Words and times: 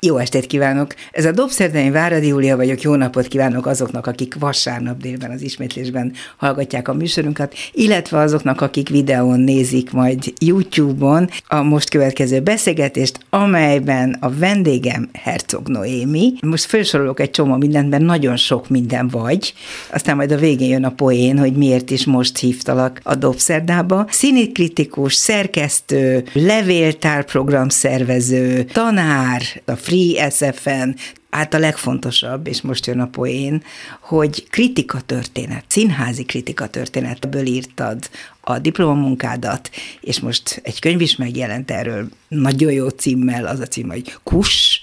Jó 0.00 0.16
estét 0.16 0.46
kívánok! 0.46 0.94
Ez 1.12 1.24
a 1.24 1.32
Dobszerdei 1.32 1.90
Váradi 1.90 2.26
Júlia 2.26 2.56
vagyok, 2.56 2.82
jó 2.82 2.94
napot 2.94 3.26
kívánok 3.26 3.66
azoknak, 3.66 4.06
akik 4.06 4.34
vasárnap 4.38 5.00
délben 5.00 5.30
az 5.30 5.42
ismétlésben 5.42 6.12
hallgatják 6.36 6.88
a 6.88 6.94
műsorunkat, 6.94 7.54
illetve 7.72 8.18
azoknak, 8.18 8.60
akik 8.60 8.88
videón 8.88 9.40
nézik 9.40 9.90
majd 9.90 10.32
YouTube-on 10.38 11.28
a 11.48 11.62
most 11.62 11.90
következő 11.90 12.40
beszélgetést, 12.40 13.18
amelyben 13.30 14.16
a 14.20 14.30
vendégem 14.30 15.08
Herzog 15.12 15.68
Noémi. 15.68 16.32
Most 16.40 16.64
felsorolok 16.64 17.20
egy 17.20 17.30
csomó 17.30 17.56
mindent, 17.56 17.90
mert 17.90 18.02
nagyon 18.02 18.36
sok 18.36 18.68
minden 18.68 19.08
vagy, 19.08 19.54
aztán 19.92 20.16
majd 20.16 20.32
a 20.32 20.36
végén 20.36 20.68
jön 20.68 20.84
a 20.84 20.90
poén, 20.90 21.38
hogy 21.38 21.52
miért 21.52 21.90
is 21.90 22.04
most 22.04 22.38
hívtalak 22.38 23.00
a 23.02 23.14
Dobszerdába. 23.14 24.06
Színikritikus, 24.10 25.14
szerkesztő, 25.14 26.24
levéltárprogram 26.32 27.68
szervező, 27.68 28.62
tanár, 28.62 29.42
a 29.64 29.76
Free 29.88 30.30
SFN, 30.30 30.94
hát 31.30 31.54
a 31.54 31.58
legfontosabb, 31.58 32.46
és 32.46 32.60
most 32.60 32.86
jön 32.86 33.00
a 33.00 33.06
poén, 33.06 33.62
hogy 34.00 34.48
kritika 34.50 35.00
történet, 35.00 35.64
színházi 35.66 36.24
kritika 36.24 36.66
történetből 36.66 37.46
írtad 37.46 38.10
a 38.40 38.58
diplomamunkádat, 38.58 39.70
és 40.00 40.20
most 40.20 40.60
egy 40.62 40.80
könyv 40.80 41.00
is 41.00 41.16
megjelent 41.16 41.70
erről, 41.70 42.08
nagyon 42.28 42.72
jó 42.72 42.88
címmel, 42.88 43.46
az 43.46 43.60
a 43.60 43.66
cím, 43.66 43.88
hogy 43.88 44.16
Kus, 44.22 44.82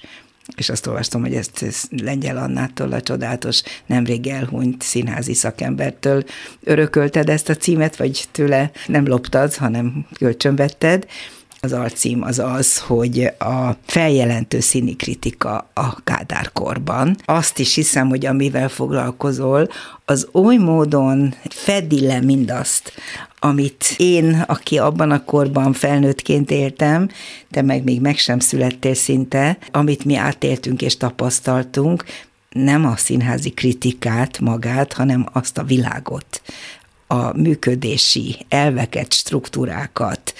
és 0.55 0.69
azt 0.69 0.87
olvastam, 0.87 1.21
hogy 1.21 1.33
ezt 1.33 1.87
Lengyel 1.89 2.37
Annától, 2.37 2.91
a 2.91 3.01
csodálatos, 3.01 3.61
nemrég 3.85 4.27
elhunyt 4.27 4.81
színházi 4.81 5.33
szakembertől 5.33 6.23
örökölted 6.63 7.29
ezt 7.29 7.49
a 7.49 7.55
címet, 7.55 7.95
vagy 7.95 8.25
tőle 8.31 8.71
nem 8.87 9.07
loptad, 9.07 9.55
hanem 9.55 10.07
kölcsönvetted, 10.17 11.07
az 11.65 11.73
alcím 11.73 12.23
az 12.23 12.39
az, 12.39 12.79
hogy 12.79 13.31
a 13.39 13.77
feljelentő 13.85 14.59
színi 14.59 14.95
kritika 14.95 15.69
a 15.73 16.03
kádárkorban. 16.03 17.17
Azt 17.25 17.59
is 17.59 17.75
hiszem, 17.75 18.09
hogy 18.09 18.25
amivel 18.25 18.69
foglalkozol, 18.69 19.69
az 20.05 20.27
oly 20.31 20.55
módon 20.55 21.33
fedi 21.49 22.05
le 22.05 22.21
mindazt, 22.21 22.93
amit 23.39 23.93
én, 23.97 24.43
aki 24.47 24.77
abban 24.77 25.11
a 25.11 25.23
korban 25.23 25.73
felnőttként 25.73 26.51
éltem, 26.51 27.09
te 27.51 27.61
meg 27.61 27.83
még 27.83 28.01
meg 28.01 28.17
sem 28.17 28.39
születtél 28.39 28.93
szinte, 28.93 29.57
amit 29.71 30.05
mi 30.05 30.15
átéltünk 30.15 30.81
és 30.81 30.97
tapasztaltunk, 30.97 32.03
nem 32.49 32.85
a 32.85 32.95
színházi 32.95 33.49
kritikát 33.49 34.39
magát, 34.39 34.93
hanem 34.93 35.25
azt 35.33 35.57
a 35.57 35.63
világot, 35.63 36.41
a 37.07 37.37
működési 37.37 38.35
elveket, 38.49 39.13
struktúrákat, 39.13 40.33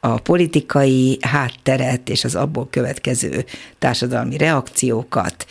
a 0.00 0.20
politikai 0.20 1.18
hátteret 1.20 2.08
és 2.08 2.24
az 2.24 2.34
abból 2.34 2.68
következő 2.70 3.44
társadalmi 3.78 4.36
reakciókat, 4.36 5.46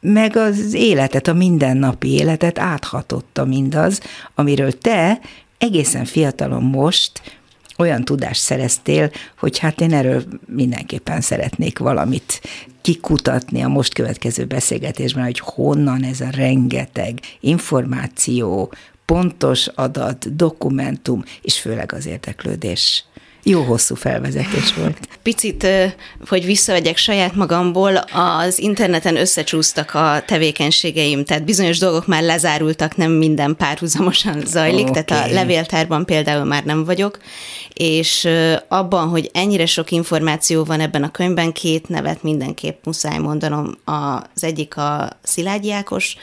meg 0.00 0.36
az 0.36 0.74
életet, 0.74 1.28
a 1.28 1.32
mindennapi 1.32 2.12
életet 2.12 2.58
áthatotta 2.58 3.44
mindaz, 3.44 4.00
amiről 4.34 4.78
te 4.78 5.20
egészen 5.58 6.04
fiatalon 6.04 6.62
most 6.62 7.40
olyan 7.78 8.04
tudást 8.04 8.40
szereztél, 8.40 9.10
hogy 9.38 9.58
hát 9.58 9.80
én 9.80 9.92
erről 9.92 10.24
mindenképpen 10.46 11.20
szeretnék 11.20 11.78
valamit 11.78 12.40
kikutatni 12.80 13.62
a 13.62 13.68
most 13.68 13.94
következő 13.94 14.44
beszélgetésben, 14.44 15.24
hogy 15.24 15.38
honnan 15.38 16.02
ez 16.02 16.20
a 16.20 16.30
rengeteg 16.30 17.18
információ, 17.40 18.72
pontos 19.04 19.66
adat, 19.66 20.36
dokumentum, 20.36 21.24
és 21.42 21.60
főleg 21.60 21.92
az 21.92 22.06
érdeklődés 22.06 23.04
jó 23.44 23.62
hosszú 23.62 23.94
felvezetés 23.94 24.74
volt. 24.74 24.98
Picit, 25.22 25.66
hogy 26.28 26.44
visszavegyek 26.44 26.96
saját 26.96 27.34
magamból, 27.34 27.96
az 27.96 28.58
interneten 28.58 29.16
összecsúsztak 29.16 29.94
a 29.94 30.22
tevékenységeim, 30.26 31.24
tehát 31.24 31.44
bizonyos 31.44 31.78
dolgok 31.78 32.06
már 32.06 32.22
lezárultak, 32.22 32.96
nem 32.96 33.10
minden 33.10 33.56
párhuzamosan 33.56 34.42
zajlik, 34.46 34.88
okay. 34.88 35.02
tehát 35.02 35.30
a 35.30 35.32
levéltárban 35.32 36.04
például 36.04 36.44
már 36.44 36.64
nem 36.64 36.84
vagyok, 36.84 37.18
és 37.74 38.28
abban, 38.68 39.08
hogy 39.08 39.30
ennyire 39.32 39.66
sok 39.66 39.90
információ 39.90 40.64
van 40.64 40.80
ebben 40.80 41.02
a 41.02 41.10
könyvben, 41.10 41.52
két 41.52 41.88
nevet 41.88 42.22
mindenképp 42.22 42.84
muszáj 42.84 43.18
mondanom. 43.18 43.74
Az 43.84 44.44
egyik 44.44 44.76
a 44.76 45.18
Szilágyi 45.22 45.72
Ákos, 45.72 46.16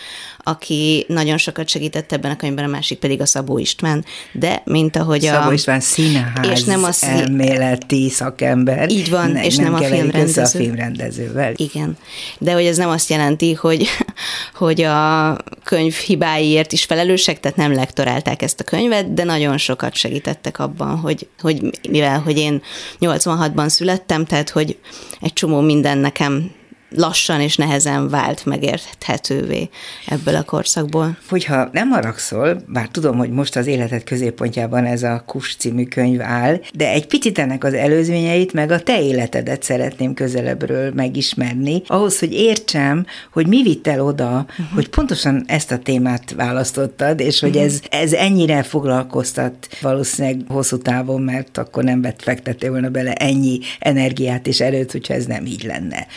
aki 0.43 1.05
nagyon 1.07 1.37
sokat 1.37 1.67
segített 1.67 2.11
ebben 2.11 2.31
a 2.31 2.35
könyvben, 2.35 2.65
a 2.65 2.67
másik 2.67 2.99
pedig 2.99 3.21
a 3.21 3.25
Szabó 3.25 3.57
István. 3.57 4.05
De, 4.31 4.61
mint 4.65 4.95
ahogy 4.95 5.21
Szabó 5.21 5.37
a... 5.37 5.39
Szabó 5.39 5.51
István 5.51 5.79
színház 5.79 6.47
és 6.51 6.63
nem 6.63 6.83
a 6.83 6.91
szí... 6.91 7.07
elméleti 7.07 8.09
szakember. 8.09 8.89
Így 8.89 9.09
van, 9.09 9.31
ne, 9.31 9.45
és 9.45 9.55
nem, 9.55 9.71
nem 9.71 9.73
a 9.73 9.85
filmrendező. 9.85 10.41
a 10.41 10.47
filmrendezővel. 10.47 11.53
Igen. 11.55 11.97
De 12.39 12.53
hogy 12.53 12.65
ez 12.65 12.77
nem 12.77 12.89
azt 12.89 13.09
jelenti, 13.09 13.53
hogy, 13.53 13.87
hogy 14.53 14.81
a 14.81 15.37
könyv 15.63 15.93
hibáiért 15.93 16.71
is 16.71 16.83
felelősek, 16.83 17.39
tehát 17.39 17.57
nem 17.57 17.73
lektorálták 17.73 18.41
ezt 18.41 18.59
a 18.59 18.63
könyvet, 18.63 19.13
de 19.13 19.23
nagyon 19.23 19.57
sokat 19.57 19.95
segítettek 19.95 20.59
abban, 20.59 20.97
hogy, 20.97 21.27
hogy 21.41 21.79
mivel, 21.89 22.19
hogy 22.19 22.37
én 22.37 22.61
86-ban 22.99 23.67
születtem, 23.67 24.25
tehát 24.25 24.49
hogy 24.49 24.77
egy 25.21 25.33
csomó 25.33 25.59
minden 25.59 25.97
nekem 25.97 26.51
lassan 26.95 27.41
és 27.41 27.55
nehezen 27.55 28.09
vált 28.09 28.45
megérthetővé 28.45 29.69
ebből 30.07 30.35
a 30.35 30.43
korszakból. 30.43 31.17
Hogyha 31.29 31.69
nem 31.71 31.89
haragszol, 31.89 32.61
bár 32.67 32.87
tudom, 32.87 33.17
hogy 33.17 33.29
most 33.29 33.55
az 33.55 33.67
életed 33.67 34.03
középpontjában 34.03 34.85
ez 34.85 35.03
a 35.03 35.23
Kus 35.25 35.55
című 35.55 35.85
könyv 35.85 36.21
áll, 36.21 36.59
de 36.73 36.89
egy 36.89 37.07
picit 37.07 37.39
ennek 37.39 37.63
az 37.63 37.73
előzményeit, 37.73 38.53
meg 38.53 38.71
a 38.71 38.79
te 38.79 39.01
életedet 39.01 39.63
szeretném 39.63 40.13
közelebbről 40.13 40.91
megismerni, 40.93 41.81
ahhoz, 41.87 42.19
hogy 42.19 42.33
értsem, 42.33 43.05
hogy 43.31 43.47
mi 43.47 43.63
vitt 43.63 43.87
el 43.87 44.01
oda, 44.01 44.45
uh-huh. 44.49 44.65
hogy 44.73 44.89
pontosan 44.89 45.43
ezt 45.47 45.71
a 45.71 45.77
témát 45.77 46.31
választottad, 46.31 47.19
és 47.19 47.39
hogy 47.39 47.55
uh-huh. 47.55 47.63
ez, 47.63 47.79
ez 47.89 48.13
ennyire 48.13 48.63
foglalkoztat 48.63 49.67
valószínűleg 49.81 50.41
hosszú 50.47 50.77
távon, 50.77 51.21
mert 51.21 51.57
akkor 51.57 51.83
nem 51.83 52.01
vett 52.01 52.21
fektettél 52.21 52.69
volna 52.69 52.89
bele 52.89 53.13
ennyi 53.13 53.59
energiát 53.79 54.47
és 54.47 54.61
erőt, 54.61 54.91
hogyha 54.91 55.13
ez 55.13 55.25
nem 55.25 55.45
így 55.45 55.63
lenne. 55.63 56.07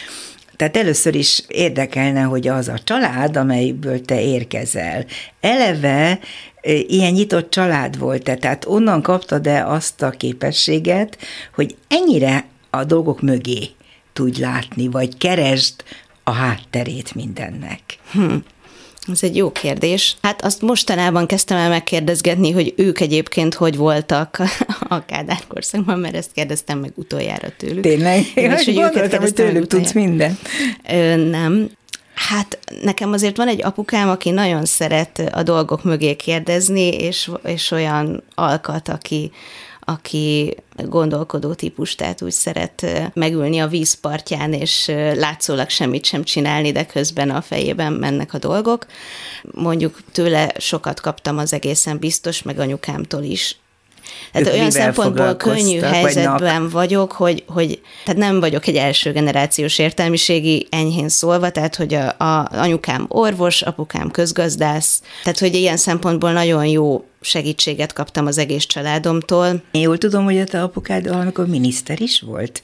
Tehát 0.57 0.77
először 0.77 1.15
is 1.15 1.43
érdekelne, 1.49 2.23
hogy 2.23 2.49
az 2.49 2.69
a 2.69 2.79
család, 2.85 3.37
amelyből 3.37 4.01
te 4.01 4.21
érkezel, 4.23 5.05
eleve 5.41 6.19
ilyen 6.87 7.13
nyitott 7.13 7.51
család 7.51 7.99
volt-e? 7.99 8.35
Tehát 8.35 8.65
onnan 8.67 9.03
kaptad-e 9.03 9.67
azt 9.67 10.03
a 10.03 10.11
képességet, 10.11 11.19
hogy 11.55 11.77
ennyire 11.89 12.45
a 12.71 12.85
dolgok 12.85 13.21
mögé 13.21 13.69
tudj 14.13 14.41
látni, 14.41 14.89
vagy 14.89 15.17
keresd 15.17 15.75
a 16.25 16.31
hátterét 16.31 17.15
mindennek? 17.15 17.81
Hm. 18.13 18.35
Ez 19.13 19.23
egy 19.23 19.37
jó 19.37 19.53
kérdés. 19.53 20.17
Hát 20.23 20.45
azt 20.45 20.63
mostanában 20.63 21.27
kezdtem 21.27 21.59
el 21.59 21.69
megkérdezgetni, 21.69 22.51
hogy 22.51 22.75
ők 22.77 23.01
egyébként 23.01 23.55
hogy 23.55 23.77
voltak 23.77 24.39
a 24.89 25.05
Kádár 25.05 25.43
korszakban, 25.49 25.99
mert 25.99 26.15
ezt 26.17 26.33
kérdeztem 26.33 26.79
meg 26.79 26.93
utoljára 26.95 27.49
tőlük. 27.57 27.83
Tényleg? 27.83 28.25
Én 28.35 28.53
is, 28.53 28.65
hogy 28.65 28.79
őket 28.79 29.15
hogy 29.15 29.35
tőlük 29.35 29.67
tudsz 29.67 29.93
minden. 29.93 30.39
Ö, 30.91 31.17
nem. 31.17 31.71
Hát 32.15 32.59
nekem 32.83 33.13
azért 33.13 33.37
van 33.37 33.49
egy 33.49 33.63
apukám, 33.63 34.09
aki 34.09 34.31
nagyon 34.31 34.65
szeret 34.65 35.23
a 35.33 35.43
dolgok 35.43 35.85
mögé 35.85 36.15
kérdezni, 36.15 36.89
és, 36.89 37.31
és 37.45 37.71
olyan 37.71 38.23
alkat, 38.35 38.89
aki, 38.89 39.33
aki 39.85 40.57
gondolkodó 40.77 41.55
típus, 41.55 41.95
tehát 41.95 42.23
úgy 42.23 42.33
szeret 42.33 42.87
megülni 43.15 43.59
a 43.59 43.67
vízpartján, 43.67 44.53
és 44.53 44.87
látszólag 45.15 45.69
semmit 45.69 46.05
sem 46.05 46.25
csinálni, 46.25 46.73
de 46.73 46.87
közben 46.87 47.31
a 47.31 47.43
fejében 47.43 47.93
mennek 47.93 48.35
a 48.35 48.39
dolgok. 48.39 48.87
Mondjuk 49.43 50.01
tőle 50.13 50.53
sokat 50.59 51.01
kaptam 51.01 51.39
az 51.39 51.53
egészen 51.53 51.99
biztos, 51.99 52.43
meg 52.43 52.59
anyukámtól 52.59 53.23
is, 53.23 53.57
tehát 54.33 54.49
ők 54.49 54.55
olyan 54.55 54.71
szempontból 54.71 55.37
könnyű 55.37 55.81
helyzetben 55.81 56.69
vagy 56.69 56.95
vagyok, 56.95 57.13
hogy, 57.13 57.45
hogy 57.47 57.81
tehát 58.05 58.21
nem 58.21 58.41
vagyok 58.41 58.67
egy 58.67 58.77
első 58.77 59.13
generációs 59.13 59.79
értelmiségi 59.79 60.67
enyhén 60.71 61.09
szólva, 61.09 61.51
tehát 61.51 61.77
hogy 61.77 61.95
a, 61.95 62.09
a 62.19 62.49
anyukám 62.53 63.07
orvos, 63.09 63.63
apukám 63.63 64.11
közgazdász, 64.11 65.03
tehát 65.23 65.39
hogy 65.39 65.55
ilyen 65.55 65.77
szempontból 65.77 66.33
nagyon 66.33 66.67
jó 66.67 67.05
segítséget 67.21 67.93
kaptam 67.93 68.27
az 68.27 68.39
egész 68.39 68.65
családomtól. 68.65 69.63
Én 69.71 69.81
jól 69.81 69.99
tudom, 69.99 70.25
hogy 70.25 70.39
a 70.39 70.45
te 70.45 70.63
apukád 70.63 71.09
valamikor 71.09 71.47
miniszter 71.47 72.01
is 72.01 72.21
volt? 72.21 72.63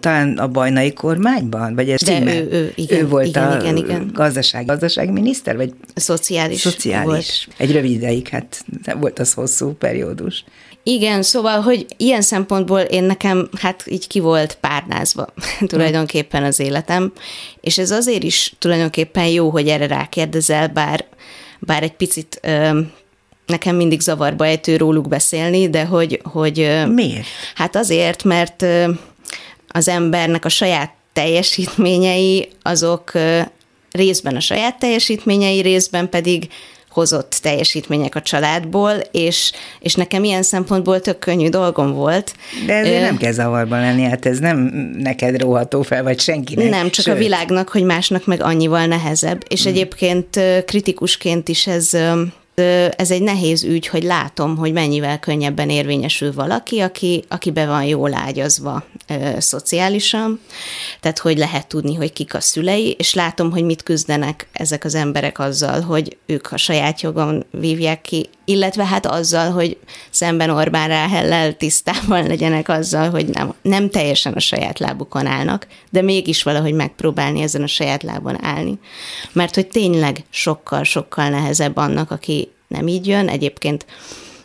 Talán 0.00 0.38
a 0.38 0.48
bajnai 0.48 0.92
kormányban? 0.92 1.74
Vagy 1.74 1.90
ez 1.90 2.02
De 2.02 2.20
ő, 2.20 2.48
ő, 2.50 2.72
igen, 2.74 2.98
ő 2.98 3.08
volt 3.08 3.26
igen, 3.26 3.50
a 3.50 3.60
igen, 3.60 3.76
igen. 3.76 4.10
Gazdaság, 4.12 4.66
gazdasági 4.66 5.10
miniszter? 5.10 5.56
Vagy 5.56 5.72
szociális, 5.94 6.60
szociális. 6.60 7.06
Volt. 7.06 7.56
Egy 7.56 7.72
rövid 7.72 7.90
ideig, 7.90 8.28
hát 8.28 8.64
volt 8.98 9.18
az 9.18 9.32
hosszú 9.32 9.72
periódus. 9.72 10.44
Igen, 10.90 11.22
szóval, 11.22 11.60
hogy 11.60 11.86
ilyen 11.96 12.22
szempontból 12.22 12.80
én 12.80 13.04
nekem, 13.04 13.48
hát 13.60 13.84
így 13.86 14.06
ki 14.06 14.20
volt 14.20 14.58
párnázva 14.60 15.26
tulajdonképpen 15.66 16.44
az 16.44 16.60
életem, 16.60 17.12
és 17.60 17.78
ez 17.78 17.90
azért 17.90 18.22
is 18.22 18.54
tulajdonképpen 18.58 19.26
jó, 19.26 19.50
hogy 19.50 19.68
erre 19.68 19.86
rákérdezel, 19.86 20.68
bár, 20.68 21.04
bár 21.58 21.82
egy 21.82 21.92
picit 21.92 22.38
ö, 22.42 22.80
nekem 23.46 23.76
mindig 23.76 24.00
zavarba 24.00 24.46
ejtő 24.46 24.76
róluk 24.76 25.08
beszélni, 25.08 25.70
de 25.70 25.84
hogy... 25.84 26.20
hogy 26.24 26.56
Miért? 26.94 27.26
Hát 27.54 27.76
azért, 27.76 28.24
mert 28.24 28.64
az 29.68 29.88
embernek 29.88 30.44
a 30.44 30.48
saját 30.48 30.92
teljesítményei, 31.12 32.48
azok 32.62 33.12
részben 33.90 34.36
a 34.36 34.40
saját 34.40 34.78
teljesítményei, 34.78 35.60
részben 35.60 36.08
pedig 36.08 36.48
hozott 36.90 37.38
teljesítmények 37.42 38.14
a 38.14 38.22
családból, 38.22 38.92
és, 39.10 39.52
és 39.80 39.94
nekem 39.94 40.24
ilyen 40.24 40.42
szempontból 40.42 41.00
tök 41.00 41.18
könnyű 41.18 41.48
dolgom 41.48 41.92
volt. 41.92 42.34
De 42.66 42.74
ezért 42.74 43.02
nem 43.02 43.16
kell 43.16 43.32
zavarban 43.32 43.80
lenni, 43.80 44.02
hát 44.02 44.26
ez 44.26 44.38
nem 44.38 44.58
neked 44.98 45.40
róható 45.40 45.82
fel, 45.82 46.02
vagy 46.02 46.20
senkinek. 46.20 46.70
Nem, 46.70 46.90
csak 46.90 47.04
Sőt. 47.04 47.14
a 47.14 47.18
világnak, 47.18 47.68
hogy 47.68 47.82
másnak 47.82 48.26
meg 48.26 48.42
annyival 48.42 48.86
nehezebb. 48.86 49.44
És 49.48 49.62
hmm. 49.62 49.72
egyébként 49.72 50.40
kritikusként 50.64 51.48
is 51.48 51.66
ez 51.66 51.90
ez 52.96 53.10
egy 53.10 53.22
nehéz 53.22 53.62
ügy, 53.62 53.86
hogy 53.86 54.02
látom, 54.02 54.56
hogy 54.56 54.72
mennyivel 54.72 55.18
könnyebben 55.18 55.70
érvényesül 55.70 56.32
valaki, 56.32 56.80
aki, 56.80 57.24
aki 57.28 57.50
be 57.50 57.66
van 57.66 57.84
jól 57.84 58.14
ágyazva 58.14 58.84
ö, 59.08 59.30
szociálisan, 59.38 60.40
tehát 61.00 61.18
hogy 61.18 61.38
lehet 61.38 61.68
tudni, 61.68 61.94
hogy 61.94 62.12
kik 62.12 62.34
a 62.34 62.40
szülei, 62.40 62.94
és 62.98 63.14
látom, 63.14 63.50
hogy 63.50 63.64
mit 63.64 63.82
küzdenek 63.82 64.48
ezek 64.52 64.84
az 64.84 64.94
emberek 64.94 65.38
azzal, 65.38 65.80
hogy 65.80 66.16
ők 66.26 66.52
a 66.52 66.56
saját 66.56 67.00
jogon 67.00 67.46
vívják 67.50 68.00
ki, 68.00 68.28
illetve 68.48 68.84
hát 68.84 69.06
azzal, 69.06 69.50
hogy 69.50 69.76
szemben 70.10 70.50
Orbán 70.50 70.88
Ráhellel 70.88 71.56
tisztában 71.56 72.26
legyenek 72.26 72.68
azzal, 72.68 73.10
hogy 73.10 73.26
nem, 73.26 73.54
nem 73.62 73.90
teljesen 73.90 74.32
a 74.32 74.40
saját 74.40 74.78
lábukon 74.78 75.26
állnak, 75.26 75.66
de 75.90 76.02
mégis 76.02 76.42
valahogy 76.42 76.72
megpróbálni 76.72 77.40
ezen 77.40 77.62
a 77.62 77.66
saját 77.66 78.02
lábon 78.02 78.44
állni. 78.44 78.78
Mert 79.32 79.54
hogy 79.54 79.66
tényleg 79.66 80.24
sokkal-sokkal 80.30 81.28
nehezebb 81.28 81.76
annak, 81.76 82.10
aki 82.10 82.48
nem 82.68 82.88
így 82.88 83.06
jön. 83.06 83.28
Egyébként 83.28 83.86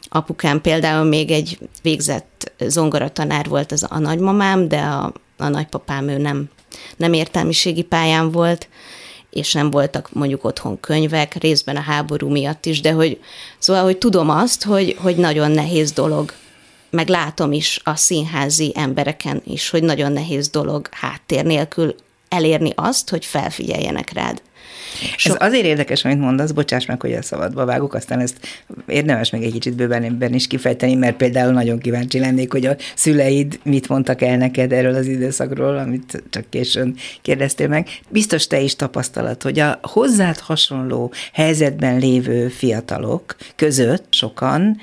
apukám 0.10 0.62
például 0.62 1.04
még 1.06 1.32
egy 1.32 1.58
végzett 1.82 2.52
zongoratanár 2.60 3.48
volt 3.48 3.72
az 3.72 3.86
a 3.90 4.00
nagymamám, 4.00 4.68
de 4.68 4.80
a, 4.80 5.14
a 5.38 5.48
nagypapám 5.48 6.08
ő 6.08 6.18
nem, 6.18 6.50
nem 6.98 7.14
értelmiségi 7.14 7.84
pályán 7.84 8.32
volt, 8.32 8.68
és 9.34 9.54
nem 9.54 9.72
voltak 9.72 10.14
mondjuk 10.14 10.44
otthon 10.44 10.80
könyvek, 10.80 11.34
részben 11.34 11.76
a 11.76 11.82
háború 11.82 12.30
miatt 12.30 12.66
is, 12.66 12.82
de 12.82 12.92
hogy 12.92 13.20
szóval, 13.60 13.84
hogy 13.84 13.98
tudom 13.98 14.30
azt, 14.30 14.64
hogy, 14.64 14.96
hogy 15.00 15.16
nagyon 15.16 15.52
nehéz 15.52 15.92
dolog, 15.92 16.34
meg 16.90 17.08
látom 17.08 17.52
is 17.52 17.80
a 17.84 17.96
színházi 17.96 18.72
embereken 18.76 19.42
is, 19.46 19.70
hogy 19.70 19.84
nagyon 19.84 20.12
nehéz 20.12 20.50
dolog 20.50 20.88
háttér 20.92 21.46
nélkül 21.46 21.96
elérni 22.30 22.72
azt, 22.76 23.10
hogy 23.10 23.26
felfigyeljenek 23.26 24.14
rád. 24.14 24.42
So- 25.18 25.42
Ez 25.42 25.48
azért 25.48 25.66
érdekes, 25.66 26.06
amit 26.06 26.20
mondasz, 26.20 26.52
bocsáss 26.52 26.86
meg, 26.86 27.02
hogy 27.02 27.14
a 27.14 27.22
szabadba 27.22 27.66
vágok, 27.66 27.94
aztán 27.94 28.20
ezt 28.20 28.38
érdemes 28.88 29.30
meg 29.30 29.44
egy 29.44 29.52
kicsit 29.52 29.76
bőven 29.76 30.34
is 30.34 30.48
kifejteni, 30.48 30.96
mert 30.96 31.16
például 31.16 31.52
nagyon 31.52 31.80
kíváncsi 31.80 32.20
lennék, 32.20 32.52
hogy 32.52 32.66
a 32.66 32.76
szüleid 32.96 33.60
mit 33.64 33.90
mondtak 33.90 34.22
el 34.22 34.38
neked 34.38 34.72
erről 34.72 34.96
az 34.96 35.08
időszakról, 35.08 35.78
amit 35.78 36.24
csak 36.30 36.50
későn 36.50 36.96
kérdeztél 37.22 37.68
meg. 37.68 37.88
Biztos 38.10 38.48
te 38.48 38.60
is 38.60 38.76
tapasztalat, 38.76 39.44
hogy 39.44 39.60
a 39.60 39.80
hozzád 39.82 40.40
hasonló 40.40 41.14
helyzetben 41.34 41.98
lévő 41.98 42.48
fiatalok 42.48 43.36
között 43.56 44.06
sokan 44.10 44.78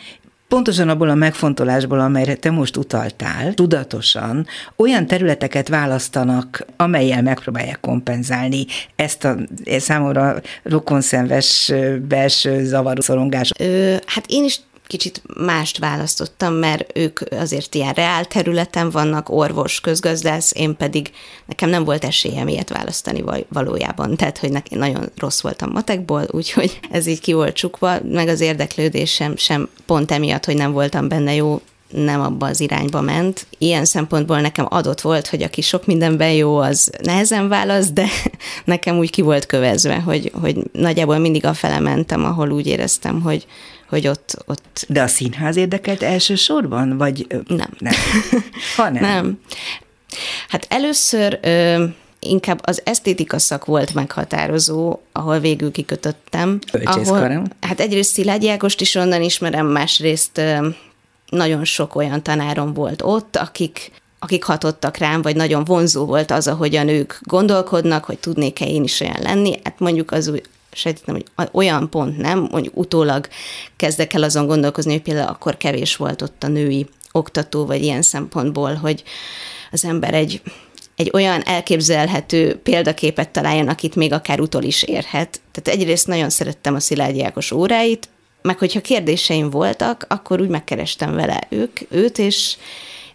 pontosan 0.51 0.89
abból 0.89 1.09
a 1.09 1.15
megfontolásból, 1.15 2.01
amelyre 2.01 2.35
te 2.35 2.51
most 2.51 2.77
utaltál, 2.77 3.55
tudatosan 3.55 4.47
olyan 4.77 5.07
területeket 5.07 5.69
választanak, 5.69 6.67
amelyel 6.77 7.23
megpróbálják 7.23 7.81
kompenzálni 7.81 8.67
ezt 8.97 9.25
a 9.25 9.37
számomra 9.79 10.41
rokonszenves 10.63 11.73
belső 12.09 12.65
zavaró 12.65 13.01
szorongás. 13.01 13.51
Ö, 13.59 13.95
hát 14.07 14.25
én 14.27 14.45
is 14.45 14.61
kicsit 14.91 15.23
mást 15.37 15.79
választottam, 15.79 16.55
mert 16.55 16.99
ők 16.99 17.21
azért 17.31 17.75
ilyen 17.75 17.93
reál 17.93 18.25
területen 18.25 18.91
vannak, 18.91 19.29
orvos, 19.29 19.81
közgazdász, 19.81 20.53
én 20.55 20.77
pedig 20.77 21.11
nekem 21.47 21.69
nem 21.69 21.85
volt 21.85 22.05
esélyem 22.05 22.49
ilyet 22.49 22.69
választani 22.69 23.25
valójában, 23.49 24.17
tehát 24.17 24.39
hogy 24.39 24.51
nekem 24.51 24.79
nagyon 24.79 25.11
rossz 25.17 25.41
voltam 25.41 25.71
matekból, 25.73 26.27
úgyhogy 26.31 26.81
ez 26.91 27.07
így 27.07 27.21
ki 27.21 27.33
volt 27.33 27.55
csukva, 27.55 27.99
meg 28.03 28.29
az 28.29 28.41
érdeklődésem 28.41 29.37
sem 29.37 29.69
pont 29.87 30.11
emiatt, 30.11 30.45
hogy 30.45 30.57
nem 30.57 30.73
voltam 30.73 31.09
benne 31.09 31.35
jó, 31.35 31.61
nem 31.93 32.21
abba 32.21 32.47
az 32.47 32.61
irányba 32.61 33.01
ment. 33.01 33.47
Ilyen 33.59 33.85
szempontból 33.85 34.41
nekem 34.41 34.67
adott 34.69 35.01
volt, 35.01 35.27
hogy 35.27 35.43
aki 35.43 35.61
sok 35.61 35.87
mindenben 35.87 36.33
jó, 36.33 36.57
az 36.57 36.91
nehezen 37.03 37.49
válasz, 37.49 37.91
de 37.91 38.07
nekem 38.65 38.99
úgy 38.99 39.11
ki 39.11 39.23
volt 39.23 39.47
kövezve, 39.47 40.01
hogy, 40.01 40.33
hogy 40.41 40.57
nagyjából 40.73 41.19
mindig 41.19 41.45
a 41.45 41.55
fele 41.55 41.79
mentem, 41.79 42.25
ahol 42.25 42.51
úgy 42.51 42.67
éreztem, 42.67 43.21
hogy, 43.21 43.47
hogy 43.91 44.09
ott, 44.09 44.37
ott... 44.47 44.85
De 44.89 45.03
a 45.03 45.07
színház 45.07 45.57
érdekelt 45.57 46.03
elsősorban, 46.03 46.97
vagy... 46.97 47.27
Nem. 47.47 47.71
Nem. 47.79 47.93
Ha 48.77 48.89
nem. 48.89 49.03
nem. 49.13 49.41
Hát 50.49 50.67
először 50.69 51.39
ö, 51.43 51.85
inkább 52.19 52.61
az 52.63 52.81
esztétika 52.85 53.39
szak 53.39 53.65
volt 53.65 53.95
meghatározó, 53.95 55.01
ahol 55.13 55.39
végül 55.39 55.71
kikötöttem. 55.71 56.59
Ahol, 56.85 57.43
hát 57.61 57.81
egyrészt 57.81 58.13
Szilágyi 58.13 58.51
Ágost 58.51 58.81
is 58.81 58.95
onnan 58.95 59.23
ismerem, 59.23 59.67
másrészt 59.67 60.39
ö, 60.39 60.69
nagyon 61.29 61.65
sok 61.65 61.95
olyan 61.95 62.23
tanárom 62.23 62.73
volt 62.73 63.03
ott, 63.03 63.37
akik 63.37 63.91
akik 64.23 64.45
hatottak 64.45 64.97
rám, 64.97 65.23
vagy 65.23 65.37
nagyon 65.37 65.65
vonzó 65.65 66.05
volt 66.05 66.31
az, 66.31 66.49
ahogyan 66.49 66.89
ők 66.89 67.15
gondolkodnak, 67.21 68.05
hogy 68.05 68.19
tudnék-e 68.19 68.65
én 68.65 68.83
is 68.83 69.01
olyan 69.01 69.21
lenni. 69.23 69.61
Hát 69.65 69.79
mondjuk 69.79 70.11
az 70.11 70.33
sejtettem, 70.71 71.15
hogy 71.15 71.49
olyan 71.53 71.91
pont 71.91 72.17
nem, 72.17 72.49
mondjuk 72.51 72.77
utólag 72.77 73.29
kezdek 73.77 74.13
el 74.13 74.23
azon 74.23 74.47
gondolkozni, 74.47 74.93
hogy 74.93 75.03
például 75.03 75.29
akkor 75.29 75.57
kevés 75.57 75.97
volt 75.97 76.23
ott 76.23 76.43
a 76.43 76.49
női 76.49 76.87
oktató, 77.13 77.67
vagy 77.67 77.83
ilyen 77.83 78.03
szempontból, 78.03 78.75
hogy 78.75 79.03
az 79.71 79.85
ember 79.85 80.15
egy, 80.15 80.43
egy 80.97 81.11
olyan 81.13 81.43
elképzelhető 81.43 82.57
példaképet 82.57 83.31
találjon, 83.31 83.69
akit 83.69 83.95
még 83.95 84.13
akár 84.13 84.41
utol 84.41 84.63
is 84.63 84.83
érhet. 84.83 85.41
Tehát 85.53 85.81
egyrészt 85.81 86.07
nagyon 86.07 86.31
szerettem 86.31 86.75
a 86.75 86.81
Szilágyi 86.81 87.23
Ákos 87.23 87.51
óráit, 87.51 88.09
meg 88.43 88.59
hogyha 88.59 88.81
kérdéseim 88.81 89.51
voltak, 89.51 90.05
akkor 90.09 90.41
úgy 90.41 90.49
megkerestem 90.49 91.15
vele 91.15 91.41
ők, 91.49 91.81
őt, 91.89 92.19
és, 92.19 92.57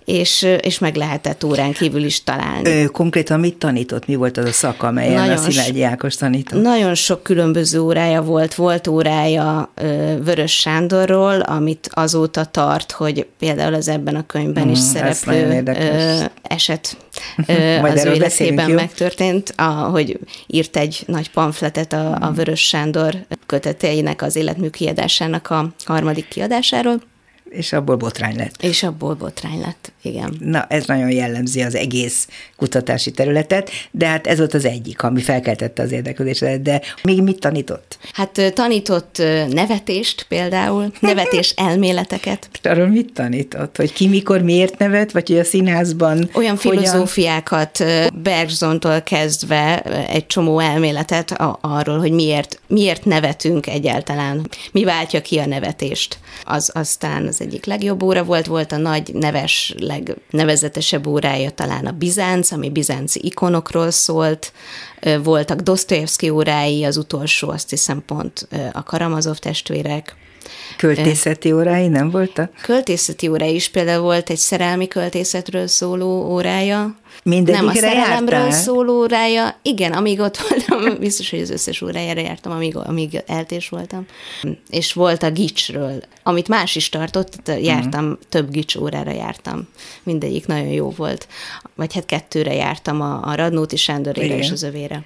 és, 0.06 0.48
és 0.62 0.80
meg 0.80 0.96
lehetett 0.96 1.44
órán 1.44 1.72
kívül 1.72 2.04
is 2.04 2.24
találni. 2.24 2.69
Ö, 2.69 2.86
konkrétan 2.86 3.40
mit 3.40 3.56
tanított? 3.56 4.07
Mi 4.07 4.16
volt 4.16 4.38
az 4.38 4.46
a 4.46 4.52
szak, 4.52 4.84
amelyen 4.84 5.13
nagyon 5.13 5.38
a 5.38 5.38
Szilágyi 5.38 5.84
Ákos 5.84 6.16
tanított? 6.16 6.62
Nagyon 6.62 6.96
sok 6.96 7.24
különböző 7.24 7.80
órája 7.80 8.21
volt. 8.21 8.56
Volt 8.56 8.88
órája 8.88 9.71
Vörös 10.24 10.59
Sándorról, 10.59 11.40
amit 11.40 11.90
azóta 11.92 12.45
tart, 12.45 12.92
hogy 12.92 13.28
például 13.40 13.74
az 13.74 13.88
ebben 13.88 14.16
a 14.16 14.26
könyvben 14.26 14.68
mm, 14.68 14.71
is 14.71 14.80
szereplő 14.80 15.64
ö, 15.66 16.24
eset 16.42 16.97
ö, 17.47 17.76
az 17.88 18.06
ő 18.06 18.14
életében 18.14 18.71
megtörtént, 18.71 19.54
ahogy 19.57 20.19
írt 20.47 20.78
egy 20.78 21.04
nagy 21.07 21.31
pamfletet 21.31 21.94
a, 21.94 22.18
a 22.21 22.31
Vörös 22.31 22.68
Sándor 22.68 23.16
köteteinek 23.45 24.21
az 24.21 24.35
életmű 24.35 24.69
kiadásának 24.69 25.50
a 25.50 25.74
harmadik 25.85 26.28
kiadásáról. 26.28 27.02
És 27.56 27.74
abból 27.74 27.95
botrány 27.95 28.35
lett. 28.35 28.62
És 28.62 28.83
abból 28.83 29.14
botrány 29.14 29.59
lett, 29.59 29.92
igen. 30.02 30.35
Na, 30.40 30.66
ez 30.69 30.85
nagyon 30.85 31.12
jellemzi 31.12 31.62
az 31.62 31.76
egész 31.76 32.28
kutatási 32.57 33.12
területet, 33.12 33.69
de 33.92 34.07
hát 34.07 34.28
ez 34.28 34.38
volt 34.38 34.54
az 34.54 34.66
egyik, 34.66 35.04
ami 35.04 35.21
felkeltette 35.21 35.83
az 35.83 35.92
érdeklődésedet, 35.92 36.62
de 36.62 36.81
még 37.04 37.21
mit 37.21 37.40
tanított? 37.40 37.97
Hát 38.14 38.52
tanított 38.54 39.21
nevetést 39.50 40.26
például, 40.28 40.92
nevetés 41.00 41.54
elméleteket. 41.57 42.50
Arról 42.64 42.88
mit 42.88 43.14
tanított? 43.14 43.78
Hogy 43.78 43.94
ki 43.94 44.07
mikor 44.07 44.42
miért 44.42 44.78
nevet, 44.78 45.12
vagy 45.12 45.28
hogy 45.28 45.40
a 45.40 45.44
színházban 45.44 46.30
Olyan 46.33 46.56
filozófiákat 46.56 47.83
Bergsontól 48.14 49.02
kezdve 49.02 49.81
egy 50.07 50.28
csomó 50.28 50.59
elméletet 50.59 51.35
arról, 51.62 52.00
hogy 52.00 52.12
miért, 52.12 52.59
miért 52.68 53.06
nevetünk 53.06 53.68
egyáltalán, 53.68 54.50
mi 54.71 54.83
váltja 54.83 55.21
ki 55.21 55.38
a 55.38 55.45
nevetést. 55.45 56.18
Az 56.44 56.71
aztán 56.74 57.28
az 57.28 57.42
egyik 57.45 57.66
legjobb 57.66 58.04
óra 58.04 58.23
volt, 58.23 58.45
volt 58.45 58.71
a 58.71 58.78
nagy 58.78 59.14
neves, 59.14 59.75
legnevezetesebb 59.80 61.07
órája 61.07 61.49
talán 61.49 61.85
a 61.85 61.92
Bizánc, 61.92 62.52
ami 62.52 62.69
bizánci 62.69 63.19
ikonokról 63.23 63.92
szólt, 63.92 64.52
voltak 65.23 65.59
Dostoyevsky 65.59 66.30
órái, 66.30 66.83
az 66.83 66.97
utolsó 66.97 67.49
azt 67.49 67.69
hiszem 67.69 68.04
pont 68.06 68.47
a 68.73 68.83
Karamazov 68.83 69.37
testvérek, 69.37 70.16
Költészeti 70.77 71.51
órái 71.51 71.87
nem 71.87 72.09
voltak? 72.09 72.51
Költészeti 72.61 73.27
órái 73.27 73.55
is, 73.55 73.69
például 73.69 74.01
volt 74.01 74.29
egy 74.29 74.37
szerelmi 74.37 74.87
költészetről 74.87 75.67
szóló 75.67 76.31
órája, 76.31 76.95
Mindegyikre 77.23 77.61
nem 77.61 77.69
a 77.69 77.73
szerelemről 77.73 78.39
jártál? 78.39 78.61
szóló 78.61 78.94
órája. 78.94 79.59
Igen, 79.61 79.91
amíg 79.91 80.19
ott 80.19 80.37
voltam, 80.37 80.95
biztos, 80.99 81.29
hogy 81.29 81.41
az 81.41 81.49
összes 81.49 81.81
órájára 81.81 82.21
jártam, 82.21 82.51
amíg, 82.51 82.75
amíg 82.75 83.23
eltés 83.25 83.69
voltam. 83.69 84.05
És 84.69 84.94
volt 84.94 85.23
a 85.23 85.31
gicsről, 85.31 86.03
amit 86.23 86.47
más 86.47 86.75
is 86.75 86.89
tartott, 86.89 87.33
tehát 87.44 87.65
jártam, 87.65 88.03
uh-huh. 88.03 88.19
több 88.29 88.51
gics 88.51 88.75
órára 88.75 89.11
jártam. 89.11 89.67
Mindegyik 90.03 90.45
nagyon 90.45 90.67
jó 90.67 90.89
volt. 90.89 91.27
Vagy 91.75 91.94
hát 91.94 92.05
kettőre 92.05 92.53
jártam 92.53 93.01
a, 93.01 93.19
a 93.23 93.35
Radnóti 93.35 93.75
Sándorére 93.75 94.37
és 94.37 94.51
az 94.51 94.63
övére. 94.63 95.05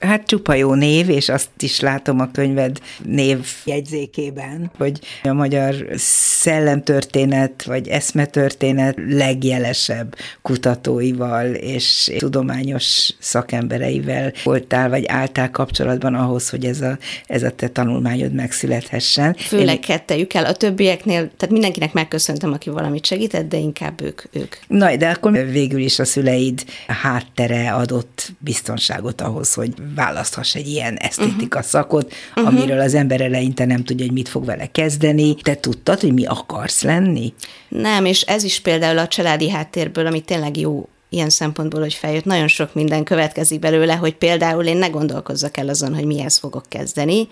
Hát 0.00 0.26
csupa 0.26 0.54
jó 0.54 0.74
név, 0.74 1.08
és 1.08 1.28
azt 1.28 1.48
is 1.58 1.80
látom 1.80 2.20
a 2.20 2.30
könyved 2.30 2.78
név 3.04 3.38
jegyzékében, 3.64 4.70
hogy 4.76 5.00
a 5.22 5.32
magyar 5.32 5.74
szellemtörténet 5.96 7.62
vagy 7.62 7.88
eszmetörténet 7.88 8.96
legjelesebb 9.08 10.14
kutatóival 10.42 11.46
és 11.54 12.12
tudományos 12.18 13.10
szakembereivel 13.18 14.32
voltál, 14.44 14.88
vagy 14.88 15.04
álltál 15.06 15.50
kapcsolatban 15.50 16.14
ahhoz, 16.14 16.48
hogy 16.48 16.64
ez 16.64 16.80
a, 16.80 16.98
ez 17.26 17.42
a 17.42 17.50
te 17.50 17.68
tanulmányod 17.68 18.32
megszülethessen. 18.32 19.34
Főleg 19.34 19.74
Én- 19.74 19.80
kettejükkel, 19.80 20.44
a 20.44 20.52
többieknél, 20.52 21.30
tehát 21.36 21.50
mindenkinek 21.50 21.92
megköszöntem, 21.92 22.52
aki 22.52 22.70
valamit 22.70 23.06
segített, 23.06 23.48
de 23.48 23.56
inkább 23.56 24.00
ők. 24.02 24.22
ők. 24.32 24.56
Na, 24.66 24.96
de 24.96 25.08
akkor 25.08 25.32
végül 25.32 25.80
is 25.80 25.98
a 25.98 26.04
szüleid 26.04 26.64
háttere 26.86 27.72
adott 27.72 28.32
biztonságot 28.38 29.20
ahhoz, 29.20 29.54
hogy 29.54 29.72
választhass 29.94 30.54
egy 30.54 30.68
ilyen 30.68 30.96
esztétika 30.96 31.58
uh-huh. 31.58 31.70
szakot, 31.70 32.12
amiről 32.34 32.80
az 32.80 32.94
ember 32.94 33.20
eleinte 33.20 33.64
nem 33.64 33.84
tudja, 33.84 34.04
hogy 34.04 34.14
mit 34.14 34.28
fog 34.28 34.44
vele 34.44 34.66
kezdeni. 34.66 35.34
Te 35.34 35.54
tudtad, 35.54 36.00
hogy 36.00 36.12
mi 36.12 36.26
akarsz 36.26 36.82
lenni? 36.82 37.34
Nem, 37.68 38.04
és 38.04 38.20
ez 38.20 38.42
is 38.42 38.60
például 38.60 38.98
a 38.98 39.08
családi 39.08 39.50
háttérből, 39.50 40.06
ami 40.06 40.20
tényleg 40.20 40.56
jó 40.56 40.88
ilyen 41.10 41.30
szempontból, 41.30 41.80
hogy 41.80 41.94
feljött, 41.94 42.24
nagyon 42.24 42.48
sok 42.48 42.74
minden 42.74 43.04
következik 43.04 43.58
belőle, 43.58 43.94
hogy 43.94 44.14
például 44.14 44.64
én 44.64 44.76
ne 44.76 44.88
gondolkozzak 44.88 45.56
el 45.56 45.68
azon, 45.68 45.94
hogy 45.94 46.04
mihez 46.04 46.38
fogok 46.38 46.64
kezdeni, 46.68 47.28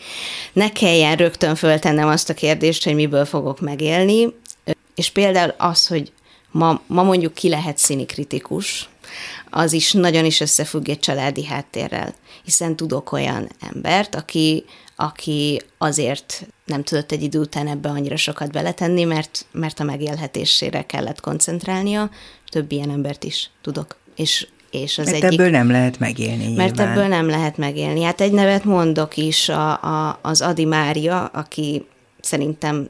ne 0.52 0.72
kelljen 0.72 1.16
rögtön 1.16 1.54
föltennem 1.54 2.08
azt 2.08 2.30
a 2.30 2.34
kérdést, 2.34 2.84
hogy 2.84 2.94
miből 2.94 3.24
fogok 3.24 3.60
megélni, 3.60 4.34
és 4.94 5.10
például 5.10 5.54
az, 5.58 5.86
hogy 5.86 6.12
ma, 6.50 6.80
ma 6.86 7.02
mondjuk 7.02 7.34
ki 7.34 7.48
lehet 7.48 7.78
színikritikus, 7.78 8.88
az 9.50 9.72
is 9.72 9.92
nagyon 9.92 10.24
is 10.24 10.40
összefügg 10.40 10.88
egy 10.88 10.98
családi 10.98 11.44
háttérrel, 11.44 12.14
hiszen 12.44 12.76
tudok 12.76 13.12
olyan 13.12 13.48
embert, 13.74 14.14
aki, 14.14 14.64
aki 14.96 15.62
azért 15.78 16.46
nem 16.64 16.82
tudott 16.82 17.12
egy 17.12 17.22
idő 17.22 17.38
után 17.38 17.66
ebbe 17.66 17.88
annyira 17.88 18.16
sokat 18.16 18.52
beletenni, 18.52 19.04
mert, 19.04 19.46
mert 19.52 19.80
a 19.80 19.84
megélhetésére 19.84 20.82
kellett 20.82 21.20
koncentrálnia, 21.20 22.10
több 22.50 22.72
ilyen 22.72 22.90
embert 22.90 23.24
is 23.24 23.50
tudok. 23.62 23.96
És, 24.16 24.46
és 24.70 24.98
az 24.98 25.10
Mert 25.10 25.24
egyik... 25.24 25.38
ebből 25.38 25.50
nem 25.50 25.70
lehet 25.70 25.98
megélni 25.98 26.54
Mert 26.54 26.74
nyilván. 26.74 26.92
ebből 26.92 27.06
nem 27.06 27.28
lehet 27.28 27.56
megélni. 27.56 28.02
Hát 28.02 28.20
egy 28.20 28.32
nevet 28.32 28.64
mondok 28.64 29.16
is, 29.16 29.48
a, 29.48 29.82
a, 29.82 30.18
az 30.22 30.40
Adi 30.40 30.64
Mária, 30.64 31.24
aki 31.24 31.86
szerintem 32.20 32.88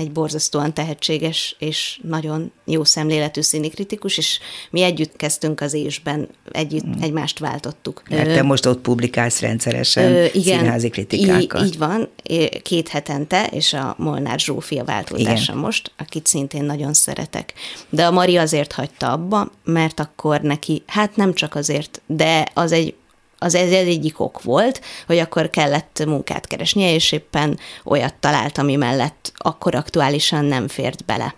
egy 0.00 0.12
borzasztóan 0.12 0.74
tehetséges 0.74 1.56
és 1.58 2.00
nagyon 2.02 2.52
jó 2.64 2.84
szemléletű 2.84 3.40
színikritikus, 3.40 4.18
és 4.18 4.38
mi 4.70 4.82
együtt 4.82 5.16
kezdtünk 5.16 5.60
az 5.60 5.72
ésben, 5.72 6.28
együtt 6.52 6.86
mm. 6.86 7.00
egymást 7.00 7.38
váltottuk. 7.38 8.02
Mert 8.08 8.34
te 8.34 8.42
most 8.42 8.66
ott 8.66 8.80
publikálsz 8.80 9.40
rendszeresen 9.40 10.12
Ö, 10.12 10.26
színházi 10.32 10.88
kritikákat. 10.88 11.60
Így, 11.60 11.66
így 11.66 11.78
van, 11.78 12.08
két 12.62 12.88
hetente, 12.88 13.46
és 13.46 13.72
a 13.72 13.94
Molnár 13.98 14.38
Zsófia 14.38 14.84
váltótársam 14.84 15.54
Igen. 15.54 15.66
most, 15.66 15.92
akit 15.96 16.26
szintén 16.26 16.64
nagyon 16.64 16.92
szeretek. 16.92 17.52
De 17.88 18.06
a 18.06 18.10
Mari 18.10 18.36
azért 18.36 18.72
hagyta 18.72 19.12
abba, 19.12 19.52
mert 19.64 20.00
akkor 20.00 20.40
neki, 20.40 20.82
hát 20.86 21.16
nem 21.16 21.34
csak 21.34 21.54
azért, 21.54 22.02
de 22.06 22.48
az 22.54 22.72
egy 22.72 22.94
az 23.42 23.54
egy 23.54 23.72
egyik 23.72 24.20
ok 24.20 24.42
volt, 24.42 24.80
hogy 25.06 25.18
akkor 25.18 25.50
kellett 25.50 26.02
munkát 26.06 26.46
keresnie, 26.46 26.94
és 26.94 27.12
éppen 27.12 27.58
olyat 27.84 28.14
talált, 28.14 28.58
ami 28.58 28.76
mellett 28.76 29.32
akkor 29.36 29.74
aktuálisan 29.74 30.44
nem 30.44 30.68
fért 30.68 31.04
bele. 31.04 31.34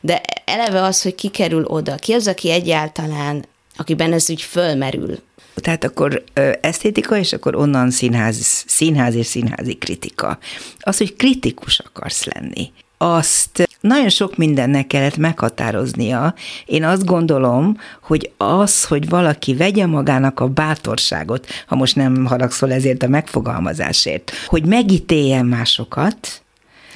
De 0.00 0.22
eleve 0.44 0.82
az, 0.82 1.02
hogy 1.02 1.14
ki 1.14 1.28
kerül 1.28 1.64
oda, 1.64 1.94
ki 1.94 2.12
az, 2.12 2.26
aki 2.26 2.50
egyáltalán, 2.50 3.44
akiben 3.76 4.12
ez 4.12 4.30
úgy 4.30 4.42
fölmerül, 4.42 5.18
Tehát 5.54 5.84
akkor 5.84 6.24
ö, 6.32 6.52
esztétika, 6.60 7.16
és 7.16 7.32
akkor 7.32 7.56
onnan 7.56 7.90
színház, 7.90 8.64
színház 8.66 9.14
és 9.14 9.26
színházi 9.26 9.74
kritika. 9.74 10.38
Az, 10.78 10.96
hogy 10.96 11.16
kritikus 11.16 11.78
akarsz 11.78 12.24
lenni, 12.24 12.72
azt 12.98 13.68
nagyon 13.80 14.08
sok 14.08 14.36
mindennek 14.36 14.86
kellett 14.86 15.16
meghatároznia. 15.16 16.34
Én 16.64 16.84
azt 16.84 17.04
gondolom, 17.04 17.76
hogy 18.02 18.30
az, 18.36 18.84
hogy 18.84 19.08
valaki 19.08 19.54
vegye 19.54 19.86
magának 19.86 20.40
a 20.40 20.48
bátorságot, 20.48 21.46
ha 21.66 21.76
most 21.76 21.96
nem 21.96 22.24
haragszol 22.24 22.72
ezért 22.72 23.02
a 23.02 23.08
megfogalmazásért, 23.08 24.32
hogy 24.46 24.66
megítéljen 24.66 25.46
másokat, 25.46 26.42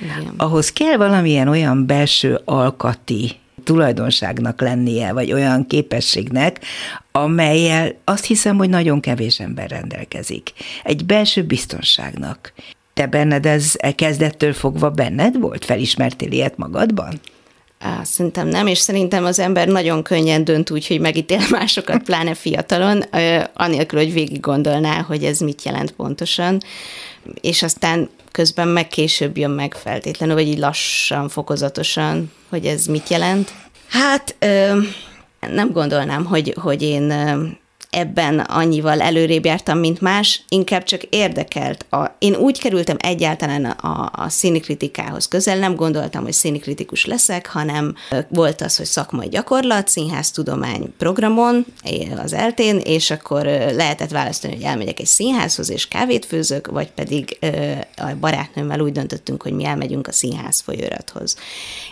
Igen. 0.00 0.34
ahhoz 0.36 0.72
kell 0.72 0.96
valamilyen 0.96 1.48
olyan 1.48 1.86
belső 1.86 2.40
alkati 2.44 3.30
tulajdonságnak 3.64 4.60
lennie, 4.60 5.12
vagy 5.12 5.32
olyan 5.32 5.66
képességnek, 5.66 6.60
amelyel 7.12 7.94
azt 8.04 8.24
hiszem, 8.24 8.56
hogy 8.56 8.68
nagyon 8.68 9.00
kevés 9.00 9.40
ember 9.40 9.70
rendelkezik. 9.70 10.52
Egy 10.84 11.06
belső 11.06 11.42
biztonságnak. 11.42 12.52
Te 13.00 13.06
benned 13.06 13.46
ez 13.46 13.72
e 13.78 13.94
kezdettől 13.94 14.52
fogva 14.52 14.90
benned 14.90 15.40
volt? 15.40 15.64
Felismertél 15.64 16.32
ilyet 16.32 16.56
magadban? 16.56 17.20
Á, 17.78 18.04
Szerintem 18.04 18.48
nem, 18.48 18.66
és 18.66 18.78
szerintem 18.78 19.24
az 19.24 19.38
ember 19.38 19.68
nagyon 19.68 20.02
könnyen 20.02 20.44
dönt 20.44 20.70
úgy, 20.70 20.86
hogy 20.86 21.00
megítél 21.00 21.40
másokat, 21.50 22.02
pláne 22.02 22.34
fiatalon, 22.34 23.04
anélkül, 23.54 23.98
hogy 23.98 24.12
végig 24.12 24.40
gondolná, 24.40 25.00
hogy 25.00 25.24
ez 25.24 25.38
mit 25.38 25.62
jelent 25.62 25.92
pontosan, 25.92 26.60
és 27.40 27.62
aztán 27.62 28.08
közben 28.30 28.68
meg 28.68 28.88
később 28.88 29.36
jön 29.36 29.50
meg 29.50 29.74
feltétlenül, 29.74 30.34
vagy 30.34 30.48
így 30.48 30.58
lassan, 30.58 31.28
fokozatosan, 31.28 32.32
hogy 32.48 32.66
ez 32.66 32.86
mit 32.86 33.08
jelent. 33.08 33.52
Hát 33.88 34.36
nem 35.40 35.70
gondolnám, 35.72 36.24
hogy, 36.24 36.54
hogy 36.60 36.82
én 36.82 37.12
ebben 37.90 38.38
annyival 38.38 39.00
előrébb 39.00 39.44
jártam, 39.44 39.78
mint 39.78 40.00
más, 40.00 40.42
inkább 40.48 40.82
csak 40.82 41.02
érdekelt. 41.02 41.86
A, 41.90 42.04
én 42.18 42.34
úgy 42.34 42.60
kerültem 42.60 42.96
egyáltalán 43.00 43.64
a, 43.64 44.10
a 44.14 44.28
színikritikához 44.28 45.28
közel, 45.28 45.58
nem 45.58 45.74
gondoltam, 45.74 46.22
hogy 46.22 46.32
színikritikus 46.32 47.04
leszek, 47.04 47.46
hanem 47.46 47.94
volt 48.28 48.60
az, 48.60 48.76
hogy 48.76 48.86
szakmai 48.86 49.28
gyakorlat, 49.28 49.88
színház 49.88 50.30
tudomány 50.30 50.92
programon 50.98 51.66
az 52.16 52.32
eltén, 52.32 52.78
és 52.78 53.10
akkor 53.10 53.44
lehetett 53.44 54.10
választani, 54.10 54.54
hogy 54.54 54.62
elmegyek 54.62 55.00
egy 55.00 55.06
színházhoz, 55.06 55.70
és 55.70 55.88
kávét 55.88 56.24
főzök, 56.24 56.66
vagy 56.66 56.90
pedig 56.90 57.38
a 57.96 58.14
barátnőmmel 58.20 58.80
úgy 58.80 58.92
döntöttünk, 58.92 59.42
hogy 59.42 59.52
mi 59.52 59.64
elmegyünk 59.64 60.06
a 60.06 60.12
színház 60.12 60.60
folyóirathoz. 60.60 61.36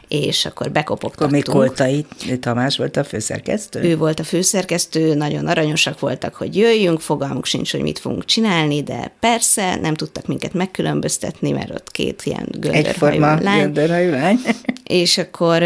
És 0.09 0.47
akkor 0.47 0.67
Akkor 0.67 0.73
bekopogtattunk. 0.73 1.45
Koltai 1.45 2.07
Tamás 2.41 2.77
volt 2.77 2.97
a 2.97 3.05
főszerkesztő? 3.05 3.81
Ő 3.83 3.97
volt 3.97 4.21
a 4.21 4.25
főszerkesztő, 4.25 5.15
nagyon 5.15 5.47
aranyosak 5.89 6.01
voltak, 6.01 6.35
hogy 6.35 6.57
jöjjünk, 6.57 7.01
fogalmuk 7.01 7.45
sincs, 7.45 7.71
hogy 7.71 7.81
mit 7.81 7.99
fogunk 7.99 8.25
csinálni, 8.25 8.83
de 8.83 9.13
persze 9.21 9.77
nem 9.77 9.95
tudtak 9.95 10.27
minket 10.27 10.53
megkülönböztetni, 10.53 11.51
mert 11.51 11.71
ott 11.71 11.91
két 11.91 12.23
ilyen 12.25 12.49
göndörhajú 12.59 13.21
lány. 13.21 13.61
göndörhajú 13.61 14.11
lány. 14.11 14.39
És 14.85 15.19
akkor 15.19 15.63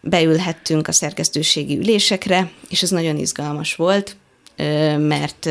beülhettünk 0.00 0.88
a 0.88 0.92
szerkesztőségi 0.92 1.78
ülésekre, 1.78 2.50
és 2.68 2.82
ez 2.82 2.90
nagyon 2.90 3.16
izgalmas 3.16 3.74
volt, 3.74 4.16
mert 4.98 5.50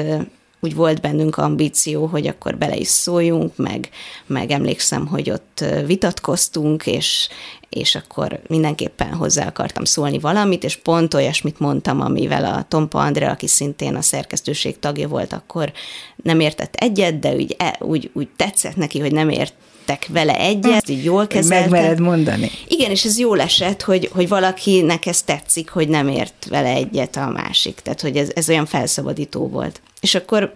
úgy 0.62 0.76
volt 0.76 1.02
bennünk 1.02 1.38
ambíció, 1.38 2.06
hogy 2.06 2.28
akkor 2.28 2.58
bele 2.58 2.76
is 2.76 2.88
szóljunk, 2.88 3.56
meg, 3.56 3.90
meg 4.26 4.52
emlékszem, 4.52 5.08
hogy 5.08 5.30
ott 5.30 5.64
vitatkoztunk, 5.86 6.86
és, 6.86 7.30
és 7.70 7.96
akkor 7.96 8.40
mindenképpen 8.48 9.14
hozzá 9.14 9.48
akartam 9.48 9.84
szólni 9.84 10.20
valamit, 10.20 10.64
és 10.64 10.76
pont 10.76 11.14
olyasmit 11.14 11.60
mondtam, 11.60 12.02
amivel 12.02 12.46
a 12.46 12.66
Tompa 12.68 13.00
Andrea, 13.00 13.32
aki 13.32 13.48
szintén 13.48 13.96
a 13.96 14.02
szerkesztőség 14.02 14.80
tagja 14.80 15.08
volt, 15.08 15.34
akkor 15.34 15.72
nem 16.16 16.40
értett 16.40 16.76
egyet, 16.76 17.20
de 17.20 17.34
úgy, 17.34 17.56
e, 17.58 17.78
úgy, 17.80 18.10
úgy 18.14 18.28
tetszett 18.36 18.76
neki, 18.76 19.00
hogy 19.00 19.12
nem 19.12 19.30
értek 19.30 20.08
vele 20.08 20.40
egyet, 20.40 20.90
így 20.90 21.04
jól 21.04 21.28
kezelte. 21.28 21.70
Megmered 21.70 22.00
mondani? 22.00 22.52
Igen, 22.68 22.92
és 22.92 23.06
ez 23.06 23.20
jól 23.20 23.42
esett, 23.42 23.82
hogy, 23.82 24.10
hogy 24.14 24.28
valakinek 24.28 25.06
ez 25.06 25.22
tetszik, 25.22 25.70
hogy 25.70 25.88
nem 25.88 26.08
ért 26.08 26.46
vele 26.50 26.70
egyet 26.70 27.16
a 27.16 27.30
másik. 27.30 27.80
Tehát, 27.80 28.02
hogy 28.02 28.18
ez, 28.18 28.30
ez 28.36 28.50
olyan 28.50 28.66
felszabadító 28.66 29.48
volt. 29.48 29.82
És 30.02 30.16
akkor 30.16 30.54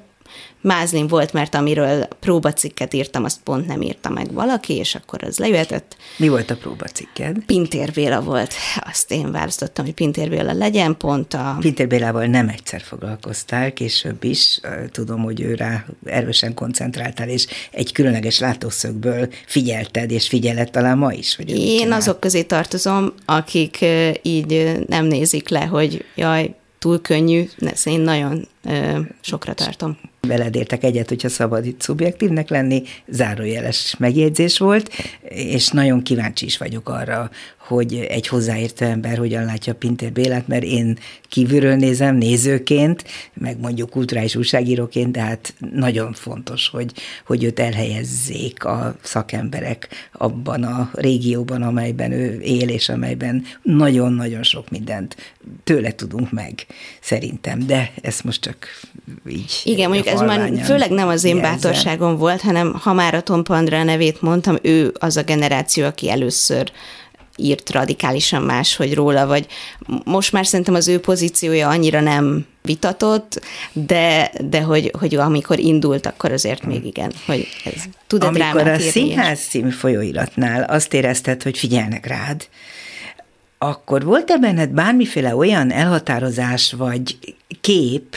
Mázlin 0.63 1.07
volt, 1.07 1.33
mert 1.33 1.55
amiről 1.55 2.07
próbacikket 2.19 2.93
írtam, 2.93 3.23
azt 3.23 3.39
pont 3.43 3.67
nem 3.67 3.81
írta 3.81 4.09
meg 4.09 4.33
valaki, 4.33 4.73
és 4.73 4.95
akkor 4.95 5.23
az 5.23 5.37
lejöhetett. 5.37 5.95
Mi 6.17 6.27
volt 6.27 6.51
a 6.51 6.55
próbacikked? 6.55 7.37
Pintér 7.45 7.91
Béla 7.91 8.21
volt. 8.21 8.53
Azt 8.79 9.11
én 9.11 9.31
választottam, 9.31 9.85
hogy 9.85 9.93
Pintér 9.93 10.29
Béla 10.29 10.53
legyen, 10.53 10.97
pont 10.97 11.33
a... 11.33 11.57
Pintér 11.59 11.87
Bélával 11.87 12.25
nem 12.25 12.49
egyszer 12.49 12.81
foglalkoztál, 12.81 13.73
később 13.73 14.23
is. 14.23 14.59
Tudom, 14.91 15.23
hogy 15.23 15.41
ő 15.41 15.53
rá 15.53 15.85
erősen 16.05 16.53
koncentráltál, 16.53 17.29
és 17.29 17.47
egy 17.71 17.91
különleges 17.91 18.39
látószögből 18.39 19.29
figyelted, 19.45 20.11
és 20.11 20.27
figyelett 20.27 20.71
talán 20.71 20.97
ma 20.97 21.13
is. 21.13 21.35
Hogy 21.35 21.49
én 21.49 21.91
azok 21.91 22.19
közé 22.19 22.43
tartozom, 22.43 23.13
akik 23.25 23.85
így 24.21 24.81
nem 24.87 25.05
nézik 25.05 25.49
le, 25.49 25.65
hogy 25.65 26.05
jaj, 26.15 26.55
túl 26.79 27.01
könnyű, 27.01 27.49
én 27.83 27.99
nagyon 27.99 28.47
sokra 29.21 29.53
tartom. 29.53 29.97
Veled 30.27 30.55
értek 30.55 30.83
egyet, 30.83 31.09
hogyha 31.09 31.29
szabad 31.29 31.65
itt 31.65 31.81
szubjektívnek 31.81 32.49
lenni, 32.49 32.83
zárójeles 33.07 33.95
megjegyzés 33.99 34.57
volt, 34.57 34.89
és 35.29 35.69
nagyon 35.69 36.03
kíváncsi 36.03 36.45
is 36.45 36.57
vagyok 36.57 36.89
arra, 36.89 37.29
hogy 37.57 37.93
egy 38.09 38.27
hozzáértő 38.27 38.85
ember 38.85 39.17
hogyan 39.17 39.45
látja 39.45 39.75
Pintér 39.75 40.11
Bélát, 40.11 40.47
mert 40.47 40.63
én 40.63 40.97
kívülről 41.29 41.75
nézem, 41.75 42.15
nézőként, 42.15 43.03
meg 43.33 43.59
mondjuk 43.59 43.89
kulturális 43.89 44.35
újságíróként, 44.35 45.11
de 45.11 45.21
hát 45.21 45.53
nagyon 45.73 46.13
fontos, 46.13 46.67
hogy, 46.67 46.91
hogy 47.25 47.43
őt 47.43 47.59
elhelyezzék 47.59 48.65
a 48.65 48.95
szakemberek 49.01 50.09
abban 50.11 50.63
a 50.63 50.89
régióban, 50.93 51.61
amelyben 51.61 52.11
ő 52.11 52.39
él, 52.41 52.69
és 52.69 52.89
amelyben 52.89 53.43
nagyon-nagyon 53.61 54.43
sok 54.43 54.69
mindent 54.69 55.15
tőle 55.63 55.95
tudunk 55.95 56.31
meg, 56.31 56.65
szerintem, 57.01 57.65
de 57.65 57.91
ezt 58.01 58.23
most 58.23 58.41
csak 58.41 58.52
így. 59.29 59.61
Igen, 59.63 59.89
mondjuk 59.89 60.15
ez 60.15 60.19
már 60.19 60.51
főleg 60.63 60.89
nem 60.91 61.07
az 61.07 61.23
én 61.23 61.35
jelzem. 61.35 61.53
bátorságom 61.53 62.17
volt, 62.17 62.41
hanem 62.41 62.73
ha 62.73 62.93
már 62.93 63.13
a 63.13 63.21
Tom 63.21 63.43
Pandra 63.43 63.83
nevét 63.83 64.21
mondtam, 64.21 64.57
ő 64.61 64.93
az 64.99 65.17
a 65.17 65.23
generáció, 65.23 65.85
aki 65.85 66.09
először 66.09 66.71
írt 67.35 67.71
radikálisan 67.71 68.41
máshogy 68.41 68.93
róla, 68.93 69.27
vagy 69.27 69.47
most 70.03 70.31
már 70.31 70.45
szerintem 70.45 70.73
az 70.73 70.87
ő 70.87 70.99
pozíciója 70.99 71.69
annyira 71.69 71.99
nem 71.99 72.45
vitatott, 72.61 73.41
de, 73.73 74.31
de 74.49 74.61
hogy, 74.61 74.91
hogy 74.99 75.15
amikor 75.15 75.59
indult, 75.59 76.05
akkor 76.05 76.31
azért 76.31 76.65
még 76.65 76.85
igen, 76.85 77.11
hogy 77.25 77.47
ez 77.65 77.83
tud 78.07 78.23
Amikor 78.23 78.67
a 78.67 78.79
Színház 78.79 79.39
című 79.39 79.69
folyóiratnál 79.69 80.63
azt 80.63 80.93
érezted, 80.93 81.43
hogy 81.43 81.57
figyelnek 81.57 82.05
rád, 82.05 82.47
akkor 83.63 84.03
volt-e 84.03 84.37
benned 84.37 84.69
bármiféle 84.69 85.35
olyan 85.35 85.71
elhatározás 85.71 86.73
vagy 86.73 87.17
kép, 87.61 88.15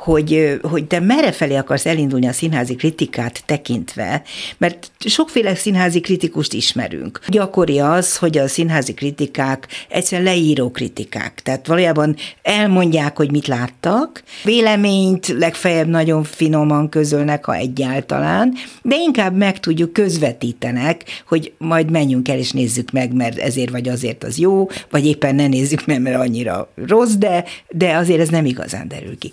hogy, 0.00 0.58
hogy 0.62 0.84
te 0.84 1.00
merre 1.00 1.32
felé 1.32 1.56
akarsz 1.56 1.86
elindulni 1.86 2.26
a 2.26 2.32
színházi 2.32 2.74
kritikát 2.74 3.42
tekintve, 3.46 4.22
mert 4.58 4.90
sokféle 4.98 5.54
színházi 5.54 6.00
kritikust 6.00 6.52
ismerünk. 6.52 7.20
Gyakori 7.28 7.78
az, 7.78 8.16
hogy 8.16 8.38
a 8.38 8.48
színházi 8.48 8.94
kritikák 8.94 9.68
egyszerűen 9.88 10.28
leíró 10.28 10.70
kritikák, 10.70 11.40
tehát 11.42 11.66
valójában 11.66 12.16
elmondják, 12.42 13.16
hogy 13.16 13.30
mit 13.30 13.46
láttak, 13.46 14.22
véleményt 14.44 15.26
legfeljebb 15.28 15.88
nagyon 15.88 16.24
finoman 16.24 16.88
közölnek, 16.88 17.44
ha 17.44 17.54
egyáltalán, 17.54 18.54
de 18.82 18.96
inkább 18.96 19.36
meg 19.36 19.60
tudjuk 19.60 19.92
közvetítenek, 19.92 21.04
hogy 21.28 21.52
majd 21.58 21.90
menjünk 21.90 22.28
el 22.28 22.38
és 22.38 22.50
nézzük 22.50 22.90
meg, 22.90 23.12
mert 23.12 23.38
ezért 23.38 23.70
vagy 23.70 23.88
azért 23.88 24.24
az 24.24 24.38
jó, 24.38 24.68
vagy 24.90 25.06
éppen 25.06 25.34
ne 25.34 25.46
nézzük 25.46 25.86
meg, 25.86 26.00
mert 26.00 26.16
annyira 26.16 26.72
rossz, 26.86 27.14
de, 27.14 27.44
de 27.68 27.96
azért 27.96 28.20
ez 28.20 28.28
nem 28.28 28.44
igazán 28.44 28.88
derül 28.88 29.18
ki 29.18 29.32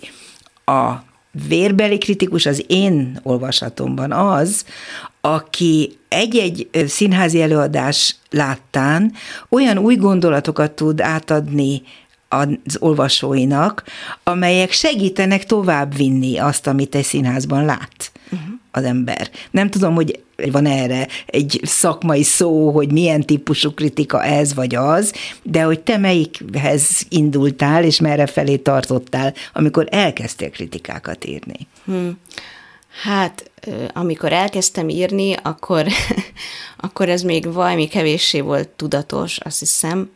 a 0.68 1.04
vérbeli 1.48 1.98
kritikus 1.98 2.46
az 2.46 2.64
én 2.66 3.20
olvasatomban 3.22 4.12
az, 4.12 4.64
aki 5.20 5.98
egy-egy 6.08 6.68
színházi 6.86 7.42
előadás 7.42 8.16
láttán 8.30 9.12
olyan 9.48 9.78
új 9.78 9.94
gondolatokat 9.96 10.72
tud 10.72 11.00
átadni 11.00 11.82
az 12.28 12.76
olvasóinak, 12.78 13.84
amelyek 14.22 14.72
segítenek 14.72 15.44
továbbvinni 15.44 16.38
azt, 16.38 16.66
amit 16.66 16.94
egy 16.94 17.04
színházban 17.04 17.64
lát. 17.64 18.12
Az 18.70 18.84
ember. 18.84 19.30
Nem 19.50 19.70
tudom, 19.70 19.94
hogy 19.94 20.20
van 20.50 20.66
erre 20.66 21.08
egy 21.26 21.60
szakmai 21.62 22.22
szó, 22.22 22.70
hogy 22.70 22.92
milyen 22.92 23.20
típusú 23.20 23.74
kritika 23.74 24.24
ez 24.24 24.54
vagy 24.54 24.74
az, 24.74 25.12
de 25.42 25.62
hogy 25.62 25.80
te 25.80 25.96
melyikhez 25.96 27.06
indultál, 27.08 27.84
és 27.84 28.00
merre 28.00 28.26
felé 28.26 28.56
tartottál, 28.56 29.34
amikor 29.52 29.86
elkezdtél 29.90 30.50
kritikákat 30.50 31.24
írni? 31.24 31.58
Hmm. 31.84 32.18
Hát, 33.02 33.50
amikor 33.92 34.32
elkezdtem 34.32 34.88
írni, 34.88 35.34
akkor, 35.42 35.86
akkor 36.86 37.08
ez 37.08 37.22
még 37.22 37.52
valami 37.52 37.86
kevéssé 37.86 38.40
volt 38.40 38.68
tudatos, 38.68 39.38
azt 39.38 39.58
hiszem. 39.58 40.10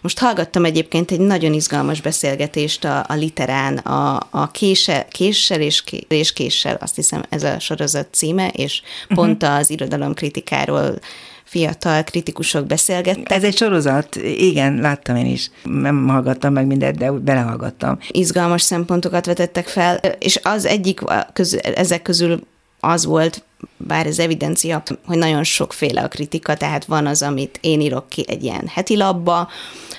Most 0.00 0.18
hallgattam 0.18 0.64
egyébként 0.64 1.10
egy 1.10 1.20
nagyon 1.20 1.52
izgalmas 1.52 2.00
beszélgetést 2.00 2.84
a, 2.84 3.04
a 3.08 3.14
literán, 3.14 3.76
a, 3.76 4.26
a 4.30 4.50
kése, 4.50 5.06
késsel 5.10 5.60
és, 5.60 5.82
ké, 5.82 6.06
és 6.08 6.32
késsel, 6.32 6.76
azt 6.80 6.94
hiszem 6.94 7.22
ez 7.28 7.42
a 7.42 7.58
sorozat 7.58 8.06
címe, 8.10 8.48
és 8.48 8.82
uh-huh. 9.02 9.16
pont 9.16 9.42
az 9.42 9.70
irodalomkritikáról 9.70 10.98
fiatal 11.44 12.02
kritikusok 12.02 12.66
beszélgettek. 12.66 13.30
Ez 13.30 13.44
egy 13.44 13.56
sorozat, 13.56 14.16
igen, 14.36 14.74
láttam 14.74 15.16
én 15.16 15.26
is. 15.26 15.50
Nem 15.62 16.08
hallgattam 16.08 16.52
meg 16.52 16.66
mindent, 16.66 16.98
de 16.98 17.10
belehallgattam. 17.10 17.98
Izgalmas 18.08 18.62
szempontokat 18.62 19.26
vetettek 19.26 19.66
fel, 19.66 19.96
és 20.18 20.40
az 20.42 20.64
egyik 20.64 21.00
közül, 21.32 21.60
ezek 21.60 22.02
közül 22.02 22.40
az 22.80 23.04
volt, 23.04 23.42
bár 23.76 24.06
ez 24.06 24.18
evidencia, 24.18 24.82
hogy 25.06 25.18
nagyon 25.18 25.44
sokféle 25.44 26.02
a 26.02 26.08
kritika, 26.08 26.54
tehát 26.54 26.84
van 26.84 27.06
az, 27.06 27.22
amit 27.22 27.58
én 27.60 27.80
írok 27.80 28.08
ki 28.08 28.24
egy 28.28 28.42
ilyen 28.42 28.66
heti 28.66 28.96
labba, 28.96 29.48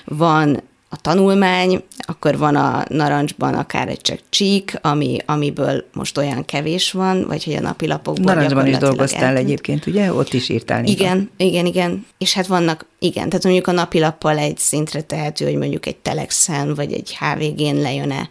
van 0.04 0.62
a 0.88 0.96
tanulmány, 1.00 1.82
akkor 1.98 2.38
van 2.38 2.56
a 2.56 2.84
narancsban 2.88 3.54
akár 3.54 3.88
egy 3.88 4.00
csak 4.00 4.18
csík, 4.28 4.78
ami, 4.82 5.18
amiből 5.26 5.84
most 5.92 6.18
olyan 6.18 6.44
kevés 6.44 6.92
van, 6.92 7.26
vagy 7.26 7.44
hogy 7.44 7.54
a 7.54 7.60
napilapokban 7.60 8.34
Narancsban 8.34 8.66
is 8.66 8.76
dolgoztál 8.76 9.22
eltűnt. 9.22 9.44
egyébként, 9.44 9.86
ugye? 9.86 10.12
Ott 10.12 10.32
is 10.32 10.48
írtál. 10.48 10.84
Igen, 10.84 11.30
igen, 11.36 11.66
igen. 11.66 12.06
És 12.18 12.32
hát 12.32 12.46
vannak, 12.46 12.86
igen, 12.98 13.28
tehát 13.28 13.44
mondjuk 13.44 13.66
a 13.66 13.72
napilappal 13.72 14.38
egy 14.38 14.58
szintre 14.58 15.00
tehető, 15.00 15.44
hogy 15.44 15.56
mondjuk 15.56 15.86
egy 15.86 15.96
Telexen, 15.96 16.74
vagy 16.74 16.92
egy 16.92 17.16
HVG-n 17.18 17.80
lejön-e 17.80 18.28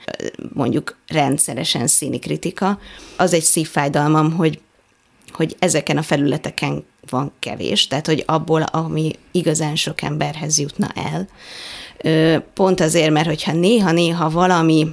mondjuk 0.53 0.97
rendszeresen 1.07 1.87
színi 1.87 2.19
kritika. 2.19 2.79
Az 3.17 3.33
egy 3.33 3.43
szívfájdalmam, 3.43 4.31
hogy 4.31 4.59
hogy 5.31 5.55
ezeken 5.59 5.97
a 5.97 6.01
felületeken 6.01 6.85
van 7.09 7.31
kevés, 7.39 7.87
tehát 7.87 8.05
hogy 8.05 8.23
abból, 8.25 8.61
ami 8.61 9.11
igazán 9.31 9.75
sok 9.75 10.01
emberhez 10.01 10.59
jutna 10.59 10.87
el. 10.95 11.27
Pont 12.53 12.79
azért, 12.79 13.11
mert 13.11 13.27
hogyha 13.27 13.53
néha-néha 13.53 14.29
valami 14.29 14.87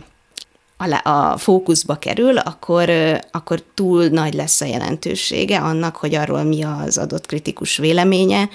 a 1.03 1.39
fókuszba 1.39 1.95
kerül, 1.95 2.37
akkor, 2.37 2.91
akkor 3.31 3.63
túl 3.75 4.07
nagy 4.07 4.35
lesz 4.35 4.61
a 4.61 4.65
jelentősége 4.65 5.59
annak, 5.59 5.97
hogy 5.97 6.15
arról 6.15 6.43
mi 6.43 6.63
az 6.63 6.99
adott 6.99 7.27
kritikus 7.27 7.77
véleménye, 7.77 8.49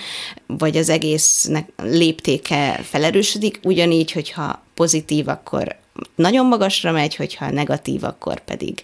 vagy 0.47 0.77
az 0.77 0.89
egésznek 0.89 1.69
léptéke 1.83 2.79
felerősödik, 2.83 3.59
ugyanígy, 3.63 4.11
hogyha 4.11 4.61
pozitív, 4.73 5.27
akkor 5.27 5.75
nagyon 6.15 6.45
magasra 6.45 6.91
megy, 6.91 7.15
hogyha 7.15 7.51
negatív, 7.51 8.03
akkor 8.03 8.39
pedig 8.39 8.81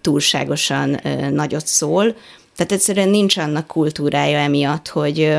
túlságosan 0.00 1.00
nagyot 1.32 1.66
szól. 1.66 2.14
Tehát 2.56 2.72
egyszerűen 2.72 3.08
nincs 3.08 3.36
annak 3.36 3.66
kultúrája 3.66 4.38
emiatt, 4.38 4.88
hogy, 4.88 5.36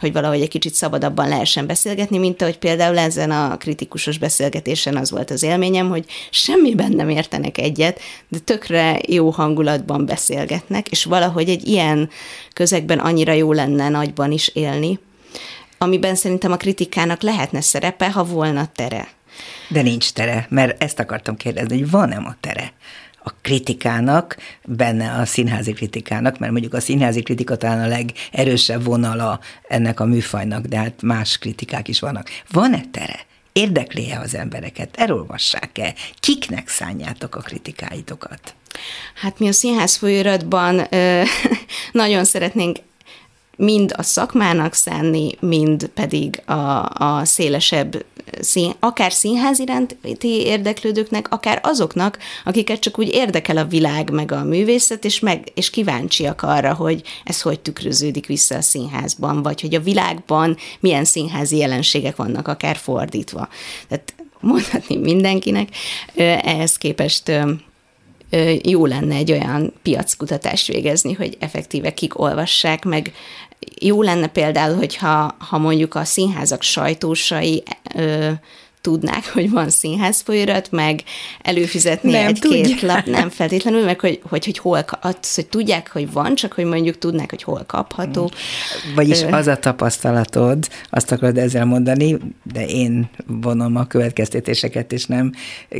hogy 0.00 0.12
valahogy 0.12 0.40
egy 0.40 0.48
kicsit 0.48 0.74
szabadabban 0.74 1.28
lehessen 1.28 1.66
beszélgetni, 1.66 2.18
mint 2.18 2.42
ahogy 2.42 2.58
például 2.58 2.98
ezen 2.98 3.30
a 3.30 3.56
kritikusos 3.56 4.18
beszélgetésen 4.18 4.96
az 4.96 5.10
volt 5.10 5.30
az 5.30 5.42
élményem, 5.42 5.88
hogy 5.88 6.04
semmiben 6.30 6.92
nem 6.92 7.08
értenek 7.08 7.58
egyet, 7.58 8.00
de 8.28 8.38
tökre 8.38 9.00
jó 9.08 9.30
hangulatban 9.30 10.06
beszélgetnek, 10.06 10.88
és 10.88 11.04
valahogy 11.04 11.48
egy 11.48 11.68
ilyen 11.68 12.10
közegben 12.52 12.98
annyira 12.98 13.32
jó 13.32 13.52
lenne 13.52 13.88
nagyban 13.88 14.32
is 14.32 14.48
élni, 14.48 14.98
amiben 15.78 16.14
szerintem 16.14 16.52
a 16.52 16.56
kritikának 16.56 17.22
lehetne 17.22 17.60
szerepe, 17.60 18.10
ha 18.10 18.24
volna 18.24 18.68
tere. 18.74 19.08
De 19.68 19.82
nincs 19.82 20.12
tere, 20.12 20.46
mert 20.50 20.82
ezt 20.82 20.98
akartam 20.98 21.36
kérdezni, 21.36 21.78
hogy 21.78 21.90
van-e 21.90 22.16
a 22.16 22.36
tere? 22.40 22.72
a 23.26 23.34
kritikának, 23.40 24.36
benne 24.64 25.12
a 25.12 25.24
színházi 25.24 25.72
kritikának, 25.72 26.38
mert 26.38 26.52
mondjuk 26.52 26.74
a 26.74 26.80
színházi 26.80 27.22
kritika 27.22 27.56
talán 27.56 27.80
a 27.80 27.86
legerősebb 27.86 28.84
vonala 28.84 29.40
ennek 29.68 30.00
a 30.00 30.04
műfajnak, 30.04 30.66
de 30.66 30.76
hát 30.76 31.02
más 31.02 31.38
kritikák 31.38 31.88
is 31.88 32.00
vannak. 32.00 32.28
Van-e 32.50 32.80
tere? 32.90 33.20
Érdekli-e 33.52 34.20
az 34.20 34.34
embereket? 34.34 34.96
Elolvassák-e? 34.96 35.94
Kiknek 36.20 36.68
szánjátok 36.68 37.36
a 37.36 37.40
kritikáitokat? 37.40 38.54
Hát 39.14 39.38
mi 39.38 39.48
a 39.48 39.52
színház 39.52 39.96
folyóiratban 39.96 40.88
nagyon 41.92 42.24
szeretnénk 42.24 42.78
mind 43.56 43.92
a 43.96 44.02
szakmának 44.02 44.74
szánni, 44.74 45.30
mind 45.40 45.86
pedig 45.86 46.42
a, 46.46 46.88
a 46.88 47.24
szélesebb 47.24 48.04
szín, 48.40 48.72
akár 48.80 49.12
színház 49.12 49.58
iránti 49.58 50.28
érdeklődőknek, 50.28 51.32
akár 51.32 51.60
azoknak, 51.62 52.18
akiket 52.44 52.80
csak 52.80 52.98
úgy 52.98 53.08
érdekel 53.08 53.56
a 53.56 53.64
világ 53.64 54.10
meg 54.10 54.32
a 54.32 54.44
művészet, 54.44 55.04
és, 55.04 55.20
meg, 55.20 55.52
és 55.54 55.70
kíváncsiak 55.70 56.42
arra, 56.42 56.74
hogy 56.74 57.02
ez 57.24 57.40
hogy 57.40 57.60
tükröződik 57.60 58.26
vissza 58.26 58.56
a 58.56 58.62
színházban, 58.62 59.42
vagy 59.42 59.60
hogy 59.60 59.74
a 59.74 59.80
világban 59.80 60.56
milyen 60.80 61.04
színházi 61.04 61.56
jelenségek 61.56 62.16
vannak, 62.16 62.48
akár 62.48 62.76
fordítva. 62.76 63.48
Tehát 63.88 64.14
mondhatni 64.40 64.96
mindenkinek, 64.96 65.68
ehhez 66.42 66.76
képest 66.76 67.32
jó 68.62 68.86
lenne 68.86 69.14
egy 69.14 69.32
olyan 69.32 69.72
piackutatást 69.82 70.66
végezni, 70.66 71.12
hogy 71.12 71.36
effektíve 71.40 71.94
kik 71.94 72.18
olvassák, 72.18 72.84
meg 72.84 73.12
jó 73.80 74.02
lenne 74.02 74.26
például, 74.26 74.76
hogyha 74.76 75.34
ha 75.38 75.58
mondjuk 75.58 75.94
a 75.94 76.04
színházak 76.04 76.62
sajtósai 76.62 77.62
ö, 77.94 78.30
tudnák, 78.84 79.32
hogy 79.32 79.50
van 79.50 79.70
színház 79.70 80.20
folyarat, 80.20 80.70
meg 80.70 81.02
előfizetni 81.42 82.14
egy-két 82.14 82.82
lap, 82.82 83.06
nem 83.20 83.30
feltétlenül, 83.30 83.84
meg 83.84 84.00
hogy, 84.00 84.20
hogy, 84.28 84.44
hogy 84.44 84.58
hol, 84.58 84.84
az, 85.00 85.34
hogy 85.34 85.46
tudják, 85.46 85.90
hogy 85.92 86.12
van, 86.12 86.34
csak 86.34 86.52
hogy 86.52 86.64
mondjuk 86.64 86.98
tudnák, 86.98 87.30
hogy 87.30 87.42
hol 87.42 87.64
kapható. 87.66 88.30
Vagyis 88.94 89.22
az 89.22 89.46
a 89.46 89.56
tapasztalatod, 89.56 90.68
azt 90.90 91.12
akarod 91.12 91.38
ezzel 91.38 91.64
mondani, 91.64 92.16
de 92.52 92.66
én 92.66 93.10
vonom 93.26 93.76
a 93.76 93.86
következtetéseket, 93.86 94.92
és 94.92 95.06
nem 95.06 95.32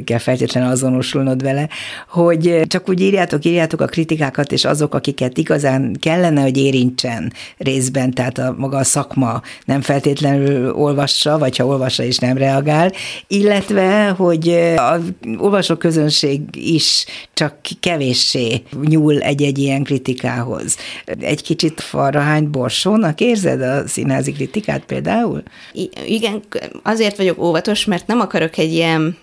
kell 0.05 0.19
feltétlenül 0.19 0.71
azonosulnod 0.71 1.43
vele, 1.43 1.69
hogy 2.09 2.61
csak 2.67 2.89
úgy 2.89 3.01
írjátok, 3.01 3.45
írjátok 3.45 3.81
a 3.81 3.87
kritikákat, 3.87 4.53
és 4.53 4.65
azok, 4.65 4.95
akiket 4.95 5.39
igazán 5.39 5.97
kellene, 6.01 6.43
hogy 6.43 6.57
érintsen 6.57 7.33
részben, 7.57 8.11
tehát 8.11 8.39
a 8.39 8.55
maga 8.59 8.77
a 8.77 8.85
szakma 8.85 9.43
nem 9.65 9.81
feltétlenül 9.81 10.73
olvassa, 10.73 11.39
vagy 11.39 11.57
ha 11.57 11.67
olvassa 11.67 12.03
és 12.03 12.19
nem 12.19 12.37
reagál, 12.37 12.93
illetve, 13.27 14.09
hogy 14.09 14.49
a 14.77 14.99
olvasó 15.39 15.77
közönség 15.77 16.41
is 16.53 17.05
csak 17.35 17.57
kevéssé 17.81 18.63
nyúl 18.83 19.21
egy-egy 19.21 19.59
ilyen 19.59 19.83
kritikához. 19.83 20.77
Egy 21.21 21.43
kicsit 21.43 21.81
farrahány 21.81 22.51
borsónak 22.51 23.21
érzed 23.21 23.63
a 23.63 23.89
színházi 23.89 24.33
kritikát 24.33 24.85
például? 24.85 25.43
I- 25.73 25.91
igen, 26.07 26.43
azért 26.83 27.17
vagyok 27.17 27.43
óvatos, 27.43 27.85
mert 27.85 28.07
nem 28.07 28.21
akarok 28.21 28.59
egy 28.59 28.73
ilyen 28.73 29.17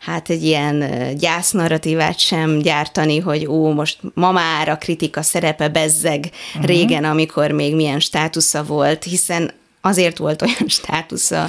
hát 0.00 0.30
egy 0.30 0.44
ilyen 0.44 0.84
gyásznarratívát 1.18 2.18
sem 2.18 2.58
gyártani, 2.58 3.18
hogy 3.18 3.46
ó, 3.46 3.72
most 3.72 3.98
ma 4.14 4.32
már 4.32 4.68
a 4.68 4.76
kritika 4.76 5.22
szerepe 5.22 5.68
bezzeg 5.68 6.30
uh-huh. 6.48 6.64
régen, 6.64 7.04
amikor 7.04 7.50
még 7.50 7.74
milyen 7.74 8.00
státusza 8.00 8.64
volt, 8.64 9.04
hiszen 9.04 9.52
azért 9.80 10.18
volt 10.18 10.42
olyan 10.42 10.68
státusza, 10.68 11.48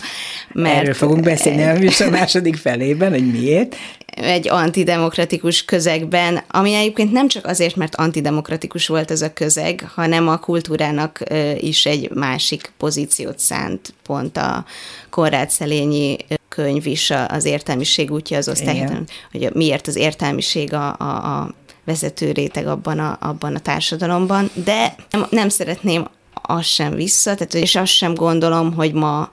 mert... 0.51 0.75
Erről 0.77 0.93
fogunk 0.93 1.23
beszélni 1.23 1.63
a 1.63 1.73
műsor 1.73 2.09
második 2.09 2.55
felében, 2.55 3.09
hogy 3.11 3.31
miért. 3.31 3.75
Egy 4.05 4.49
antidemokratikus 4.49 5.65
közegben, 5.65 6.43
ami 6.47 6.73
egyébként 6.73 7.11
nem 7.11 7.27
csak 7.27 7.45
azért, 7.45 7.75
mert 7.75 7.95
antidemokratikus 7.95 8.87
volt 8.87 9.11
ez 9.11 9.21
a 9.21 9.33
közeg, 9.33 9.89
hanem 9.93 10.27
a 10.27 10.37
kultúrának 10.37 11.23
is 11.59 11.85
egy 11.85 12.09
másik 12.13 12.71
pozíciót 12.77 13.39
szánt, 13.39 13.93
pont 14.03 14.37
a 14.37 14.65
Konrád 15.09 15.49
Szelényi 15.49 16.17
könyv 16.47 16.85
is 16.85 17.13
az 17.27 17.45
értelmiség 17.45 18.11
útja 18.11 18.37
az 18.37 18.49
osztály, 18.49 18.89
hogy 19.31 19.49
miért 19.53 19.87
az 19.87 19.95
értelmiség 19.95 20.73
a, 20.73 20.95
a, 20.97 21.03
a 21.03 21.53
vezető 21.85 22.31
réteg 22.31 22.67
abban 22.67 22.99
a, 22.99 23.17
abban 23.21 23.55
a 23.55 23.59
társadalomban, 23.59 24.49
de 24.53 24.95
nem, 25.09 25.25
nem 25.29 25.49
szeretném 25.49 26.07
az 26.33 26.65
sem 26.65 26.95
vissza, 26.95 27.35
tehát 27.35 27.53
és 27.53 27.75
azt 27.75 27.91
sem 27.91 28.13
gondolom, 28.13 28.73
hogy 28.73 28.93
ma 28.93 29.29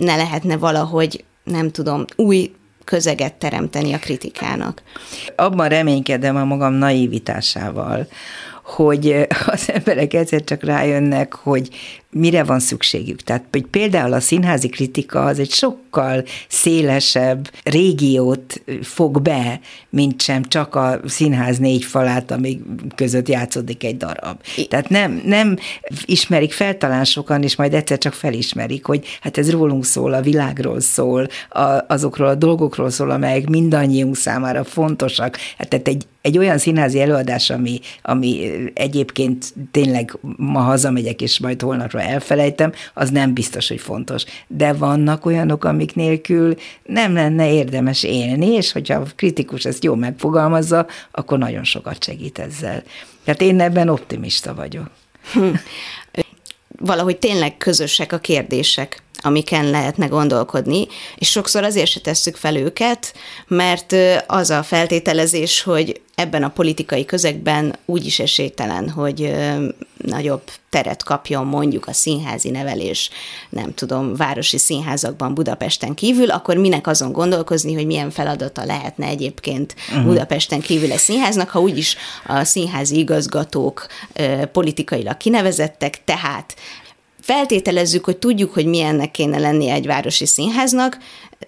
ne 0.00 0.16
lehetne 0.16 0.56
valahogy, 0.56 1.24
nem 1.44 1.70
tudom, 1.70 2.04
új 2.16 2.52
közeget 2.84 3.34
teremteni 3.34 3.92
a 3.92 3.98
kritikának. 3.98 4.82
Abban 5.36 5.68
reménykedem 5.68 6.36
a 6.36 6.44
magam 6.44 6.72
naivitásával, 6.72 8.06
hogy 8.62 9.26
az 9.46 9.70
emberek 9.70 10.14
egyszer 10.14 10.44
csak 10.44 10.62
rájönnek, 10.62 11.34
hogy 11.34 11.68
mire 12.10 12.44
van 12.44 12.60
szükségük. 12.60 13.22
Tehát 13.22 13.44
hogy 13.50 13.66
például 13.66 14.12
a 14.12 14.20
színházi 14.20 14.68
kritika 14.68 15.24
az 15.24 15.38
egy 15.38 15.50
sokkal 15.50 16.24
szélesebb 16.48 17.50
régiót 17.64 18.62
fog 18.82 19.22
be, 19.22 19.60
mint 19.90 20.22
sem 20.22 20.44
csak 20.44 20.74
a 20.74 21.00
színház 21.04 21.58
négy 21.58 21.84
falát, 21.84 22.30
ami 22.30 22.60
között 22.94 23.28
játszódik 23.28 23.84
egy 23.84 23.96
darab. 23.96 24.36
Tehát 24.68 24.88
nem, 24.88 25.22
nem 25.24 25.56
ismerik 26.04 26.52
fel 26.52 26.76
talán 26.76 27.04
sokan, 27.04 27.42
és 27.42 27.56
majd 27.56 27.74
egyszer 27.74 27.98
csak 27.98 28.12
felismerik, 28.12 28.84
hogy 28.84 29.06
hát 29.20 29.38
ez 29.38 29.50
rólunk 29.50 29.84
szól, 29.84 30.12
a 30.12 30.20
világról 30.20 30.80
szól, 30.80 31.28
a, 31.48 31.84
azokról 31.88 32.28
a 32.28 32.34
dolgokról 32.34 32.90
szól, 32.90 33.10
amelyek 33.10 33.48
mindannyiunk 33.48 34.16
számára 34.16 34.64
fontosak. 34.64 35.36
Hát 35.58 35.68
tehát 35.68 35.88
egy, 35.88 36.06
egy 36.22 36.38
olyan 36.38 36.58
színházi 36.58 37.00
előadás, 37.00 37.50
ami, 37.50 37.80
ami 38.02 38.50
egyébként 38.74 39.54
tényleg 39.70 40.18
ma 40.36 40.60
hazamegyek, 40.60 41.22
és 41.22 41.38
majd 41.38 41.62
holnapra 41.62 41.97
elfelejtem, 42.02 42.72
az 42.94 43.10
nem 43.10 43.34
biztos, 43.34 43.68
hogy 43.68 43.80
fontos. 43.80 44.24
De 44.46 44.72
vannak 44.72 45.26
olyanok, 45.26 45.64
amik 45.64 45.94
nélkül 45.94 46.54
nem 46.84 47.14
lenne 47.14 47.52
érdemes 47.52 48.02
élni, 48.02 48.46
és 48.46 48.72
hogyha 48.72 48.94
a 48.94 49.06
kritikus 49.16 49.64
ezt 49.64 49.84
jól 49.84 49.96
megfogalmazza, 49.96 50.86
akkor 51.10 51.38
nagyon 51.38 51.64
sokat 51.64 52.04
segít 52.04 52.38
ezzel. 52.38 52.82
Tehát 53.24 53.40
én 53.40 53.60
ebben 53.60 53.88
optimista 53.88 54.54
vagyok. 54.54 54.90
Hm. 55.32 55.48
Valahogy 56.80 57.18
tényleg 57.18 57.56
közösek 57.56 58.12
a 58.12 58.18
kérdések 58.18 59.02
amiken 59.20 59.70
lehetne 59.70 60.06
gondolkodni, 60.06 60.86
és 61.16 61.30
sokszor 61.30 61.64
azért 61.64 61.90
se 61.90 62.00
tesszük 62.00 62.36
fel 62.36 62.56
őket, 62.56 63.14
mert 63.46 63.94
az 64.26 64.50
a 64.50 64.62
feltételezés, 64.62 65.62
hogy 65.62 66.00
ebben 66.14 66.42
a 66.42 66.48
politikai 66.48 67.04
közegben 67.04 67.76
úgyis 67.84 68.18
esélytelen, 68.18 68.90
hogy 68.90 69.34
nagyobb 69.98 70.42
teret 70.70 71.02
kapjon 71.02 71.46
mondjuk 71.46 71.86
a 71.86 71.92
színházi 71.92 72.50
nevelés, 72.50 73.10
nem 73.48 73.74
tudom, 73.74 74.14
városi 74.14 74.58
színházakban 74.58 75.34
Budapesten 75.34 75.94
kívül, 75.94 76.30
akkor 76.30 76.56
minek 76.56 76.86
azon 76.86 77.12
gondolkozni, 77.12 77.74
hogy 77.74 77.86
milyen 77.86 78.10
feladata 78.10 78.64
lehetne 78.64 79.06
egyébként 79.06 79.74
uh-huh. 79.88 80.04
Budapesten 80.04 80.60
kívül 80.60 80.92
egy 80.92 80.98
színháznak, 80.98 81.48
ha 81.48 81.60
úgyis 81.60 81.96
a 82.26 82.44
színházi 82.44 82.98
igazgatók 82.98 83.86
politikailag 84.52 85.16
kinevezettek, 85.16 86.04
tehát 86.04 86.54
feltételezzük, 87.20 88.04
hogy 88.04 88.16
tudjuk, 88.16 88.52
hogy 88.52 88.66
milyennek 88.66 89.10
kéne 89.10 89.38
lennie 89.38 89.74
egy 89.74 89.86
városi 89.86 90.26
színháznak, 90.26 90.98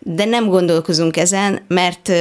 de 0.01 0.25
nem 0.25 0.49
gondolkozunk 0.49 1.17
ezen, 1.17 1.63
mert 1.69 2.13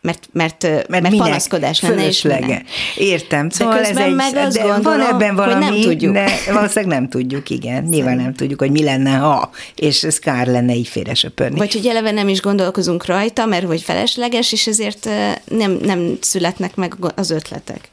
mert, 0.00 0.28
mert, 0.32 0.62
mert, 0.88 1.02
mert 1.02 1.16
panaszkodás 1.16 1.80
lenne, 1.80 2.06
és 2.06 2.22
minden. 2.22 2.62
Értem. 2.96 3.50
Szóval 3.50 3.74
de 3.74 3.88
ez 3.88 3.96
egy, 3.96 4.14
meg 4.14 4.36
azt 4.36 4.56
de 4.56 4.62
gondolom, 4.62 4.82
van 4.82 5.00
ebben 5.00 5.34
valami, 5.34 5.64
hogy 5.64 5.72
nem 5.72 5.80
tudjuk. 5.80 6.12
de 6.12 6.28
valószínűleg 6.52 6.98
nem 6.98 7.08
tudjuk, 7.08 7.50
igen. 7.50 7.84
Nyilván 7.84 8.16
nem 8.16 8.34
tudjuk, 8.34 8.60
hogy 8.60 8.70
mi 8.70 8.82
lenne, 8.82 9.10
ha, 9.10 9.50
és 9.74 10.02
ez 10.02 10.18
kár 10.18 10.46
lenne 10.46 10.74
így 10.74 10.88
félresöpörni. 10.88 11.58
Vagy 11.58 11.72
hogy 11.72 11.86
eleve 11.86 12.10
nem 12.10 12.28
is 12.28 12.40
gondolkozunk 12.40 13.06
rajta, 13.06 13.46
mert 13.46 13.66
hogy 13.66 13.82
felesleges, 13.82 14.52
és 14.52 14.66
ezért 14.66 15.08
nem, 15.44 15.78
nem 15.82 16.18
születnek 16.20 16.74
meg 16.74 16.94
az 17.14 17.30
ötletek. 17.30 17.88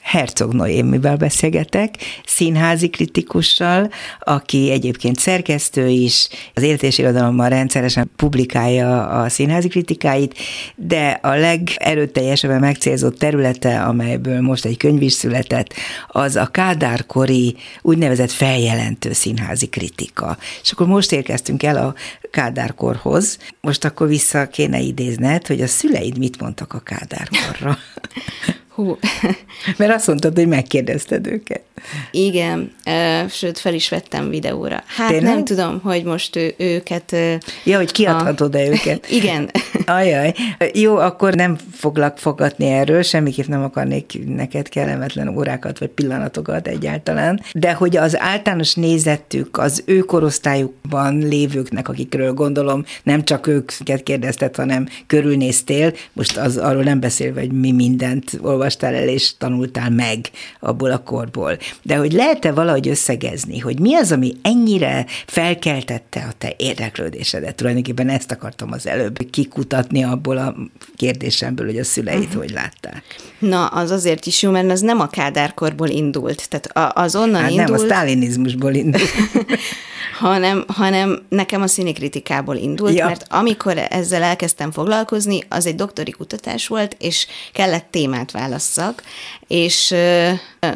Herzog 0.00 0.52
Noémivel 0.52 1.16
beszélgetek, 1.16 1.94
színházi 2.26 2.88
kritikussal, 2.88 3.90
aki 4.20 4.70
egyébként 4.70 5.18
szerkesztő 5.18 5.88
is, 5.88 6.28
az 6.54 6.62
értés 6.62 6.98
irodalommal 6.98 7.48
rendszeresen 7.48 8.10
publikálja 8.16 9.06
a 9.08 9.28
színházi 9.28 9.68
kritikáit, 9.68 10.38
de 10.76 11.18
a 11.22 11.34
legerőteljesebben 11.34 12.60
megcélzott 12.60 13.18
területe, 13.18 13.82
amelyből 13.82 14.40
most 14.40 14.64
egy 14.64 14.76
könyv 14.76 15.02
is 15.02 15.12
született, 15.12 15.74
az 16.08 16.36
a 16.36 16.46
kádárkori 16.46 17.56
úgynevezett 17.82 18.30
feljelentő 18.30 19.12
színházi 19.12 19.66
kritika. 19.66 20.38
És 20.62 20.72
akkor 20.72 20.86
most 20.86 21.12
érkeztünk 21.12 21.62
el 21.62 21.76
a 21.76 21.94
kádárkorhoz, 22.30 23.38
most 23.60 23.84
akkor 23.84 24.08
vissza 24.08 24.48
kéne 24.48 24.78
idézned, 24.78 25.46
hogy 25.46 25.60
a 25.60 25.66
szüleid 25.66 26.18
mit 26.18 26.40
mondtak 26.40 26.72
a 26.72 26.78
kádárkorra. 26.78 27.78
Hú. 28.74 28.98
Mert 29.78 29.94
azt 29.94 30.06
mondtad, 30.06 30.36
hogy 30.36 30.48
megkérdezted 30.48 31.26
őket. 31.26 31.62
Igen, 32.10 32.72
sőt, 33.28 33.58
fel 33.58 33.74
is 33.74 33.88
vettem 33.88 34.30
videóra. 34.30 34.82
Hát 34.86 35.08
Tényleg? 35.08 35.34
nem 35.34 35.44
tudom, 35.44 35.80
hogy 35.82 36.04
most 36.04 36.36
ő, 36.36 36.54
őket... 36.56 37.16
Ja, 37.64 37.76
hogy 37.76 37.92
kiadhatod-e 37.92 38.58
a... 38.58 38.66
őket. 38.66 39.10
Igen. 39.20 39.50
Ajaj. 39.86 40.34
Jó, 40.72 40.96
akkor 40.96 41.34
nem 41.34 41.56
foglak 41.72 42.18
fogadni 42.18 42.66
erről, 42.66 43.02
semmiképp 43.02 43.46
nem 43.46 43.62
akarnék 43.62 44.18
neked 44.26 44.68
kellemetlen 44.68 45.36
órákat 45.36 45.78
vagy 45.78 45.88
pillanatokat 45.88 46.68
egyáltalán, 46.68 47.42
de 47.52 47.72
hogy 47.72 47.96
az 47.96 48.20
általános 48.20 48.74
nézetük 48.74 49.58
az 49.58 49.82
ő 49.86 49.98
korosztályukban 49.98 51.18
lévőknek, 51.18 51.88
akikről 51.88 52.32
gondolom 52.32 52.84
nem 53.02 53.24
csak 53.24 53.46
őket 53.46 54.02
kérdezted, 54.02 54.56
hanem 54.56 54.88
körülnéztél, 55.06 55.92
most 56.12 56.36
az 56.36 56.56
arról 56.56 56.82
nem 56.82 57.00
beszélve, 57.00 57.40
hogy 57.40 57.52
mi 57.52 57.72
mindent 57.72 58.38
olvastál 58.60 58.94
el 58.94 59.08
és 59.08 59.36
tanultál 59.36 59.90
meg 59.90 60.30
abból 60.60 60.90
a 60.90 60.98
korból. 60.98 61.58
De 61.82 61.96
hogy 61.96 62.12
lehet-e 62.12 62.52
valahogy 62.52 62.88
összegezni, 62.88 63.58
hogy 63.58 63.78
mi 63.78 63.94
az, 63.94 64.12
ami 64.12 64.32
ennyire 64.42 65.06
felkeltette 65.26 66.26
a 66.28 66.32
te 66.38 66.54
érdeklődésedet? 66.56 67.54
Tulajdonképpen 67.54 68.08
ezt 68.08 68.32
akartam 68.32 68.72
az 68.72 68.86
előbb 68.86 69.18
kikutatni 69.30 70.04
abból 70.04 70.36
a 70.36 70.54
kérdésemből, 70.96 71.66
hogy 71.66 71.78
a 71.78 71.84
szüleit 71.84 72.24
uh-huh. 72.24 72.42
hogy 72.42 72.50
látták. 72.50 73.02
Na, 73.38 73.66
az 73.66 73.90
azért 73.90 74.26
is 74.26 74.42
jó, 74.42 74.50
mert 74.50 74.70
az 74.70 74.80
nem 74.80 75.00
a 75.00 75.08
kádárkorból 75.08 75.88
indult. 75.88 76.48
Tehát 76.48 76.96
az 76.96 77.16
onnan 77.16 77.42
hát 77.42 77.50
indult... 77.50 77.68
nem, 77.68 77.80
a 77.80 77.84
sztálinizmusból 77.84 78.74
indult. 78.74 79.10
hanem, 80.20 80.64
hanem 80.66 81.22
nekem 81.28 81.62
a 81.62 81.66
színikritikából 81.66 82.56
indult, 82.56 82.94
ja. 82.94 83.06
mert 83.06 83.26
amikor 83.28 83.86
ezzel 83.90 84.22
elkezdtem 84.22 84.70
foglalkozni, 84.70 85.38
az 85.48 85.66
egy 85.66 85.74
doktori 85.74 86.10
kutatás 86.10 86.66
volt, 86.66 86.96
és 86.98 87.26
kellett 87.52 87.86
témát 87.90 88.30
válasszak, 88.50 89.02
és 89.46 89.94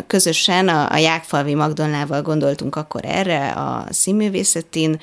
közösen 0.07 0.69
a, 0.69 0.93
a 0.93 0.97
Jákfalvi 0.97 1.55
Magdolnával 1.55 2.23
gondoltunk 2.23 2.77
akkor 2.77 3.01
erre 3.05 3.51
a 3.51 3.87
színművészetén, 3.91 5.01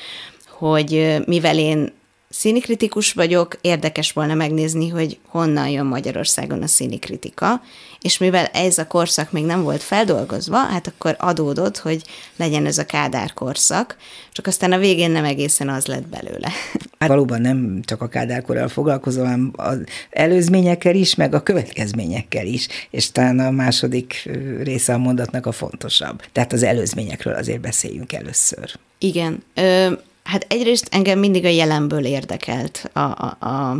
hogy 0.49 1.21
mivel 1.25 1.57
én 1.57 1.93
színikritikus 2.31 3.13
vagyok, 3.13 3.57
érdekes 3.61 4.11
volna 4.11 4.33
megnézni, 4.33 4.89
hogy 4.89 5.19
honnan 5.27 5.69
jön 5.69 5.85
Magyarországon 5.85 6.61
a 6.61 6.67
színikritika, 6.67 7.61
és 8.01 8.17
mivel 8.17 8.45
ez 8.45 8.77
a 8.77 8.87
korszak 8.87 9.31
még 9.31 9.45
nem 9.45 9.63
volt 9.63 9.83
feldolgozva, 9.83 10.57
hát 10.57 10.87
akkor 10.87 11.15
adódott, 11.19 11.77
hogy 11.77 12.03
legyen 12.35 12.65
ez 12.65 12.77
a 12.77 12.85
Kádár 12.85 13.33
korszak, 13.33 13.97
csak 14.31 14.47
aztán 14.47 14.71
a 14.71 14.77
végén 14.77 15.11
nem 15.11 15.23
egészen 15.23 15.69
az 15.69 15.85
lett 15.85 16.07
belőle. 16.07 16.51
Hát 16.99 17.09
valóban 17.09 17.41
nem 17.41 17.81
csak 17.85 18.01
a 18.01 18.07
Kádárkorral 18.07 18.67
foglalkozom, 18.67 19.23
hanem 19.23 19.51
az 19.55 19.77
előzményekkel 20.09 20.95
is, 20.95 21.15
meg 21.15 21.33
a 21.33 21.43
következményekkel 21.43 22.45
is, 22.45 22.67
és 22.89 23.11
talán 23.11 23.39
a 23.39 23.51
második 23.51 24.29
része 24.63 24.93
a 24.93 24.97
mondatnak 24.97 25.45
a 25.45 25.51
fontosabb. 25.51 26.21
Tehát 26.31 26.53
az 26.53 26.63
előzményekről 26.63 27.33
azért 27.33 27.61
beszéljünk 27.61 28.13
először. 28.13 28.71
Igen. 28.97 29.43
Ö, 29.53 29.91
Hát 30.31 30.45
egyrészt 30.49 30.87
engem 30.91 31.19
mindig 31.19 31.45
a 31.45 31.49
jelenből 31.49 32.05
érdekelt 32.05 32.89
a, 32.93 32.99
a, 32.99 33.47
a 33.47 33.77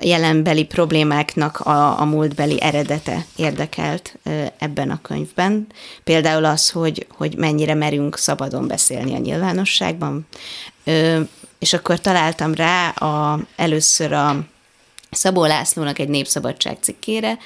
jelenbeli 0.00 0.64
problémáknak 0.64 1.60
a, 1.60 2.00
a 2.00 2.04
múltbeli 2.04 2.62
eredete 2.62 3.24
érdekelt 3.36 4.18
ebben 4.58 4.90
a 4.90 5.00
könyvben. 5.02 5.66
Például 6.04 6.44
az, 6.44 6.70
hogy, 6.70 7.06
hogy 7.10 7.36
mennyire 7.36 7.74
merünk 7.74 8.16
szabadon 8.16 8.66
beszélni 8.66 9.14
a 9.14 9.18
nyilvánosságban. 9.18 10.26
És 11.58 11.72
akkor 11.72 12.00
találtam 12.00 12.54
rá 12.54 12.88
a, 12.88 13.40
először 13.56 14.12
a 14.12 14.36
Szabó 15.10 15.44
Lászlónak 15.44 15.98
egy 15.98 16.08
népszabadság 16.08 16.76
cikkére, 16.80 17.38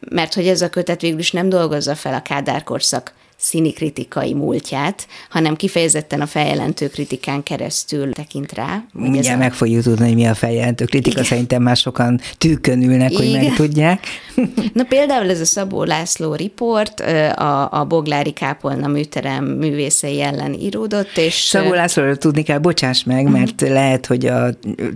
mert 0.00 0.34
hogy 0.34 0.48
ez 0.48 0.62
a 0.62 0.70
kötet 0.70 1.00
végül 1.00 1.18
is 1.18 1.30
nem 1.30 1.48
dolgozza 1.48 1.94
fel 1.94 2.14
a 2.14 2.22
Kádár 2.22 2.64
korszak 2.64 3.12
színikritikai 3.42 4.34
múltját, 4.34 5.06
hanem 5.30 5.56
kifejezetten 5.56 6.20
a 6.20 6.26
feljelentő 6.26 6.88
kritikán 6.88 7.42
keresztül 7.42 8.12
tekint 8.12 8.52
rá. 8.52 8.84
Mindjárt 8.92 9.36
a... 9.36 9.38
meg 9.38 9.54
fogjuk 9.54 9.82
tudni, 9.82 10.06
hogy 10.06 10.14
mi 10.14 10.26
a 10.26 10.34
feljelentő 10.34 10.84
kritika, 10.84 11.10
Igen. 11.10 11.24
szerintem 11.24 11.62
már 11.62 11.76
sokan 11.76 12.20
tűkön 12.38 12.82
ülnek, 12.82 13.10
Igen. 13.10 13.24
hogy 13.24 13.42
meg 13.42 13.54
tudják. 13.54 14.06
Na 14.72 14.84
például 14.84 15.30
ez 15.30 15.40
a 15.40 15.44
Szabó 15.44 15.84
László 15.84 16.34
riport 16.34 17.00
a, 17.00 17.72
a 17.72 17.84
Boglári 17.84 18.32
Kápolna 18.32 18.88
műterem 18.88 19.44
művészei 19.44 20.20
ellen 20.20 20.52
íródott, 20.52 21.16
és... 21.16 21.34
Szabó 21.34 21.72
Lászlóról 21.72 22.16
tudni 22.16 22.42
kell, 22.42 22.58
bocsáss 22.58 23.04
meg, 23.04 23.24
mhm. 23.24 23.32
mert 23.32 23.60
lehet, 23.60 24.06
hogy 24.06 24.26
a 24.26 24.50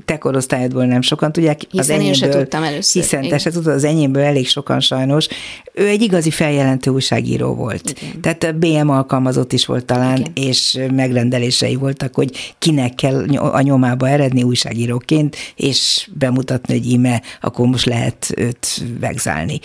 te 0.04 0.18
korosztályodból 0.18 0.85
nem 0.85 1.02
sokan 1.02 1.32
tudják. 1.32 1.61
Hiszen 1.61 1.78
az 1.80 1.90
enyémből, 1.90 2.09
én 2.09 2.14
sem 2.14 2.30
tudtam 2.30 2.62
először. 2.62 3.02
Hiszen 3.02 3.28
te 3.28 3.38
se 3.38 3.50
tudod, 3.50 3.74
az 3.74 3.85
enyémből 3.85 4.22
elég 4.22 4.48
sokan 4.48 4.80
sajnos. 4.80 5.28
Ő 5.72 5.87
egy 5.87 6.02
igazi 6.02 6.30
feljelentő 6.30 6.90
újságíró 6.90 7.54
volt. 7.54 7.94
Igen. 8.00 8.20
Tehát 8.20 8.36
tehát 8.38 8.59
BM 8.59 8.88
alkalmazott 8.88 9.53
is 9.53 9.66
volt 9.66 9.85
talán, 9.85 10.16
Igen. 10.16 10.33
és 10.35 10.79
megrendelései 10.92 11.75
voltak, 11.75 12.14
hogy 12.14 12.55
kinek 12.59 12.94
kell 12.94 13.25
a 13.37 13.61
nyomába 13.61 14.09
eredni 14.09 14.42
újságíróként, 14.42 15.37
és 15.57 16.09
bemutatni, 16.12 16.75
hogy 16.79 16.90
íme, 16.90 17.22
akkor 17.40 17.66
most 17.66 17.87
lehet 17.87 18.33
őt 18.37 18.85
vegzálni. 19.01 19.61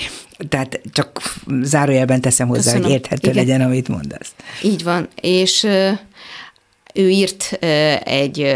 Tehát 0.50 0.82
csak 0.92 1.22
zárójelben 1.62 2.22
teszem 2.22 2.48
hozzá, 2.48 2.62
Köszönöm. 2.62 2.84
hogy 2.84 2.92
érthető 2.92 3.30
Igen. 3.30 3.46
legyen, 3.46 3.62
amit 3.62 3.88
mondasz. 3.88 4.32
Így 4.64 4.84
van, 4.84 5.08
és 5.16 5.64
ő 6.94 7.10
írt 7.10 7.52
egy 8.04 8.56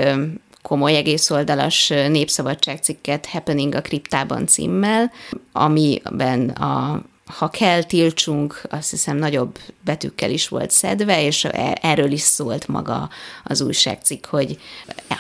komoly 0.62 0.96
egészoldalas 0.96 1.88
népszabadságcikket 1.88 3.26
Happening 3.26 3.76
a 3.76 3.82
kriptában 3.82 4.48
címmel, 4.48 5.12
amiben 5.52 6.50
a 6.50 7.04
ha 7.26 7.50
kell, 7.50 7.84
tiltsunk, 7.84 8.62
azt 8.70 8.90
hiszem 8.90 9.18
nagyobb 9.18 9.60
betűkkel 9.82 10.32
is 10.32 10.48
volt 10.48 10.72
szedve, 10.72 11.24
és 11.24 11.44
erről 11.82 12.12
is 12.12 12.22
szólt 12.22 12.68
maga 12.68 13.10
az 13.44 13.62
újságcikk, 13.62 14.26
hogy 14.26 14.60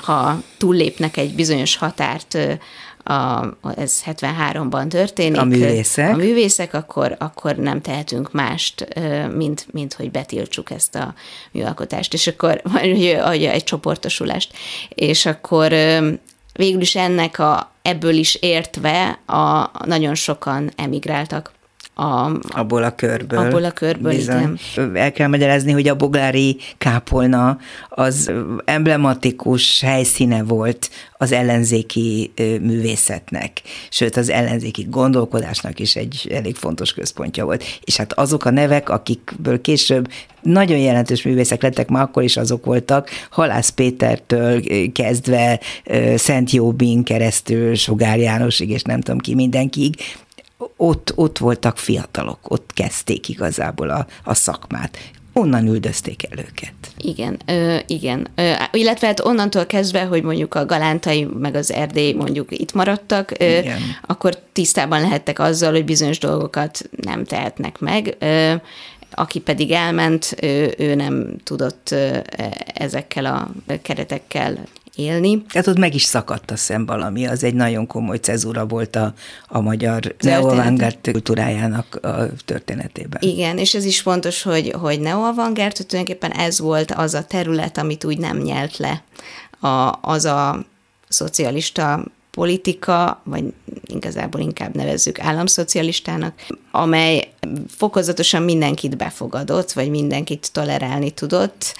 ha 0.02 0.42
túllépnek 0.58 1.18
egy 1.18 1.36
bizonyos 1.36 1.76
határt, 1.76 2.38
a, 3.08 3.46
ez 3.76 4.02
73-ban 4.06 4.88
történik. 4.88 5.40
A 5.40 5.44
művészek. 5.44 6.14
A 6.14 6.16
művészek, 6.16 6.74
akkor, 6.74 7.16
akkor 7.20 7.56
nem 7.56 7.82
tehetünk 7.82 8.32
mást, 8.32 8.88
mint, 9.34 9.68
mint 9.72 9.94
hogy 9.94 10.12
betiltsuk 10.12 10.72
ezt 10.72 10.96
a 10.96 11.14
műalkotást, 11.52 12.14
és 12.14 12.28
akkor, 12.28 12.62
vagy 12.74 13.06
egy 13.46 13.64
csoportosulást. 13.64 14.54
És 14.90 15.26
akkor 15.26 15.74
végül 16.54 16.82
is 16.82 16.96
ennek 16.96 17.40
a, 17.40 17.72
ebből 17.82 18.14
is 18.14 18.36
értve 18.36 19.20
a, 19.26 19.70
nagyon 19.86 20.16
sokan 20.16 20.72
emigráltak 20.76 21.52
a, 21.98 22.32
abból 22.50 22.84
a 22.84 22.96
körből. 22.96 23.40
Abból 23.40 23.64
a 23.64 23.72
körből, 23.72 24.16
bizony. 24.16 24.60
igen. 24.74 24.96
El 24.96 25.12
kell 25.12 25.28
magyarázni, 25.28 25.72
hogy 25.72 25.88
a 25.88 25.96
boglári 25.96 26.58
kápolna 26.78 27.58
az 27.90 28.32
emblematikus 28.66 29.82
helyszíne 29.82 30.44
volt 30.44 30.90
az 31.18 31.32
ellenzéki 31.32 32.32
művészetnek, 32.62 33.62
sőt 33.90 34.18
az 34.18 34.30
ellenzéki 34.30 34.88
gondolkodásnak 34.90 35.80
is 35.80 35.96
egy 35.96 36.32
elég 36.34 36.56
fontos 36.56 36.94
központja 36.94 37.46
volt. 37.46 37.64
És 37.84 37.96
hát 37.96 38.14
azok 38.14 38.46
a 38.46 38.52
nevek, 38.52 38.90
akikből 38.90 39.62
később 39.62 40.08
nagyon 40.42 40.78
jelentős 40.78 41.24
művészek 41.24 41.62
lettek, 41.62 41.88
ma 41.90 42.00
akkor 42.00 42.24
is 42.24 42.38
azok 42.38 42.66
voltak, 42.66 43.10
Halász 43.30 43.70
Pétertől 43.70 44.62
kezdve 44.92 45.60
Szent 46.16 46.52
Jóbin 46.52 47.04
keresztül, 47.04 47.76
Sugár 47.76 48.20
Jánosig, 48.20 48.70
és 48.70 48.82
nem 48.82 49.02
tudom 49.02 49.20
ki 49.20 49.36
mindenkiig, 49.36 49.96
ott, 50.78 51.12
ott 51.16 51.38
voltak 51.38 51.78
fiatalok, 51.78 52.40
ott 52.52 52.72
kezdték 52.74 53.30
igazából 53.30 53.90
a, 53.90 54.08
a 54.24 54.34
szakmát. 54.34 54.98
Onnan 55.34 55.68
üldözték 55.68 56.24
el 56.32 56.38
őket. 56.40 56.74
Igen, 56.98 57.40
ö, 57.46 57.78
igen. 57.88 58.28
Ö, 58.36 58.52
illetve 58.72 59.08
hát 59.08 59.20
onnantól 59.20 59.66
kezdve, 59.66 60.04
hogy 60.04 60.24
mondjuk 60.24 60.54
a 60.54 60.66
galántai 60.66 61.24
meg 61.24 61.56
az 61.56 61.72
erdély 61.72 62.14
mondjuk 62.14 62.60
itt 62.60 62.74
maradtak, 62.74 63.32
ö, 63.40 63.60
akkor 64.02 64.40
tisztában 64.54 65.02
lehettek 65.02 65.40
azzal, 65.40 65.72
hogy 65.72 65.86
bizonyos 65.86 66.20
dolgokat 66.20 66.90
nem 67.02 67.24
tehetnek 67.24 67.80
meg. 67.80 68.16
Ö, 68.20 68.54
aki 69.12 69.40
pedig 69.40 69.72
elment, 69.72 70.36
ő, 70.42 70.74
ő 70.78 70.96
nem 70.96 71.36
tudott 71.44 71.96
ezekkel 72.74 73.26
a 73.26 73.52
keretekkel 73.82 74.58
élni. 74.96 75.42
Tehát 75.42 75.68
ott 75.68 75.78
meg 75.78 75.96
is 75.96 76.04
szakadt 76.04 76.52
a 76.52 76.56
szem 76.56 76.86
valami, 76.86 77.28
az 77.28 77.44
egy 77.44 77.54
nagyon 77.54 77.88
komoly 77.88 78.18
cezúra 78.18 78.66
volt 78.66 78.96
a, 78.96 79.14
a 79.48 79.62
magyar 79.62 80.16
neoavantgárd 80.20 80.98
kultúrájának 81.12 82.00
a 82.02 82.26
történetében. 82.46 83.22
Igen, 83.22 83.58
és 83.58 83.74
ez 83.74 83.86
is 83.86 84.02
fontos, 84.02 84.42
hogy, 84.42 84.74
hogy 84.80 85.00
neoavantgárd, 85.00 85.74
tulajdonképpen 85.88 86.32
ez 86.32 86.60
volt 86.60 86.92
az 86.92 87.14
a 87.14 87.24
terület, 87.24 87.78
amit 87.78 88.04
úgy 88.04 88.18
nem 88.18 88.38
nyelt 88.38 88.78
le 88.78 89.04
a, 89.60 90.00
az 90.02 90.26
a 90.26 90.66
szocialista 91.08 92.04
politika, 92.32 93.22
vagy 93.24 93.44
igazából 93.86 94.42
inkább 94.42 94.76
nevezzük 94.76 95.20
államszocialistának, 95.20 96.34
amely 96.72 97.34
fokozatosan 97.68 98.42
mindenkit 98.44 98.98
befogadott, 98.98 99.72
vagy 99.72 99.90
mindenkit 99.90 100.52
tolerálni 100.52 101.12
tudott, 101.12 101.76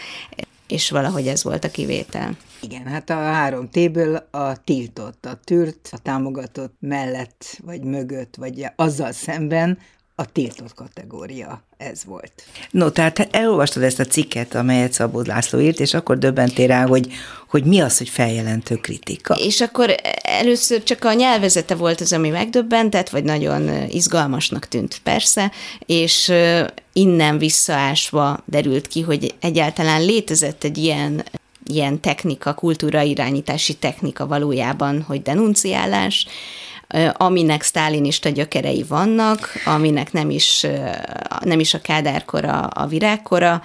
és 0.68 0.90
valahogy 0.90 1.28
ez 1.28 1.44
volt 1.44 1.64
a 1.64 1.72
kivétel. 1.72 2.38
Igen, 2.66 2.86
hát 2.86 3.10
a 3.10 3.14
három 3.14 3.70
T-ből 3.70 4.28
a 4.32 4.64
tiltott, 4.64 5.26
a 5.26 5.40
tűrt, 5.44 5.90
a 5.92 5.98
támogatott 5.98 6.76
mellett, 6.80 7.60
vagy 7.64 7.84
mögött, 7.84 8.36
vagy 8.36 8.66
azzal 8.76 9.12
szemben 9.12 9.78
a 10.16 10.32
tiltott 10.32 10.74
kategória 10.74 11.64
ez 11.78 12.06
volt. 12.06 12.44
No, 12.72 12.90
tehát 12.90 13.28
elolvastad 13.32 13.84
ezt 13.84 14.00
a 14.00 14.06
cikket, 14.06 14.56
amelyet 14.56 14.94
Szabó 14.94 15.22
László 15.22 15.60
írt, 15.60 15.80
és 15.80 15.94
akkor 15.94 16.18
döbbentél 16.18 16.68
rá, 16.68 16.86
hogy, 16.86 17.08
hogy 17.48 17.64
mi 17.64 17.80
az, 17.80 17.98
hogy 17.98 18.10
feljelentő 18.10 18.76
kritika. 18.76 19.36
És 19.40 19.62
akkor 19.62 19.96
először 20.22 20.84
csak 20.84 21.04
a 21.04 21.14
nyelvezete 21.14 21.76
volt 21.76 22.02
az, 22.02 22.14
ami 22.14 22.30
megdöbbentett, 22.30 23.10
vagy 23.10 23.24
nagyon 23.24 23.90
izgalmasnak 23.90 24.68
tűnt 24.68 25.00
persze, 25.04 25.52
és 25.86 26.32
innen 26.94 27.38
visszaásva 27.38 28.44
derült 28.46 28.88
ki, 28.88 29.02
hogy 29.02 29.36
egyáltalán 29.40 30.06
létezett 30.06 30.64
egy 30.64 30.78
ilyen 30.78 31.24
ilyen 31.70 32.00
technika, 32.00 32.54
kultúrairányítási 32.54 33.74
technika 33.74 34.28
valójában, 34.28 35.02
hogy 35.02 35.22
denunciálás, 35.22 36.28
aminek 37.14 37.62
sztálinista 37.62 38.30
gyökerei 38.30 38.86
vannak, 38.88 39.50
aminek 39.66 40.12
nem 40.12 40.30
is, 40.30 40.66
nem 41.40 41.60
is 41.60 41.74
a 41.74 41.82
kádárkora, 41.82 42.60
a 42.60 42.88
virágkora, 42.88 43.62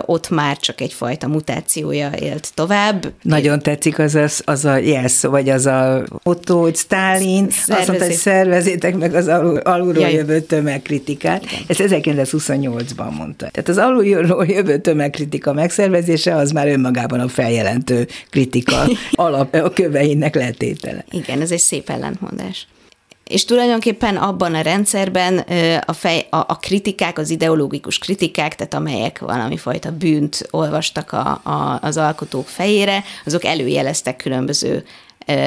ott 0.00 0.30
már 0.30 0.56
csak 0.56 0.80
egyfajta 0.80 1.28
mutációja 1.28 2.10
élt 2.20 2.50
tovább. 2.54 3.12
Nagyon 3.22 3.58
tetszik 3.58 3.98
az 3.98 4.14
a, 4.14 4.28
az 4.44 4.64
a 4.64 4.76
jelszó, 4.76 5.30
vagy 5.30 5.48
az 5.48 5.66
a 5.66 6.04
motto, 6.22 6.60
hogy 6.60 6.74
Sztálin, 6.76 7.46
azt 7.46 7.86
mondta, 7.86 8.04
hogy 8.04 8.14
szervezétek 8.14 8.96
meg 8.96 9.14
az 9.14 9.28
alul, 9.28 9.56
alulról 9.56 10.02
Jaj. 10.02 10.12
jövő 10.12 10.40
tömegkritikát. 10.40 11.42
Igen. 11.42 11.60
Ezt 11.66 11.80
1928-ban 11.82 13.16
mondta. 13.16 13.48
Tehát 13.50 13.68
az 13.68 13.78
alulról 13.78 14.46
jövő 14.46 14.78
tömegkritika 14.78 15.52
megszervezése 15.52 16.34
az 16.34 16.50
már 16.50 16.68
önmagában 16.68 17.20
a 17.20 17.28
feljelentő 17.28 18.08
kritika 18.30 18.88
alap 19.12 19.54
a 19.54 19.70
köveinek 19.70 20.34
letétele. 20.34 21.04
Igen, 21.10 21.40
ez 21.40 21.50
egy 21.50 21.58
szép 21.58 21.90
ellentmondás. 22.36 22.66
És 23.24 23.44
tulajdonképpen 23.44 24.16
abban 24.16 24.54
a 24.54 24.60
rendszerben 24.60 25.38
a, 25.86 25.92
fej, 25.92 26.26
a, 26.30 26.36
a 26.36 26.58
kritikák, 26.60 27.18
az 27.18 27.30
ideológikus 27.30 27.98
kritikák, 27.98 28.54
tehát 28.54 28.74
amelyek 28.74 29.18
valami 29.18 29.56
fajta 29.56 29.90
bűnt 29.90 30.48
olvastak 30.50 31.12
a, 31.12 31.40
a, 31.42 31.78
az 31.82 31.96
alkotók 31.96 32.48
fejére, 32.48 33.04
azok 33.24 33.44
előjeleztek 33.44 34.16
különböző 34.16 34.84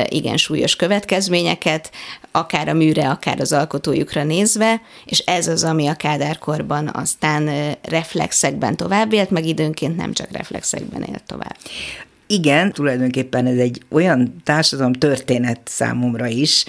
igen 0.05 0.37
súlyos 0.37 0.75
következményeket, 0.75 1.91
akár 2.31 2.67
a 2.67 2.73
műre, 2.73 3.09
akár 3.09 3.39
az 3.39 3.53
alkotójukra 3.53 4.23
nézve, 4.23 4.81
és 5.05 5.19
ez 5.19 5.47
az, 5.47 5.63
ami 5.63 5.87
a 5.87 5.93
kádárkorban 5.93 6.89
aztán 6.93 7.75
reflexekben 7.81 8.75
tovább 8.75 9.13
élt, 9.13 9.29
meg 9.29 9.45
időnként 9.45 9.95
nem 9.95 10.13
csak 10.13 10.31
reflexekben 10.31 11.03
élt 11.03 11.23
tovább. 11.23 11.55
Igen, 12.31 12.71
tulajdonképpen 12.71 13.45
ez 13.45 13.57
egy 13.57 13.81
olyan 13.89 14.41
társadalom 14.43 14.93
történet 14.93 15.59
számomra 15.65 16.27
is, 16.27 16.65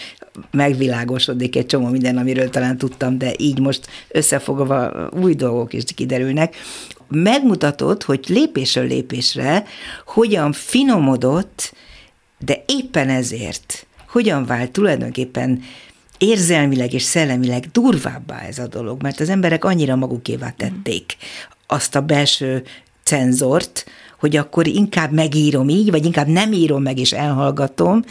megvilágosodik 0.51 1.57
egy 1.57 1.67
csomó 1.67 1.89
minden, 1.89 2.17
amiről 2.17 2.51
talán 2.51 2.79
tudtam, 2.79 3.19
de 3.19 3.33
így 3.37 3.59
most 3.59 3.87
összefogva 4.09 5.09
új 5.23 5.35
dolgok 5.35 5.73
is 5.73 5.85
kiderülnek. 5.95 6.57
Megmutatott, 7.09 8.03
hogy 8.03 8.25
lépésről 8.29 8.87
lépésre 8.87 9.65
hogyan 10.07 10.53
finomodott, 10.53 11.75
de 12.39 12.65
éppen 12.67 13.09
ezért 13.09 13.87
hogyan 14.09 14.47
vált 14.47 14.71
tulajdonképpen 14.71 15.63
érzelmileg 16.19 16.93
és 16.93 17.03
szellemileg 17.03 17.67
durvábbá 17.73 18.41
ez 18.41 18.59
a 18.59 18.67
dolog, 18.67 19.03
mert 19.03 19.21
az 19.21 19.29
emberek 19.29 19.65
annyira 19.65 19.97
magukévá 19.97 20.51
tették 20.51 21.17
azt 21.67 21.95
a 21.95 22.01
belső 22.01 22.63
cenzort, 23.03 23.85
hogy 24.21 24.37
akkor 24.37 24.67
inkább 24.67 25.13
megírom 25.13 25.69
így, 25.69 25.91
vagy 25.91 26.05
inkább 26.05 26.27
nem 26.27 26.53
írom 26.53 26.83
meg 26.83 26.99
és 26.99 27.13
elhallgatom, 27.13 28.05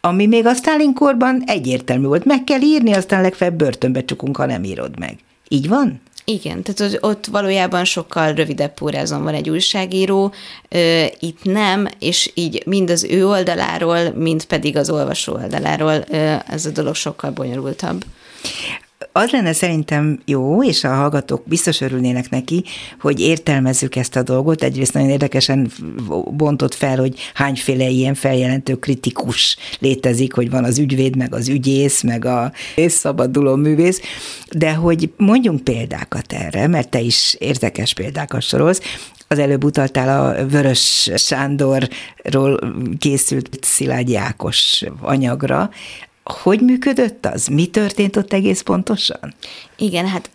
ami 0.00 0.26
még 0.26 0.46
a 0.46 0.54
Stalin 0.54 0.94
korban 0.94 1.42
egyértelmű 1.46 2.06
volt. 2.06 2.24
Meg 2.24 2.44
kell 2.44 2.60
írni, 2.60 2.92
aztán 2.92 3.22
legfeljebb 3.22 3.56
börtönbe 3.56 4.04
csukunk, 4.04 4.36
ha 4.36 4.46
nem 4.46 4.64
írod 4.64 4.98
meg. 4.98 5.18
Így 5.48 5.68
van? 5.68 6.00
Igen, 6.24 6.62
tehát 6.62 6.98
ott 7.00 7.26
valójában 7.26 7.84
sokkal 7.84 8.32
rövidebb 8.32 8.74
pórázon 8.74 9.22
van 9.22 9.34
egy 9.34 9.50
újságíró, 9.50 10.32
itt 11.18 11.42
nem, 11.42 11.88
és 11.98 12.30
így 12.34 12.62
mind 12.66 12.90
az 12.90 13.04
ő 13.04 13.26
oldaláról, 13.26 14.10
mind 14.10 14.44
pedig 14.44 14.76
az 14.76 14.90
olvasó 14.90 15.32
oldaláról 15.32 16.02
ez 16.46 16.66
a 16.66 16.70
dolog 16.70 16.94
sokkal 16.94 17.30
bonyolultabb 17.30 18.04
az 19.20 19.30
lenne 19.30 19.52
szerintem 19.52 20.20
jó, 20.24 20.64
és 20.64 20.84
a 20.84 20.94
hallgatók 20.94 21.42
biztos 21.44 21.80
örülnének 21.80 22.30
neki, 22.30 22.64
hogy 23.00 23.20
értelmezzük 23.20 23.96
ezt 23.96 24.16
a 24.16 24.22
dolgot. 24.22 24.62
Egyrészt 24.62 24.92
nagyon 24.92 25.10
érdekesen 25.10 25.70
bontott 26.30 26.74
fel, 26.74 26.96
hogy 26.98 27.18
hányféle 27.34 27.88
ilyen 27.88 28.14
feljelentő 28.14 28.74
kritikus 28.74 29.56
létezik, 29.78 30.34
hogy 30.34 30.50
van 30.50 30.64
az 30.64 30.78
ügyvéd, 30.78 31.16
meg 31.16 31.34
az 31.34 31.48
ügyész, 31.48 32.02
meg 32.02 32.24
a 32.24 32.52
szabaduló 32.86 33.54
művész, 33.54 34.00
de 34.50 34.74
hogy 34.74 35.12
mondjunk 35.16 35.64
példákat 35.64 36.32
erre, 36.32 36.66
mert 36.66 36.88
te 36.88 37.00
is 37.00 37.36
érdekes 37.38 37.94
példákat 37.94 38.42
sorolsz. 38.42 38.80
Az 39.28 39.38
előbb 39.38 39.64
utaltál 39.64 40.24
a 40.24 40.46
Vörös 40.46 41.10
Sándorról 41.14 42.58
készült 42.98 43.58
Szilágyi 43.60 44.16
Ákos 44.16 44.84
anyagra, 45.00 45.70
hogy 46.30 46.60
működött 46.60 47.26
az? 47.26 47.46
Mi 47.46 47.66
történt 47.66 48.16
ott 48.16 48.32
egész 48.32 48.60
pontosan? 48.60 49.34
Igen, 49.76 50.06
hát 50.06 50.30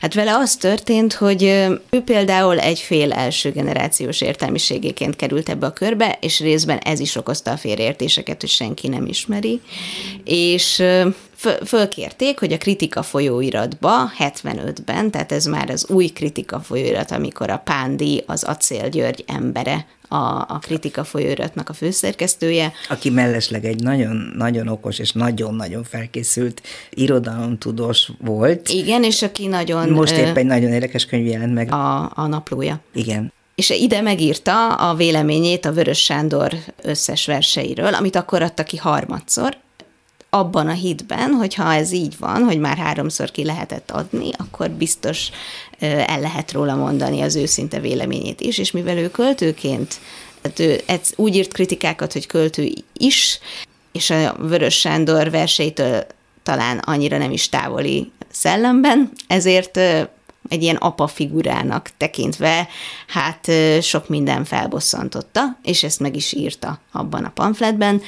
Hát 0.00 0.14
vele 0.14 0.36
az 0.36 0.56
történt, 0.56 1.12
hogy 1.12 1.42
ő 1.90 2.02
például 2.04 2.58
egy 2.58 2.78
fél 2.78 3.12
első 3.12 3.50
generációs 3.50 4.20
értelmiségéként 4.20 5.16
került 5.16 5.48
ebbe 5.48 5.66
a 5.66 5.72
körbe, 5.72 6.18
és 6.20 6.40
részben 6.40 6.78
ez 6.78 7.00
is 7.00 7.16
okozta 7.16 7.50
a 7.50 7.56
félreértéseket, 7.56 8.40
hogy 8.40 8.50
senki 8.50 8.88
nem 8.88 9.06
ismeri, 9.06 9.60
és 10.24 10.82
fölkérték, 11.64 12.38
hogy 12.38 12.52
a 12.52 12.58
kritika 12.58 13.02
folyóiratba 13.02 14.10
75-ben, 14.18 15.10
tehát 15.10 15.32
ez 15.32 15.44
már 15.44 15.70
az 15.70 15.86
új 15.90 16.06
kritika 16.06 16.60
folyóirat, 16.60 17.10
amikor 17.10 17.50
a 17.50 17.62
Pándi, 17.64 18.22
az 18.26 18.42
Acél 18.42 18.88
György 18.88 19.24
embere 19.26 19.86
a, 20.08 20.44
a 20.48 20.58
kritika 20.60 21.04
folyóiratnak 21.04 21.68
a 21.68 21.72
főszerkesztője. 21.72 22.72
Aki 22.88 23.10
mellesleg 23.10 23.64
egy 23.64 23.82
nagyon-nagyon 23.82 24.68
okos 24.68 24.98
és 24.98 25.12
nagyon-nagyon 25.12 25.84
felkészült 25.84 26.62
irodalomtudós 26.90 28.10
volt. 28.20 28.68
Igen, 28.68 29.04
és 29.04 29.22
aki 29.22 29.46
nagyon... 29.46 29.88
Most 29.88 30.16
épp 30.16 30.36
egy 30.36 30.46
nagyon 30.46 30.72
érdekes 30.72 31.06
könyv 31.06 31.26
jelent 31.26 31.54
meg. 31.54 31.72
A, 31.72 32.12
a 32.14 32.26
naplója. 32.26 32.80
Igen 32.92 33.32
és 33.54 33.70
ide 33.70 34.00
megírta 34.00 34.74
a 34.74 34.94
véleményét 34.94 35.64
a 35.64 35.72
Vörös 35.72 35.98
Sándor 35.98 36.54
összes 36.82 37.26
verseiről, 37.26 37.94
amit 37.94 38.16
akkor 38.16 38.42
adta 38.42 38.62
ki 38.62 38.76
harmadszor, 38.76 39.56
abban 40.34 40.68
a 40.68 40.72
hitben, 40.72 41.30
hogy 41.30 41.54
ha 41.54 41.74
ez 41.74 41.92
így 41.92 42.14
van, 42.18 42.42
hogy 42.42 42.58
már 42.58 42.76
háromszor 42.76 43.30
ki 43.30 43.44
lehetett 43.44 43.90
adni, 43.90 44.30
akkor 44.36 44.70
biztos 44.70 45.30
el 45.78 46.20
lehet 46.20 46.52
róla 46.52 46.74
mondani 46.74 47.20
az 47.20 47.36
őszinte 47.36 47.80
véleményét 47.80 48.40
is, 48.40 48.58
és 48.58 48.70
mivel 48.70 48.96
ő 48.96 49.10
költőként, 49.10 50.00
hát 50.42 50.58
ő 50.58 50.80
úgy 51.16 51.36
írt 51.36 51.52
kritikákat, 51.52 52.12
hogy 52.12 52.26
költő 52.26 52.72
is, 52.92 53.38
és 53.92 54.10
a 54.10 54.34
Vörös 54.38 54.78
Sándor 54.78 55.30
verseitől 55.30 56.06
talán 56.42 56.78
annyira 56.78 57.18
nem 57.18 57.30
is 57.30 57.48
távoli 57.48 58.10
szellemben, 58.30 59.10
ezért 59.26 59.76
egy 60.48 60.62
ilyen 60.62 60.76
apa 60.76 61.06
figurának 61.06 61.90
tekintve, 61.96 62.68
hát 63.06 63.50
sok 63.80 64.08
minden 64.08 64.44
felbosszantotta, 64.44 65.58
és 65.62 65.82
ezt 65.82 66.00
meg 66.00 66.16
is 66.16 66.32
írta 66.32 66.80
abban 66.92 67.24
a 67.24 67.30
pamfletben, 67.30 68.02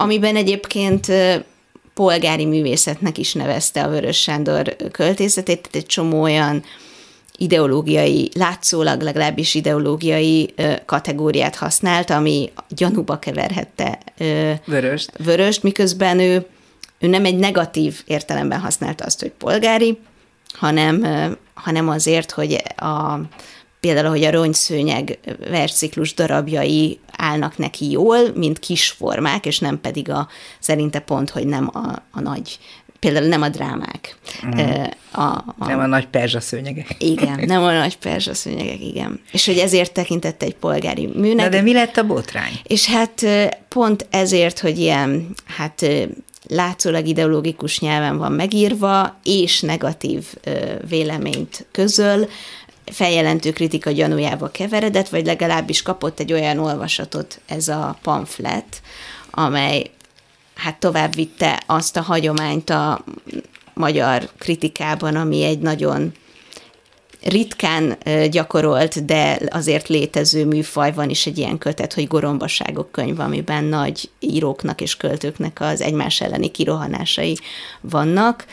amiben 0.00 0.36
egyébként 0.36 1.06
polgári 1.94 2.44
művészetnek 2.44 3.18
is 3.18 3.32
nevezte 3.32 3.82
a 3.82 3.88
Vörös 3.88 4.20
Sándor 4.20 4.76
költészetét, 4.92 5.60
tehát 5.60 5.76
egy 5.76 5.86
csomó 5.86 6.22
olyan 6.22 6.64
ideológiai, 7.36 8.30
látszólag 8.34 9.00
legalábbis 9.00 9.54
ideológiai 9.54 10.54
kategóriát 10.84 11.56
használt, 11.56 12.10
ami 12.10 12.52
gyanúba 12.68 13.18
keverhette 13.18 13.98
vöröst. 14.64 15.10
vöröst, 15.24 15.62
miközben 15.62 16.18
ő, 16.18 16.46
ő 16.98 17.06
nem 17.06 17.24
egy 17.24 17.36
negatív 17.36 18.02
értelemben 18.06 18.60
használta 18.60 19.04
azt, 19.04 19.20
hogy 19.20 19.30
polgári, 19.30 19.98
hanem, 20.52 21.04
hanem 21.54 21.88
azért, 21.88 22.30
hogy 22.30 22.62
a, 22.76 23.20
például, 23.80 24.08
hogy 24.08 24.24
a 24.24 24.30
rongyszőnyeg 24.30 25.18
versciklus 25.50 26.14
darabjai 26.14 26.98
állnak 27.16 27.58
neki 27.58 27.90
jól, 27.90 28.18
mint 28.34 28.58
kis 28.58 28.88
formák, 28.88 29.46
és 29.46 29.58
nem 29.58 29.80
pedig 29.80 30.10
a, 30.10 30.28
szerinte 30.58 30.98
pont, 30.98 31.30
hogy 31.30 31.46
nem 31.46 31.70
a, 31.72 32.02
a 32.10 32.20
nagy 32.20 32.58
például 33.00 33.26
nem 33.26 33.42
a 33.42 33.48
drámák. 33.48 34.16
Mm. 34.46 34.58
A, 35.12 35.20
a, 35.20 35.44
nem 35.58 35.78
a 35.78 35.86
nagy 35.86 36.06
perzsaszőnyegek. 36.06 36.96
Igen, 36.98 37.42
nem 37.46 37.62
a 37.62 37.72
nagy 37.72 37.96
perzsaszőnyegek, 37.96 38.80
igen. 38.80 39.20
És 39.32 39.46
hogy 39.46 39.58
ezért 39.58 39.92
tekintette 39.92 40.46
egy 40.46 40.54
polgári 40.54 41.06
műnek. 41.06 41.44
Na 41.44 41.48
de 41.48 41.62
mi 41.62 41.72
lett 41.72 41.96
a 41.96 42.06
botrány? 42.06 42.52
És 42.62 42.86
hát 42.86 43.26
pont 43.68 44.06
ezért, 44.10 44.58
hogy 44.58 44.78
ilyen, 44.78 45.34
hát 45.46 45.86
látszólag 46.48 47.06
ideológikus 47.06 47.80
nyelven 47.80 48.18
van 48.18 48.32
megírva, 48.32 49.18
és 49.24 49.60
negatív 49.60 50.24
véleményt 50.88 51.66
közöl, 51.70 52.28
feljelentő 52.90 53.52
kritika 53.52 53.90
gyanújába 53.90 54.48
keveredett, 54.48 55.08
vagy 55.08 55.26
legalábbis 55.26 55.82
kapott 55.82 56.20
egy 56.20 56.32
olyan 56.32 56.58
olvasatot 56.58 57.40
ez 57.46 57.68
a 57.68 57.98
pamflet, 58.02 58.82
amely 59.30 59.90
hát 60.54 60.78
tovább 60.78 61.14
vitte 61.14 61.62
azt 61.66 61.96
a 61.96 62.02
hagyományt 62.02 62.70
a 62.70 63.04
magyar 63.74 64.28
kritikában, 64.38 65.16
ami 65.16 65.42
egy 65.42 65.58
nagyon 65.58 66.12
ritkán 67.22 67.98
gyakorolt, 68.30 69.04
de 69.04 69.38
azért 69.50 69.88
létező 69.88 70.44
műfaj 70.46 70.92
van 70.92 71.10
is 71.10 71.26
egy 71.26 71.38
ilyen 71.38 71.58
kötet, 71.58 71.92
hogy 71.92 72.08
Gorombaságok 72.08 72.92
könyv, 72.92 73.20
amiben 73.20 73.64
nagy 73.64 74.10
íróknak 74.18 74.80
és 74.80 74.96
költőknek 74.96 75.60
az 75.60 75.80
egymás 75.80 76.20
elleni 76.20 76.50
kirohanásai 76.50 77.38
vannak. 77.80 78.44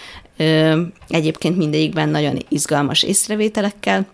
Egyébként 1.07 1.57
mindegyikben 1.57 2.09
nagyon 2.09 2.45
izgalmas 2.49 3.03
észrevételekkel. 3.03 4.07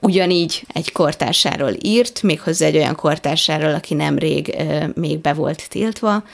Ugyanígy 0.00 0.64
egy 0.72 0.92
kortársáról 0.92 1.72
írt, 1.82 2.22
méghozzá 2.22 2.66
egy 2.66 2.76
olyan 2.76 2.94
kortársáról, 2.94 3.74
aki 3.74 3.94
nemrég 3.94 4.56
még 4.94 5.18
be 5.18 5.32
volt 5.32 5.68
tiltva, 5.68 6.24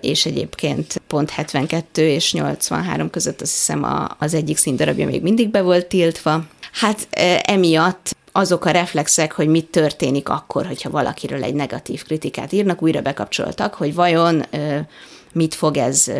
és 0.00 0.26
egyébként 0.26 1.02
pont 1.06 1.30
72 1.30 2.08
és 2.08 2.32
83 2.32 3.10
között 3.10 3.40
azt 3.40 3.52
hiszem 3.52 3.86
az 4.18 4.34
egyik 4.34 4.56
színdarabja 4.56 5.06
még 5.06 5.22
mindig 5.22 5.48
be 5.48 5.62
volt 5.62 5.86
tiltva. 5.86 6.44
Hát 6.72 7.08
emiatt 7.42 8.16
azok 8.32 8.64
a 8.64 8.70
reflexek, 8.70 9.32
hogy 9.32 9.48
mit 9.48 9.66
történik 9.66 10.28
akkor, 10.28 10.66
hogyha 10.66 10.90
valakiről 10.90 11.42
egy 11.42 11.54
negatív 11.54 12.04
kritikát 12.04 12.52
írnak, 12.52 12.82
újra 12.82 13.00
bekapcsoltak, 13.00 13.74
hogy 13.74 13.94
vajon 13.94 14.44
mit 15.32 15.54
fog 15.54 15.76
ez 15.76 16.10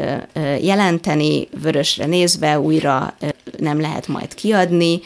jelenteni, 0.61 1.49
vörösre 1.63 2.07
nézve 2.07 2.61
újra 2.61 3.15
nem 3.59 3.81
lehet 3.81 4.09
majd 4.09 4.35
kiadni, 4.35 5.01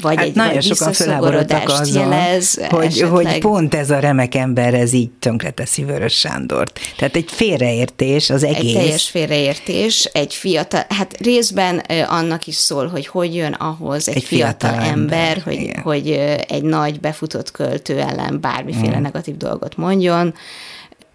vagy 0.00 0.16
hát 0.16 0.24
egy 0.24 0.34
nagyon 0.34 0.60
sokan 0.60 0.92
felháborodtak 0.92 1.72
jelez, 1.92 2.60
hogy, 2.68 3.00
hogy 3.00 3.38
pont 3.38 3.74
ez 3.74 3.90
a 3.90 3.98
remek 3.98 4.34
ember 4.34 4.74
ez 4.74 4.92
így 4.92 5.10
tönkreteszi 5.10 5.84
Vörös 5.84 6.18
Sándort. 6.18 6.80
Tehát 6.96 7.16
egy 7.16 7.30
félreértés 7.30 8.30
az 8.30 8.42
egész. 8.42 8.58
Egy 8.58 8.72
teljes 8.72 9.08
félreértés, 9.08 10.04
egy 10.04 10.34
fiatal, 10.34 10.84
hát 10.88 11.16
részben 11.20 11.78
annak 12.08 12.46
is 12.46 12.54
szól, 12.54 12.86
hogy 12.86 13.06
hogy 13.06 13.34
jön 13.34 13.52
ahhoz 13.52 14.08
egy, 14.08 14.16
egy 14.16 14.24
fiatal, 14.24 14.70
fiatal 14.70 14.90
ember, 14.90 15.28
ember 15.28 15.42
hogy, 15.42 15.70
hogy 15.82 16.10
egy 16.48 16.62
nagy 16.62 17.00
befutott 17.00 17.50
költő 17.50 17.98
ellen 17.98 18.40
bármiféle 18.40 18.98
mm. 18.98 19.02
negatív 19.02 19.36
dolgot 19.36 19.76
mondjon, 19.76 20.34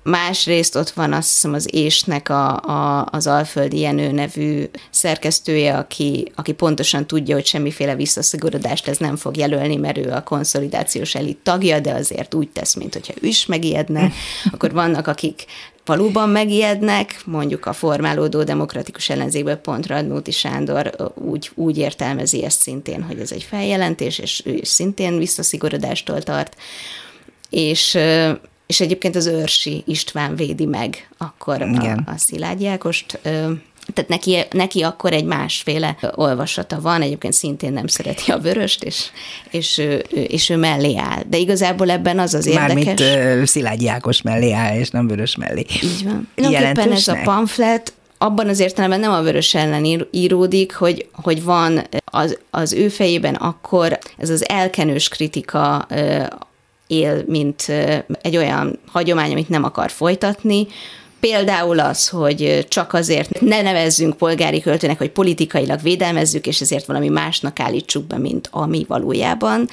Másrészt 0.03 0.75
ott 0.75 0.89
van 0.89 1.13
azt 1.13 1.29
hiszem 1.29 1.53
az 1.53 1.73
Ésnek 1.73 2.29
a, 2.29 2.59
a, 2.59 3.07
az 3.11 3.27
Alföldi 3.27 3.79
Jenő 3.79 4.11
nevű 4.11 4.63
szerkesztője, 4.89 5.77
aki, 5.77 6.31
aki 6.35 6.51
pontosan 6.51 7.07
tudja, 7.07 7.35
hogy 7.35 7.45
semmiféle 7.45 7.95
visszaszigorodást 7.95 8.87
ez 8.87 8.97
nem 8.97 9.15
fog 9.15 9.37
jelölni, 9.37 9.75
mert 9.75 9.97
ő 9.97 10.11
a 10.11 10.23
konszolidációs 10.23 11.15
elit 11.15 11.37
tagja, 11.43 11.79
de 11.79 11.93
azért 11.93 12.33
úgy 12.33 12.49
tesz, 12.49 12.73
mint 12.73 12.93
hogyha 12.93 13.13
ő 13.21 13.27
is 13.27 13.45
megijedne. 13.45 14.11
Akkor 14.53 14.71
vannak, 14.71 15.07
akik 15.07 15.45
valóban 15.85 16.29
megijednek, 16.29 17.21
mondjuk 17.25 17.65
a 17.65 17.73
formálódó 17.73 18.43
demokratikus 18.43 19.09
ellenzékből 19.09 19.55
pont 19.55 19.87
Radnóti 19.87 20.31
Sándor 20.31 21.11
úgy, 21.15 21.51
úgy 21.55 21.77
értelmezi 21.77 22.43
ezt 22.43 22.61
szintén, 22.61 23.03
hogy 23.03 23.19
ez 23.19 23.31
egy 23.31 23.43
feljelentés, 23.43 24.19
és 24.19 24.41
ő 24.45 24.53
is 24.53 24.67
szintén 24.67 25.17
visszaszigorodástól 25.17 26.21
tart. 26.21 26.55
És 27.49 27.97
és 28.71 28.79
egyébként 28.79 29.15
az 29.15 29.25
őrsi 29.25 29.83
István 29.85 30.35
védi 30.35 30.65
meg 30.65 31.07
akkor 31.17 31.61
Igen. 31.61 32.03
a, 32.05 32.11
a 32.11 32.17
Szilágy 32.17 32.61
Jákost. 32.61 33.19
Tehát 33.93 34.07
neki, 34.07 34.37
neki 34.51 34.81
akkor 34.81 35.13
egy 35.13 35.23
másféle 35.23 35.97
olvasata 36.15 36.81
van, 36.81 37.01
egyébként 37.01 37.33
szintén 37.33 37.73
nem 37.73 37.87
szereti 37.87 38.31
a 38.31 38.39
vöröst, 38.39 38.83
és, 38.83 39.05
és, 39.49 39.77
ő, 39.77 39.95
és 40.09 40.49
ő 40.49 40.57
mellé 40.57 40.97
áll. 40.97 41.23
De 41.29 41.37
igazából 41.37 41.89
ebben 41.89 42.19
az 42.19 42.33
az 42.33 42.45
érdekes... 42.45 42.75
Mármint 42.75 42.99
uh, 42.99 43.45
Szilágy 43.45 43.81
Jákos 43.81 44.21
mellé 44.21 44.51
áll, 44.51 44.77
és 44.77 44.89
nem 44.89 45.07
vörös 45.07 45.35
mellé. 45.35 45.65
Így 45.83 46.03
van. 46.03 46.27
Tulajdonképpen 46.35 46.91
ez 46.91 47.07
a 47.07 47.17
pamflet 47.23 47.93
abban 48.17 48.47
az 48.47 48.59
értelemben 48.59 48.99
nem 48.99 49.11
a 49.11 49.21
vörös 49.21 49.53
ellen 49.53 50.07
íródik, 50.11 50.75
hogy, 50.75 51.07
hogy 51.11 51.43
van 51.43 51.81
az, 52.05 52.37
az 52.49 52.73
ő 52.73 52.87
fejében 52.87 53.35
akkor 53.35 53.97
ez 54.17 54.29
az 54.29 54.49
elkenős 54.49 55.07
kritika 55.07 55.87
él, 56.91 57.23
mint 57.27 57.65
egy 58.21 58.37
olyan 58.37 58.79
hagyomány, 58.87 59.31
amit 59.31 59.49
nem 59.49 59.63
akar 59.63 59.89
folytatni, 59.89 60.67
Például 61.21 61.79
az, 61.79 62.07
hogy 62.07 62.65
csak 62.69 62.93
azért 62.93 63.41
ne 63.41 63.61
nevezzünk 63.61 64.17
polgári 64.17 64.61
költőnek, 64.61 64.97
hogy 64.97 65.09
politikailag 65.09 65.81
védelmezzük, 65.81 66.47
és 66.47 66.61
ezért 66.61 66.85
valami 66.85 67.07
másnak 67.07 67.59
állítsuk 67.59 68.03
be, 68.03 68.17
mint 68.17 68.47
ami 68.51 68.85
valójában. 68.87 69.69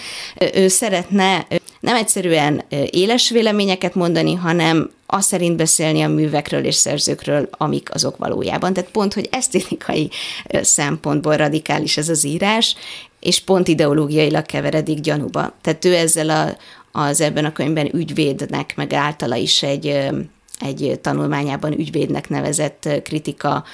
Ő 0.55 0.69
szeretne 0.69 1.47
nem 1.81 1.97
egyszerűen 1.97 2.62
éles 2.91 3.31
véleményeket 3.31 3.95
mondani, 3.95 4.35
hanem 4.35 4.91
azt 5.07 5.29
szerint 5.29 5.57
beszélni 5.57 6.03
a 6.03 6.09
művekről 6.09 6.64
és 6.64 6.75
szerzőkről, 6.75 7.49
amik 7.51 7.95
azok 7.95 8.16
valójában. 8.16 8.73
Tehát 8.73 8.91
pont, 8.91 9.14
hogy 9.14 9.29
esztétikai 9.31 10.11
szempontból 10.62 11.37
radikális 11.37 11.97
ez 11.97 12.09
az 12.09 12.25
írás, 12.25 12.75
és 13.21 13.41
pont 13.41 13.69
ideológiailag 13.69 14.47
keveredik 14.47 15.01
gyanúba. 15.01 15.55
Tehát 15.62 15.85
ő 15.85 15.95
ezzel 15.95 16.31
a, 16.31 16.57
az 16.99 17.20
ebben 17.20 17.44
a 17.44 17.53
könyvben 17.53 17.94
ügyvédnek, 17.94 18.76
meg 18.76 18.92
általa 18.92 19.36
is 19.36 19.62
egy 19.62 20.11
egy 20.61 20.99
tanulmányában 21.03 21.78
ügyvédnek 21.78 22.28
nevezett 22.28 22.88
kritika 23.03 23.64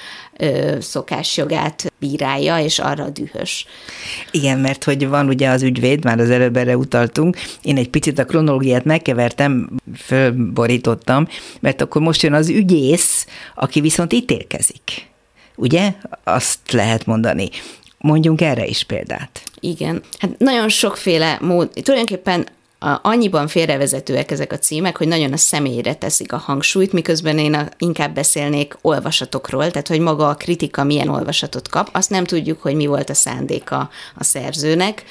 szokásjogát 0.78 1.92
bírálja, 1.98 2.58
és 2.58 2.78
arra 2.78 3.10
dühös. 3.10 3.66
Igen, 4.30 4.58
mert 4.58 4.84
hogy 4.84 5.08
van 5.08 5.28
ugye 5.28 5.48
az 5.48 5.62
ügyvéd, 5.62 6.04
már 6.04 6.20
az 6.20 6.30
előbb 6.30 6.56
erre 6.56 6.76
utaltunk, 6.76 7.36
én 7.62 7.76
egy 7.76 7.90
picit 7.90 8.18
a 8.18 8.24
kronológiát 8.24 8.84
megkevertem, 8.84 9.70
fölborítottam, 9.96 11.28
mert 11.60 11.80
akkor 11.80 12.02
most 12.02 12.22
jön 12.22 12.32
az 12.32 12.48
ügyész, 12.48 13.26
aki 13.54 13.80
viszont 13.80 14.12
ítélkezik. 14.12 15.08
Ugye? 15.56 15.92
Azt 16.24 16.72
lehet 16.72 17.06
mondani. 17.06 17.48
Mondjunk 17.98 18.40
erre 18.40 18.66
is 18.66 18.84
példát. 18.84 19.42
Igen. 19.60 20.02
Hát 20.18 20.38
nagyon 20.38 20.68
sokféle 20.68 21.38
mód, 21.40 21.70
tulajdonképpen 21.82 22.46
annyiban 23.02 23.46
félrevezetőek 23.46 24.30
ezek 24.30 24.52
a 24.52 24.58
címek, 24.58 24.96
hogy 24.96 25.08
nagyon 25.08 25.32
a 25.32 25.36
személyre 25.36 25.94
teszik 25.94 26.32
a 26.32 26.36
hangsúlyt, 26.36 26.92
miközben 26.92 27.38
én 27.38 27.54
a, 27.54 27.68
inkább 27.78 28.14
beszélnék 28.14 28.78
olvasatokról, 28.80 29.70
tehát 29.70 29.88
hogy 29.88 30.00
maga 30.00 30.28
a 30.28 30.34
kritika 30.34 30.84
milyen 30.84 31.08
olvasatot 31.08 31.68
kap, 31.68 31.88
azt 31.92 32.10
nem 32.10 32.24
tudjuk, 32.24 32.62
hogy 32.62 32.74
mi 32.74 32.86
volt 32.86 33.10
a 33.10 33.14
szándéka 33.14 33.90
a 34.14 34.24
szerzőnek. 34.24 35.04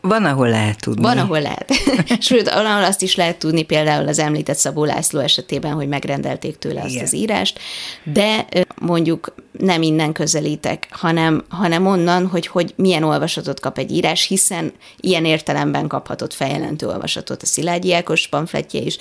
Van, 0.00 0.24
ahol 0.24 0.48
lehet 0.48 0.80
tudni. 0.80 1.02
Van, 1.02 1.18
ahol 1.18 1.40
lehet. 1.40 1.72
Sőt, 2.20 2.48
ahol 2.48 2.84
azt 2.84 3.02
is 3.02 3.16
lehet 3.16 3.38
tudni, 3.38 3.62
például 3.62 4.08
az 4.08 4.18
említett 4.18 4.56
Szabó 4.56 4.84
László 4.84 5.20
esetében, 5.20 5.72
hogy 5.72 5.88
megrendelték 5.88 6.58
tőle 6.58 6.80
azt 6.80 6.90
Igen. 6.90 7.04
az 7.04 7.14
írást, 7.14 7.58
de 8.04 8.46
mondjuk 8.80 9.34
nem 9.58 9.82
innen 9.82 10.12
közelítek, 10.12 10.88
hanem, 10.90 11.44
hanem 11.48 11.86
onnan, 11.86 12.26
hogy, 12.26 12.46
hogy 12.46 12.72
milyen 12.76 13.02
olvasatot 13.02 13.60
kap 13.60 13.78
egy 13.78 13.90
írás, 13.90 14.26
hiszen 14.26 14.72
ilyen 15.00 15.24
értelemben 15.24 15.86
kaphatott 15.86 16.34
feljelentő 16.34 16.86
olvasatot 16.86 17.05
a 17.42 17.46
Szilágyi 17.46 17.92
Ákos 17.92 18.28
pamfletje 18.28 18.80
is, 18.80 18.96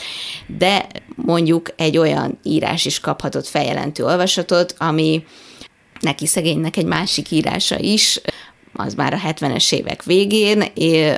de 0.58 0.88
mondjuk 1.16 1.74
egy 1.76 1.98
olyan 1.98 2.40
írás 2.44 2.86
is 2.86 3.00
kaphatott 3.00 3.48
feljelentő 3.48 4.04
olvasatot, 4.04 4.76
ami 4.78 5.24
neki 6.00 6.26
szegénynek 6.28 6.78
egy 6.78 6.86
másik 6.86 7.32
írása 7.32 7.80
is, 7.80 8.22
az 8.74 8.94
már 8.94 9.14
a 9.14 9.30
70-es 9.30 9.74
évek 9.74 10.04
végén, 10.04 10.62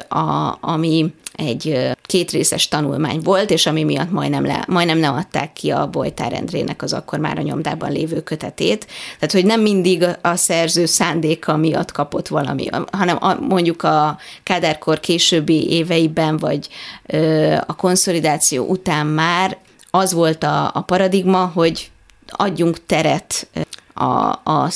a, 0.10 0.58
ami 0.62 1.14
egy 1.34 1.97
kétrészes 2.08 2.68
tanulmány 2.68 3.20
volt, 3.20 3.50
és 3.50 3.66
ami 3.66 3.84
miatt 3.84 4.12
majdnem, 4.12 4.46
le, 4.46 4.64
majdnem 4.68 4.98
nem 4.98 5.16
adták 5.16 5.54
ki 5.54 5.70
a 5.70 5.88
Bojtár 5.88 6.34
Endrének 6.34 6.82
az 6.82 6.94
akkor 6.94 7.20
már 7.20 7.38
a 7.38 7.42
nyomdában 7.42 7.92
lévő 7.92 8.22
kötetét. 8.22 8.88
Tehát, 9.20 9.32
hogy 9.32 9.46
nem 9.46 9.62
mindig 9.62 10.06
a 10.22 10.36
szerző 10.36 10.86
szándéka 10.86 11.58
miatt 11.58 11.92
kapott 11.92 12.28
valami, 12.28 12.68
hanem 12.92 13.18
a, 13.20 13.34
mondjuk 13.40 13.84
a 13.84 14.18
Kádárkor 14.44 15.00
későbbi 15.00 15.70
éveiben, 15.70 16.38
vagy 16.38 16.68
ö, 17.06 17.56
a 17.66 17.76
konszolidáció 17.76 18.66
után 18.66 19.08
már 19.08 19.58
az 19.92 20.14
volt 20.14 20.44
a, 20.44 20.72
a 20.74 20.82
paradigma, 20.82 21.52
hogy 21.54 21.92
adjunk 22.28 22.86
teret 22.86 23.48
a, 23.94 24.30
a 24.44 24.70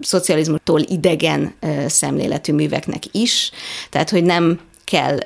szocializmustól 0.00 0.80
idegen 0.80 1.54
szemléletű 1.86 2.52
műveknek 2.52 3.02
is, 3.10 3.50
tehát 3.90 4.10
hogy 4.10 4.24
nem 4.24 4.60
kell, 4.84 5.18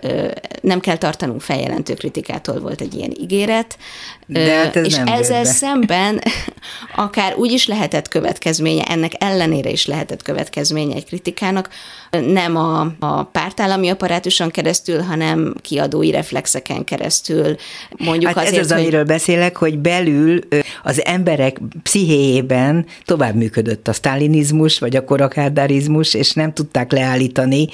nem 0.61 0.81
kell 0.81 0.97
tartanunk 0.97 1.41
feljelentő 1.41 1.95
kritikától 1.95 2.61
volt 2.61 2.81
egy 2.81 2.95
ilyen 2.95 3.13
ígéret, 3.21 3.79
De 4.27 4.55
hát 4.55 4.77
ez 4.77 4.85
és 4.85 4.97
ezzel 5.05 5.43
be. 5.43 5.49
szemben 5.49 6.23
akár 7.07 7.35
úgy 7.37 7.53
is 7.53 7.67
lehetett 7.67 8.09
következménye, 8.09 8.85
ennek 8.85 9.13
ellenére 9.19 9.71
is 9.71 9.87
lehetett 9.87 10.23
következménye 10.23 10.95
egy 10.95 11.05
kritikának, 11.05 11.69
nem 12.11 12.57
a, 12.57 12.93
a 12.99 13.23
pártállami 13.23 13.89
apparátuson 13.89 14.51
keresztül, 14.51 15.01
hanem 15.01 15.55
kiadói 15.61 16.11
reflexeken 16.11 16.85
keresztül. 16.85 17.57
Mondjuk 17.97 18.33
hát 18.33 18.47
azért, 18.47 18.59
ez 18.59 18.65
az, 18.65 18.73
hogy... 18.73 18.81
amiről 18.81 19.05
beszélek, 19.05 19.57
hogy 19.57 19.79
belül 19.79 20.39
az 20.83 21.05
emberek 21.05 21.61
pszichéjében 21.83 22.87
tovább 23.05 23.35
működött 23.35 23.89
a 23.89 23.93
sztálinizmus, 23.93 24.79
vagy 24.79 24.97
a 24.97 25.05
korakádárizmus, 25.05 26.15
és 26.15 26.33
nem 26.33 26.53
tudták 26.53 26.93
leállítani 26.93 27.69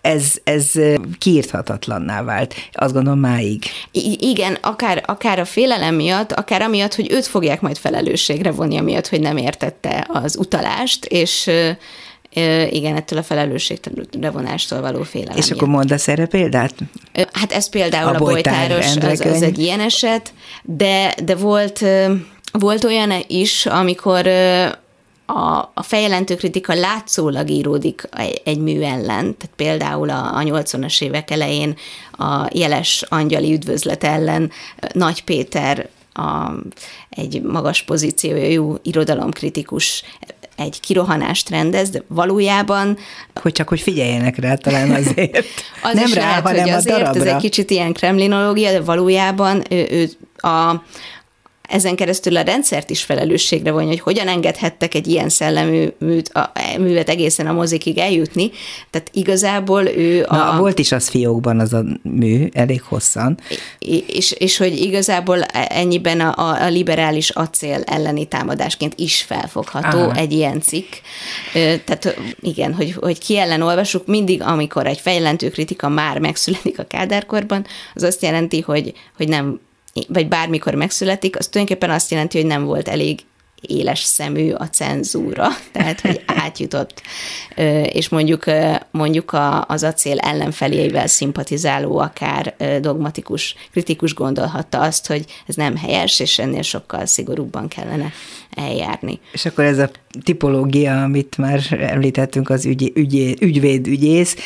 ez, 0.00 0.32
ez 0.44 0.72
kiírthatatlanná 1.18 2.22
vált. 2.22 2.54
Azt 2.72 2.92
gondolom 2.92 3.18
máig. 3.18 3.64
I- 3.92 4.18
igen, 4.20 4.58
akár, 4.60 5.02
akár 5.06 5.38
a 5.38 5.44
félelem 5.44 5.94
miatt, 5.94 6.32
akár 6.32 6.62
amiatt, 6.62 6.94
hogy 6.94 7.12
őt 7.12 7.26
fogják 7.26 7.60
majd 7.60 7.76
felelősségre 7.76 8.50
vonni, 8.50 8.78
amiatt, 8.78 9.08
hogy 9.08 9.20
nem 9.20 9.36
értette 9.36 10.06
az 10.08 10.36
utalást, 10.36 11.04
és 11.04 11.50
igen, 12.70 12.96
ettől 12.96 13.18
a 13.18 13.22
felelősségre 13.22 14.30
vonástól 14.30 14.80
való 14.80 15.02
félelem. 15.02 15.36
És 15.36 15.50
akkor 15.50 15.68
mondasz 15.68 16.08
erre 16.08 16.26
példát? 16.26 16.74
Hát 17.32 17.52
ez 17.52 17.68
például 17.68 18.08
a, 18.08 18.14
a 18.14 18.18
bolytáros, 18.18 18.96
az, 18.96 19.20
az 19.20 19.42
egy 19.42 19.58
ilyen 19.58 19.80
eset, 19.80 20.32
de, 20.62 21.14
de 21.24 21.34
volt, 21.34 21.84
volt 22.52 22.84
olyan 22.84 23.12
is, 23.26 23.66
amikor 23.66 24.26
a, 25.26 25.70
a 25.74 25.82
feljelentő 25.82 26.34
kritika 26.34 26.74
látszólag 26.74 27.50
íródik 27.50 28.08
egy, 28.16 28.40
egy 28.44 28.58
mű 28.58 28.80
ellen, 28.80 29.36
tehát 29.36 29.50
például 29.56 30.10
a, 30.10 30.36
a 30.36 30.42
80-as 30.42 31.02
évek 31.02 31.30
elején 31.30 31.76
a 32.12 32.48
jeles 32.52 33.04
angyali 33.08 33.52
üdvözlet 33.52 34.04
ellen 34.04 34.50
Nagy 34.92 35.24
Péter 35.24 35.88
a, 36.12 36.50
egy 37.10 37.42
magas 37.42 37.82
pozíciójú 37.82 38.76
irodalomkritikus 38.82 40.04
egy 40.56 40.80
kirohanást 40.80 41.50
rendez, 41.50 41.90
de 41.90 42.02
valójában... 42.08 42.98
Hogy 43.34 43.52
csak, 43.52 43.68
hogy 43.68 43.80
figyeljenek 43.80 44.38
rá 44.38 44.54
talán 44.54 44.90
azért. 44.90 45.36
az 45.82 45.94
Nem 45.94 46.12
rá, 46.12 46.26
lehet, 46.26 46.42
hanem 46.42 46.62
hogy 46.62 46.70
azért 46.70 46.96
a 46.96 46.98
darabra. 46.98 47.20
ez 47.20 47.26
egy 47.26 47.40
kicsit 47.40 47.70
ilyen 47.70 47.92
kremlinológia, 47.92 48.72
de 48.72 48.80
valójában 48.80 49.62
ő, 49.70 49.86
ő 49.90 50.10
a, 50.48 50.82
ezen 51.74 51.96
keresztül 51.96 52.36
a 52.36 52.40
rendszert 52.40 52.90
is 52.90 53.02
felelősségre 53.02 53.70
vonja, 53.70 53.88
hogy 53.88 54.00
hogyan 54.00 54.28
engedhettek 54.28 54.94
egy 54.94 55.06
ilyen 55.06 55.28
szellemű 55.28 55.88
műt, 55.98 56.28
a, 56.28 56.52
művet 56.78 57.08
egészen 57.08 57.46
a 57.46 57.52
mozikig 57.52 57.98
eljutni. 57.98 58.50
Tehát 58.90 59.10
igazából 59.12 59.88
ő 59.88 60.24
a... 60.28 60.36
Na, 60.36 60.58
volt 60.58 60.78
is 60.78 60.92
az 60.92 61.08
fiókban 61.08 61.60
az 61.60 61.72
a 61.72 61.84
mű, 62.02 62.48
elég 62.52 62.82
hosszan. 62.82 63.38
És, 64.06 64.32
és 64.32 64.56
hogy 64.56 64.80
igazából 64.80 65.42
ennyiben 65.68 66.20
a, 66.20 66.64
a 66.64 66.68
liberális 66.68 67.30
acél 67.30 67.82
elleni 67.84 68.24
támadásként 68.24 68.92
is 68.96 69.22
felfogható 69.22 69.98
Aha. 69.98 70.14
egy 70.14 70.32
ilyen 70.32 70.60
cikk. 70.60 70.92
Tehát 71.52 72.16
igen, 72.40 72.74
hogy, 72.74 72.94
hogy 73.00 73.18
ki 73.18 73.38
ellen 73.38 73.62
olvasuk, 73.62 74.06
mindig, 74.06 74.42
amikor 74.42 74.86
egy 74.86 75.00
fejlentő 75.00 75.48
kritika 75.48 75.88
már 75.88 76.18
megszületik 76.18 76.78
a 76.78 76.84
kádárkorban, 76.84 77.66
az 77.94 78.02
azt 78.02 78.22
jelenti, 78.22 78.60
hogy, 78.60 78.92
hogy 79.16 79.28
nem 79.28 79.60
vagy 80.08 80.28
bármikor 80.28 80.74
megszületik, 80.74 81.38
az 81.38 81.48
tulajdonképpen 81.48 81.94
azt 81.94 82.10
jelenti, 82.10 82.38
hogy 82.38 82.46
nem 82.46 82.64
volt 82.64 82.88
elég 82.88 83.20
éles 83.66 84.00
szemű 84.00 84.50
a 84.50 84.68
cenzúra, 84.68 85.48
tehát 85.72 86.00
hogy 86.00 86.22
átjutott, 86.26 87.02
és 87.92 88.08
mondjuk, 88.08 88.44
mondjuk 88.90 89.36
az 89.66 89.82
acél 89.82 90.18
ellenfelével 90.18 91.06
szimpatizáló, 91.06 91.98
akár 91.98 92.56
dogmatikus, 92.80 93.54
kritikus 93.70 94.14
gondolhatta 94.14 94.80
azt, 94.80 95.06
hogy 95.06 95.24
ez 95.46 95.54
nem 95.54 95.76
helyes, 95.76 96.20
és 96.20 96.38
ennél 96.38 96.62
sokkal 96.62 97.06
szigorúbban 97.06 97.68
kellene 97.68 98.12
eljárni. 98.56 99.20
És 99.32 99.44
akkor 99.44 99.64
ez 99.64 99.78
a 99.78 99.90
tipológia, 100.22 101.02
amit 101.02 101.38
már 101.38 101.60
említettünk, 101.70 102.50
az 102.50 102.66
ügy, 102.66 102.92
ügy, 102.94 103.36
ügyvéd 103.40 103.86
ügyész, 103.86 104.36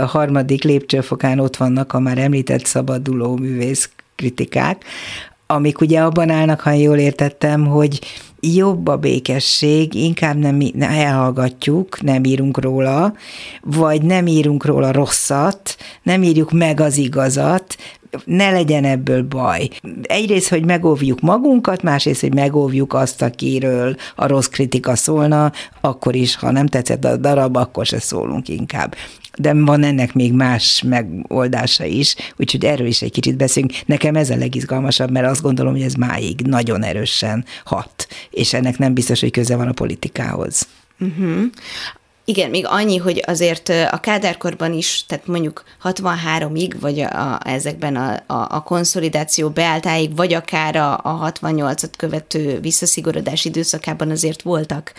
a 0.00 0.06
harmadik 0.06 0.62
lépcsőfokán 0.62 1.38
ott 1.38 1.56
vannak 1.56 1.92
a 1.92 1.98
már 1.98 2.18
említett 2.18 2.64
szabaduló 2.64 3.36
művész 3.36 3.90
kritikák, 4.18 4.84
amik 5.46 5.80
ugye 5.80 6.00
abban 6.00 6.30
állnak, 6.30 6.60
ha 6.60 6.70
jól 6.70 6.98
értettem, 6.98 7.66
hogy 7.66 8.00
jobb 8.40 8.86
a 8.86 8.96
békesség, 8.96 9.94
inkább 9.94 10.36
nem 10.36 10.60
elhallgatjuk, 10.80 12.02
nem 12.02 12.24
írunk 12.24 12.60
róla, 12.60 13.14
vagy 13.62 14.02
nem 14.02 14.26
írunk 14.26 14.64
róla 14.64 14.92
rosszat, 14.92 15.76
nem 16.02 16.22
írjuk 16.22 16.52
meg 16.52 16.80
az 16.80 16.96
igazat, 16.96 17.76
ne 18.24 18.50
legyen 18.50 18.84
ebből 18.84 19.22
baj. 19.22 19.68
Egyrészt, 20.02 20.48
hogy 20.48 20.64
megóvjuk 20.64 21.20
magunkat, 21.20 21.82
másrészt, 21.82 22.20
hogy 22.20 22.34
megóvjuk 22.34 22.94
azt, 22.94 23.22
akiről 23.22 23.96
a 24.16 24.26
rossz 24.26 24.46
kritika 24.46 24.96
szólna, 24.96 25.52
akkor 25.80 26.14
is, 26.14 26.36
ha 26.36 26.50
nem 26.50 26.66
tetszett 26.66 27.04
a 27.04 27.16
darab, 27.16 27.56
akkor 27.56 27.86
se 27.86 27.98
szólunk 27.98 28.48
inkább 28.48 28.94
de 29.38 29.54
van 29.54 29.82
ennek 29.82 30.14
még 30.14 30.32
más 30.32 30.82
megoldása 30.82 31.84
is, 31.84 32.14
úgyhogy 32.36 32.64
erről 32.64 32.86
is 32.86 33.02
egy 33.02 33.10
kicsit 33.10 33.36
beszélünk. 33.36 33.72
Nekem 33.86 34.16
ez 34.16 34.30
a 34.30 34.36
legizgalmasabb, 34.36 35.10
mert 35.10 35.26
azt 35.26 35.42
gondolom, 35.42 35.72
hogy 35.72 35.82
ez 35.82 35.94
máig 35.94 36.40
nagyon 36.40 36.82
erősen 36.82 37.44
hat, 37.64 38.06
és 38.30 38.52
ennek 38.52 38.78
nem 38.78 38.94
biztos, 38.94 39.20
hogy 39.20 39.30
köze 39.30 39.56
van 39.56 39.68
a 39.68 39.72
politikához. 39.72 40.68
Uh-huh. 41.00 41.42
Igen, 42.28 42.50
még 42.50 42.66
annyi, 42.66 42.96
hogy 42.96 43.22
azért 43.26 43.68
a 43.68 44.00
kádárkorban 44.00 44.72
is, 44.72 45.04
tehát 45.06 45.26
mondjuk 45.26 45.62
63-ig, 45.84 46.74
vagy 46.80 47.00
a, 47.00 47.32
a, 47.32 47.40
ezekben 47.44 47.96
a, 47.96 48.22
a, 48.26 48.46
a 48.50 48.62
konszolidáció 48.62 49.50
beálltáig, 49.50 50.16
vagy 50.16 50.32
akár 50.32 50.76
a, 50.76 50.92
a 51.02 51.32
68-at 51.32 51.90
követő 51.96 52.60
visszaszigorodás 52.60 53.44
időszakában 53.44 54.10
azért 54.10 54.42
voltak 54.42 54.92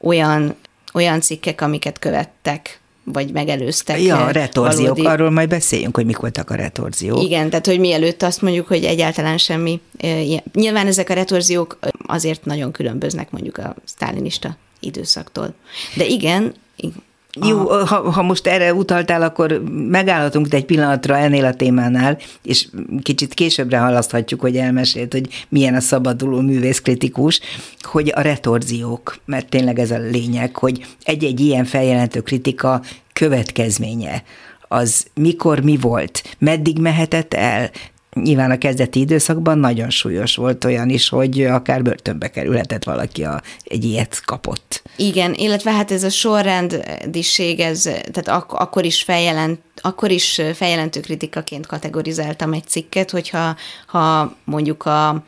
olyan, 0.00 0.54
olyan 0.94 1.20
cikkek, 1.20 1.60
amiket 1.60 1.98
követtek 1.98 2.80
vagy 3.04 3.32
megelőztek. 3.32 4.02
Ja, 4.02 4.24
a 4.24 4.30
retorziók, 4.30 4.96
valódi... 4.96 5.06
arról 5.06 5.30
majd 5.30 5.48
beszéljünk, 5.48 5.96
hogy 5.96 6.06
mik 6.06 6.18
voltak 6.18 6.50
a 6.50 6.54
retorziók. 6.54 7.22
Igen, 7.22 7.50
tehát 7.50 7.66
hogy 7.66 7.80
mielőtt 7.80 8.22
azt 8.22 8.42
mondjuk, 8.42 8.66
hogy 8.66 8.84
egyáltalán 8.84 9.38
semmi. 9.38 9.80
Nyilván 10.54 10.86
ezek 10.86 11.10
a 11.10 11.14
retorziók 11.14 11.78
azért 12.06 12.44
nagyon 12.44 12.72
különböznek 12.72 13.30
mondjuk 13.30 13.58
a 13.58 13.74
sztálinista 13.84 14.56
időszaktól. 14.82 15.54
De 15.96 16.04
igen, 16.04 16.54
jó, 17.40 17.68
ha, 17.68 18.10
ha 18.10 18.22
most 18.22 18.46
erre 18.46 18.74
utaltál, 18.74 19.22
akkor 19.22 19.62
megállhatunk 19.88 20.54
egy 20.54 20.64
pillanatra 20.64 21.16
ennél 21.16 21.44
a 21.44 21.54
témánál, 21.54 22.18
és 22.42 22.68
kicsit 23.02 23.34
későbbre 23.34 23.78
halaszthatjuk, 23.78 24.40
hogy 24.40 24.56
elmesélt, 24.56 25.12
hogy 25.12 25.44
milyen 25.48 25.74
a 25.74 25.80
szabaduló 25.80 26.40
művészkritikus, 26.40 27.40
hogy 27.80 28.12
a 28.14 28.20
retorziók, 28.20 29.18
mert 29.24 29.48
tényleg 29.48 29.78
ez 29.78 29.90
a 29.90 29.98
lényeg, 29.98 30.56
hogy 30.56 30.86
egy-egy 31.02 31.40
ilyen 31.40 31.64
feljelentő 31.64 32.20
kritika 32.20 32.82
következménye, 33.12 34.22
az 34.68 35.06
mikor 35.14 35.60
mi 35.60 35.76
volt, 35.76 36.22
meddig 36.38 36.78
mehetett 36.78 37.34
el, 37.34 37.70
nyilván 38.20 38.50
a 38.50 38.58
kezdeti 38.58 39.00
időszakban 39.00 39.58
nagyon 39.58 39.90
súlyos 39.90 40.36
volt 40.36 40.64
olyan 40.64 40.88
is, 40.88 41.08
hogy 41.08 41.42
akár 41.42 41.82
börtönbe 41.82 42.30
kerülhetett 42.30 42.84
valaki, 42.84 43.24
a, 43.24 43.42
egy 43.64 43.84
ilyet 43.84 44.22
kapott. 44.24 44.82
Igen, 44.96 45.34
illetve 45.34 45.72
hát 45.72 45.90
ez 45.90 46.02
a 46.02 46.10
sorrendiség, 46.10 47.60
ez, 47.60 47.82
tehát 47.82 48.28
ak- 48.28 48.52
akkor 48.52 48.84
is 48.84 49.02
feljelent, 49.02 49.60
akkor 49.80 50.10
is 50.10 50.40
feljelentő 50.54 51.00
kritikaként 51.00 51.66
kategorizáltam 51.66 52.52
egy 52.52 52.66
cikket, 52.66 53.10
hogyha 53.10 53.56
ha 53.86 54.36
mondjuk 54.44 54.86
a, 54.86 55.24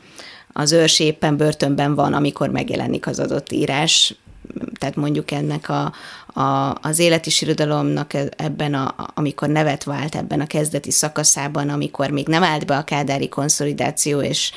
az 0.52 0.72
őrs 0.72 1.00
éppen 1.00 1.36
börtönben 1.36 1.94
van, 1.94 2.12
amikor 2.12 2.48
megjelenik 2.48 3.06
az 3.06 3.18
adott 3.18 3.52
írás, 3.52 4.14
tehát 4.78 4.96
mondjuk 4.96 5.30
ennek 5.30 5.68
a, 5.68 5.92
a, 6.34 6.74
az 6.80 6.98
életis 6.98 7.42
irodalomnak 7.42 8.12
e, 8.12 8.28
ebben, 8.36 8.74
a, 8.74 8.94
amikor 9.14 9.48
nevet 9.48 9.84
vált 9.84 10.14
ebben 10.14 10.40
a 10.40 10.46
kezdeti 10.46 10.90
szakaszában, 10.90 11.68
amikor 11.68 12.10
még 12.10 12.26
nem 12.26 12.42
állt 12.42 12.66
be 12.66 12.76
a 12.76 12.84
kádári 12.84 13.28
konszolidáció, 13.28 14.20
és 14.20 14.52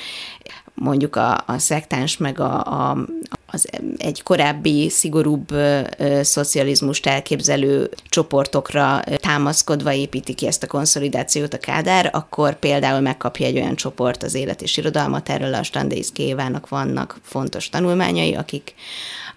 mondjuk 0.73 1.15
a, 1.15 1.43
a 1.45 1.57
szektáns 1.57 2.17
meg 2.17 2.39
a, 2.39 2.63
a, 2.65 2.97
az 3.45 3.67
egy 3.97 4.23
korábbi, 4.23 4.89
szigorúbb 4.89 5.51
ö, 5.51 5.81
szocializmust 6.21 7.05
elképzelő 7.05 7.89
csoportokra 8.09 9.01
támaszkodva 9.15 9.93
építi 9.93 10.33
ki 10.33 10.47
ezt 10.47 10.63
a 10.63 10.67
konszolidációt 10.67 11.53
a 11.53 11.57
Kádár, 11.57 12.09
akkor 12.13 12.59
például 12.59 12.99
megkapja 12.99 13.45
egy 13.45 13.57
olyan 13.57 13.75
csoport 13.75 14.23
az 14.23 14.33
élet 14.33 14.61
és 14.61 14.77
irodalmat, 14.77 15.29
erről 15.29 15.53
a 15.53 15.63
Standészki 15.63 16.23
Évának 16.23 16.69
vannak 16.69 17.19
fontos 17.23 17.69
tanulmányai, 17.69 18.35
akik 18.35 18.73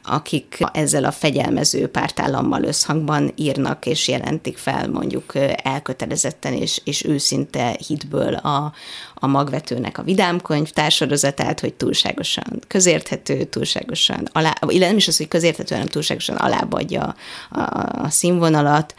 akik 0.03 0.59
ezzel 0.73 1.05
a 1.05 1.11
fegyelmező 1.11 1.89
pártállammal 1.89 2.63
összhangban 2.63 3.33
írnak 3.37 3.87
és 3.87 4.09
jelentik 4.09 4.59
fel 4.59 4.89
mondjuk 4.89 5.33
elkötelezetten 5.63 6.53
és, 6.53 6.81
és 6.85 7.05
őszinte 7.05 7.77
hitből 7.87 8.35
a, 8.35 8.73
a 9.15 9.27
magvetőnek 9.27 9.99
a 9.99 10.03
vidámkönyv 10.03 10.71
társorozatát, 10.71 11.61
hogy 11.61 11.75
túlságosan 11.75 12.61
közérthető, 12.67 13.45
túlságosan 13.45 14.29
alá, 14.33 14.53
illetve 14.61 14.87
nem 14.87 14.97
is 14.97 15.09
az, 15.09 15.17
hogy 15.17 15.29
közérthető, 15.29 15.75
hanem 15.75 15.89
túlságosan 15.89 16.37
alábbadja 16.37 17.15
a, 17.51 17.61
a, 17.61 17.89
a 18.03 18.11
színvonalat, 18.11 18.95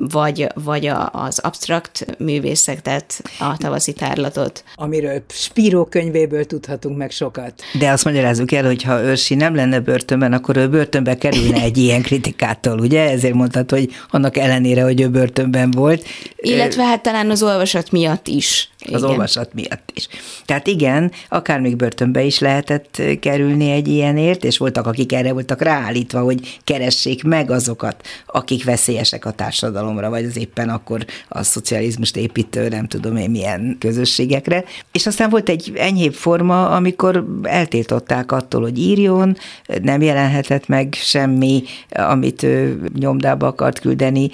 vagy, 0.00 0.46
vagy 0.54 0.86
a, 0.86 1.10
az 1.12 1.38
abstrakt 1.38 2.06
művészek, 2.18 2.82
tehát 2.82 3.22
a 3.38 3.56
tavaszi 3.56 3.92
tárlatot. 3.92 4.64
Amiről 4.74 5.22
Spiro 5.28 5.84
könyvéből 5.84 6.44
tudhatunk 6.44 6.96
meg 6.96 7.10
sokat. 7.10 7.62
De 7.78 7.90
azt 7.90 8.04
magyarázzuk 8.04 8.52
el, 8.52 8.64
hogy 8.64 8.82
ha 8.82 9.02
Őrsi 9.02 9.34
nem 9.34 9.54
lenne 9.54 9.80
börtönben, 9.80 10.32
akkor 10.32 10.56
ő 10.56 10.68
börtönbe 10.68 11.16
kerülne 11.16 11.62
egy 11.62 11.76
ilyen 11.76 12.02
kritikától, 12.02 12.78
ugye? 12.78 13.10
Ezért 13.10 13.34
mondtad, 13.34 13.70
hogy 13.70 13.90
annak 14.10 14.36
ellenére, 14.36 14.82
hogy 14.82 15.00
ő 15.00 15.08
börtönben 15.08 15.70
volt. 15.70 16.04
Illetve 16.36 16.82
hát 16.82 17.02
talán 17.02 17.30
az 17.30 17.42
olvasat 17.42 17.90
miatt 17.90 18.26
is 18.28 18.70
az 18.80 18.88
igen. 18.88 19.10
olvasat 19.10 19.54
miatt 19.54 19.90
is. 19.94 20.08
Tehát 20.44 20.66
igen, 20.66 21.12
akár 21.28 21.60
még 21.60 21.76
börtönbe 21.76 22.22
is 22.22 22.38
lehetett 22.38 23.02
kerülni 23.20 23.70
egy 23.70 23.88
ilyenért, 23.88 24.44
és 24.44 24.58
voltak, 24.58 24.86
akik 24.86 25.12
erre 25.12 25.32
voltak 25.32 25.62
ráállítva, 25.62 26.20
hogy 26.20 26.58
keressék 26.64 27.24
meg 27.24 27.50
azokat, 27.50 28.06
akik 28.26 28.64
veszélyesek 28.64 29.24
a 29.24 29.30
társadalomra, 29.30 30.10
vagy 30.10 30.24
az 30.24 30.36
éppen 30.36 30.68
akkor 30.68 31.04
a 31.28 31.42
szocializmust 31.42 32.16
építő, 32.16 32.68
nem 32.68 32.86
tudom 32.86 33.16
én 33.16 33.30
milyen 33.30 33.76
közösségekre. 33.78 34.64
És 34.92 35.06
aztán 35.06 35.30
volt 35.30 35.48
egy 35.48 35.72
enyhébb 35.76 36.14
forma, 36.14 36.70
amikor 36.70 37.24
eltiltották 37.42 38.32
attól, 38.32 38.62
hogy 38.62 38.78
írjon, 38.78 39.36
nem 39.82 40.02
jelenhetett 40.02 40.66
meg 40.66 40.94
semmi, 40.94 41.62
amit 41.90 42.42
ő 42.42 42.80
nyomdába 42.98 43.46
akart 43.46 43.78
küldeni, 43.78 44.30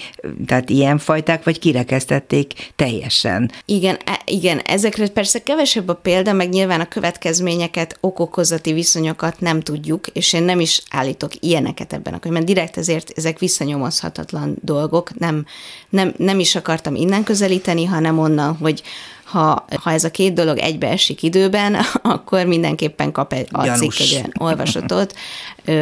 tehát 0.47 0.71
ilyen 0.71 0.99
fajták, 0.99 1.45
vagy 1.45 1.59
kirekesztették 1.59 2.73
teljesen. 2.77 3.51
Igen, 3.65 3.99
e, 4.05 4.21
igen, 4.35 4.59
ezekre 4.59 5.09
persze 5.09 5.43
kevesebb 5.43 5.89
a 5.89 5.95
példa, 5.95 6.33
meg 6.33 6.49
nyilván 6.49 6.81
a 6.81 6.89
következményeket, 6.89 7.97
okokozati 8.01 8.73
viszonyokat 8.73 9.41
nem 9.41 9.61
tudjuk, 9.61 10.07
és 10.07 10.33
én 10.33 10.43
nem 10.43 10.61
is 10.61 10.83
állítok 10.91 11.33
ilyeneket 11.41 11.93
ebben 11.93 12.15
a 12.15 12.19
könyvben. 12.19 12.45
Direkt 12.45 12.77
ezért 12.77 13.13
ezek 13.17 13.39
visszanyomozhatatlan 13.39 14.57
dolgok, 14.61 15.19
nem, 15.19 15.47
nem, 15.89 16.15
nem 16.17 16.39
is 16.39 16.55
akartam 16.55 16.95
innen 16.95 17.25
közelíteni, 17.25 17.85
hanem 17.85 18.19
onnan, 18.19 18.57
hogy 18.57 18.83
ha, 19.25 19.67
ha 19.83 19.91
ez 19.91 20.05
a 20.05 20.11
két 20.11 20.33
dolog 20.33 20.59
egybeesik 20.59 21.23
időben, 21.23 21.77
akkor 22.03 22.47
mindenképpen 22.47 23.13
kap 23.13 23.33
egy 23.33 23.49
a 23.51 23.67
cikk 23.67 23.93
egy 23.99 24.13
olyan 24.13 24.33
olvasatot, 24.39 25.15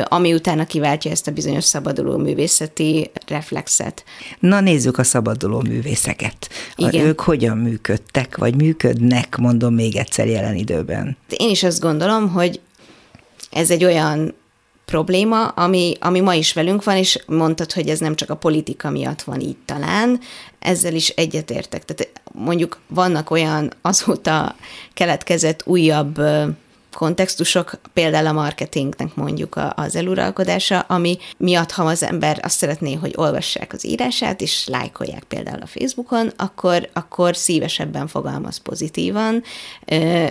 ami 0.05 0.35
utána 0.35 0.65
kiváltja 0.65 1.11
ezt 1.11 1.27
a 1.27 1.31
bizonyos 1.31 1.65
szabaduló 1.65 2.17
művészeti 2.17 3.11
reflexet. 3.27 4.05
Na 4.39 4.61
nézzük 4.61 4.99
a 4.99 5.05
szabaduló 5.05 5.61
művészeket. 5.61 6.49
Igen. 6.77 7.07
Ők 7.07 7.21
hogyan 7.21 7.59
működtek, 7.59 8.37
vagy 8.37 8.55
működnek, 8.55 9.37
mondom 9.37 9.75
még 9.75 9.97
egyszer 9.97 10.27
jelen 10.27 10.55
időben. 10.55 11.17
Én 11.29 11.51
is 11.51 11.63
azt 11.63 11.81
gondolom, 11.81 12.29
hogy 12.29 12.61
ez 13.51 13.71
egy 13.71 13.85
olyan 13.85 14.35
probléma, 14.85 15.49
ami, 15.49 15.97
ami 16.01 16.21
ma 16.21 16.35
is 16.35 16.53
velünk 16.53 16.85
van, 16.85 16.97
és 16.97 17.19
mondtad, 17.27 17.73
hogy 17.73 17.89
ez 17.89 17.99
nem 17.99 18.15
csak 18.15 18.31
a 18.31 18.37
politika 18.37 18.91
miatt 18.91 19.23
van 19.23 19.41
így 19.41 19.57
talán, 19.65 20.21
ezzel 20.59 20.95
is 20.95 21.09
egyetértek. 21.09 21.85
Tehát 21.85 22.22
mondjuk 22.33 22.79
vannak 22.89 23.31
olyan 23.31 23.73
azóta 23.83 24.55
keletkezett 24.95 25.67
újabb 25.67 26.21
kontextusok, 26.95 27.73
például 27.93 28.27
a 28.27 28.33
marketingnek 28.33 29.15
mondjuk 29.15 29.61
az 29.75 29.97
eluralkodása, 29.97 30.79
ami 30.79 31.19
miatt, 31.37 31.71
ha 31.71 31.83
az 31.83 32.03
ember 32.03 32.41
azt 32.43 32.57
szeretné, 32.57 32.95
hogy 32.95 33.13
olvassák 33.17 33.73
az 33.73 33.87
írását, 33.87 34.41
és 34.41 34.67
lájkolják 34.67 35.23
például 35.23 35.63
a 35.63 35.67
Facebookon, 35.67 36.33
akkor, 36.37 36.89
akkor 36.93 37.37
szívesebben 37.37 38.07
fogalmaz 38.07 38.57
pozitívan, 38.57 39.43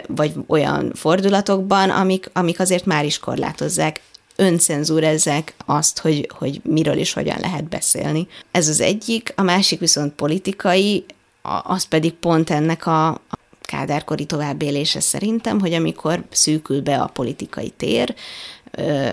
vagy 0.08 0.34
olyan 0.48 0.92
fordulatokban, 0.96 1.90
amik, 1.90 2.30
amik 2.34 2.60
azért 2.60 2.86
már 2.86 3.06
is 3.06 3.20
korlátozzák 3.20 4.02
öncenzúrezzek 4.36 5.54
azt, 5.66 6.00
hogy, 6.00 6.30
hogy 6.38 6.62
miről 6.64 6.98
is 6.98 7.14
hogyan 7.14 7.40
lehet 7.40 7.70
beszélni. 7.70 8.28
Ez 8.52 8.68
az 8.68 8.82
egyik, 8.82 9.34
a 9.36 9.42
másik 9.42 9.80
viszont 9.80 10.14
politikai, 10.14 11.06
az 11.64 11.84
pedig 11.84 12.14
pont 12.14 12.50
ennek 12.50 12.86
a, 12.86 13.22
kádárkori 13.72 14.26
továbbélése 14.26 15.00
szerintem, 15.00 15.60
hogy 15.60 15.74
amikor 15.74 16.24
szűkül 16.30 16.82
be 16.82 16.98
a 16.98 17.08
politikai 17.08 17.70
tér, 17.70 18.16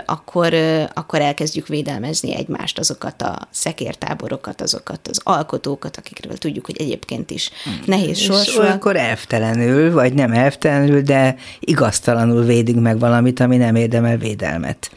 akkor, 0.05 0.55
akkor 0.95 1.21
elkezdjük 1.21 1.67
védelmezni 1.67 2.35
egymást, 2.35 2.79
azokat 2.79 3.23
a 3.23 3.49
szekértáborokat, 3.51 4.61
azokat 4.61 5.09
az 5.09 5.21
alkotókat, 5.25 5.97
akikről 5.97 6.37
tudjuk, 6.37 6.67
hogy 6.67 6.81
egyébként 6.81 7.31
is 7.31 7.51
hmm. 7.65 7.81
nehéz 7.87 8.19
sorsú. 8.19 8.61
akkor 8.61 8.97
elvtelenül, 8.97 9.93
vagy 9.93 10.15
nem 10.15 10.33
elvtelenül, 10.33 11.03
de 11.03 11.37
igaztalanul 11.61 12.43
védünk 12.43 12.81
meg 12.83 12.99
valamit, 12.99 13.41
ami 13.41 13.57
nem 13.57 13.75
érdemel 13.75 14.17
védelmet. 14.17 14.91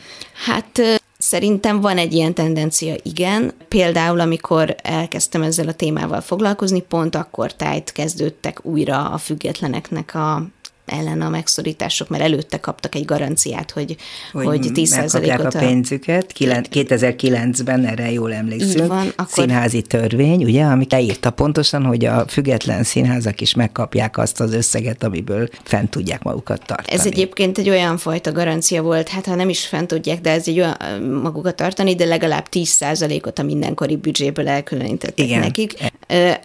Hát 0.45 1.01
Szerintem 1.22 1.82
van 1.82 1.97
egy 1.97 2.13
ilyen 2.13 2.34
tendencia, 2.34 2.95
igen. 3.03 3.53
Például, 3.67 4.19
amikor 4.19 4.76
elkezdtem 4.84 5.41
ezzel 5.41 5.67
a 5.67 5.74
témával 5.74 6.22
foglalkozni, 6.22 6.82
pont 6.82 7.15
akkor 7.15 7.53
tájt 7.53 7.91
kezdődtek 7.91 8.65
újra 8.65 9.09
a 9.09 9.17
függetleneknek 9.17 10.15
a 10.15 10.43
ellen 10.91 11.21
a 11.21 11.29
megszorítások, 11.29 12.09
mert 12.09 12.23
előtte 12.23 12.59
kaptak 12.59 12.95
egy 12.95 13.05
garanciát, 13.05 13.71
hogy, 13.71 13.95
hogy, 14.31 14.45
hogy 14.45 14.71
10%-ot 14.73 15.53
a 15.53 15.59
pénzüket. 15.59 16.33
2009-ben 16.39 17.85
erre 17.85 18.11
jól 18.11 18.33
emlékszünk. 18.33 18.87
van, 18.87 19.07
akkor... 19.07 19.27
Színházi 19.29 19.81
törvény, 19.81 20.43
ugye, 20.43 20.63
ami 20.63 20.85
leírta 20.89 21.29
pontosan, 21.29 21.85
hogy 21.85 22.05
a 22.05 22.25
független 22.27 22.83
színházak 22.83 23.41
is 23.41 23.53
megkapják 23.53 24.17
azt 24.17 24.39
az 24.39 24.53
összeget, 24.53 25.03
amiből 25.03 25.47
fent 25.63 25.89
tudják 25.89 26.23
magukat 26.23 26.65
tartani. 26.65 26.99
Ez 26.99 27.05
egyébként 27.05 27.57
egy 27.57 27.69
olyan 27.69 27.97
fajta 27.97 28.31
garancia 28.31 28.81
volt, 28.81 29.07
hát 29.07 29.25
ha 29.25 29.35
nem 29.35 29.49
is 29.49 29.65
fent 29.65 29.87
tudják, 29.87 30.21
de 30.21 30.31
ez 30.31 30.47
egy 30.47 30.59
olyan 30.59 30.77
magukat 31.21 31.55
tartani, 31.55 31.95
de 31.95 32.05
legalább 32.05 32.47
10%-ot 32.51 33.39
a 33.39 33.43
mindenkori 33.43 33.95
büdzséből 33.95 34.47
elkülönítettek 34.47 35.25
Igen. 35.25 35.39
nekik. 35.39 35.90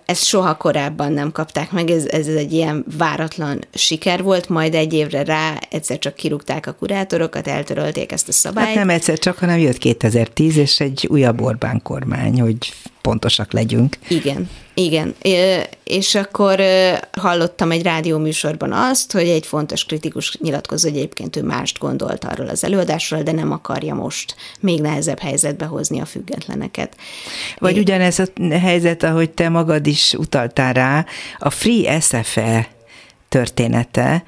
Ezt 0.04 0.24
soha 0.24 0.56
korábban 0.56 1.12
nem 1.12 1.32
kapták 1.32 1.70
meg, 1.72 1.90
ez, 1.90 2.04
ez 2.04 2.26
egy 2.26 2.52
ilyen 2.52 2.84
váratlan 2.98 3.64
siker 3.74 4.22
volt, 4.22 4.48
majd 4.48 4.74
egy 4.74 4.92
évre 4.92 5.24
rá 5.24 5.58
egyszer 5.70 5.98
csak 5.98 6.14
kirúgták 6.14 6.66
a 6.66 6.72
kurátorokat, 6.72 7.48
eltörölték 7.48 8.12
ezt 8.12 8.28
a 8.28 8.32
szabályt. 8.32 8.66
Hát 8.66 8.76
nem 8.76 8.90
egyszer 8.90 9.18
csak, 9.18 9.38
hanem 9.38 9.58
jött 9.58 9.78
2010, 9.78 10.56
és 10.56 10.80
egy 10.80 11.06
újabb 11.10 11.40
Orbán 11.40 11.82
kormány, 11.82 12.40
hogy 12.40 12.72
pontosak 13.06 13.52
legyünk. 13.52 13.96
Igen, 14.08 14.50
igen. 14.74 15.14
És 15.84 16.14
akkor 16.14 16.60
hallottam 17.12 17.70
egy 17.70 17.82
rádióműsorban 17.82 18.72
azt, 18.72 19.12
hogy 19.12 19.28
egy 19.28 19.46
fontos 19.46 19.84
kritikus 19.84 20.36
nyilatkozó, 20.40 20.88
hogy 20.88 20.98
egyébként 20.98 21.36
ő 21.36 21.42
mást 21.42 21.78
gondolt 21.78 22.24
arról 22.24 22.48
az 22.48 22.64
előadásról, 22.64 23.22
de 23.22 23.32
nem 23.32 23.52
akarja 23.52 23.94
most 23.94 24.34
még 24.60 24.80
nehezebb 24.80 25.18
helyzetbe 25.18 25.64
hozni 25.64 26.00
a 26.00 26.04
függetleneket. 26.04 26.96
Vagy 27.58 27.74
Én... 27.74 27.80
ugyanez 27.80 28.18
a 28.18 28.26
helyzet, 28.50 29.02
ahogy 29.02 29.30
te 29.30 29.48
magad 29.48 29.86
is 29.86 30.12
utaltál 30.12 30.72
rá, 30.72 31.06
a 31.38 31.50
Free 31.50 32.00
SFE 32.00 32.68
története, 33.28 34.24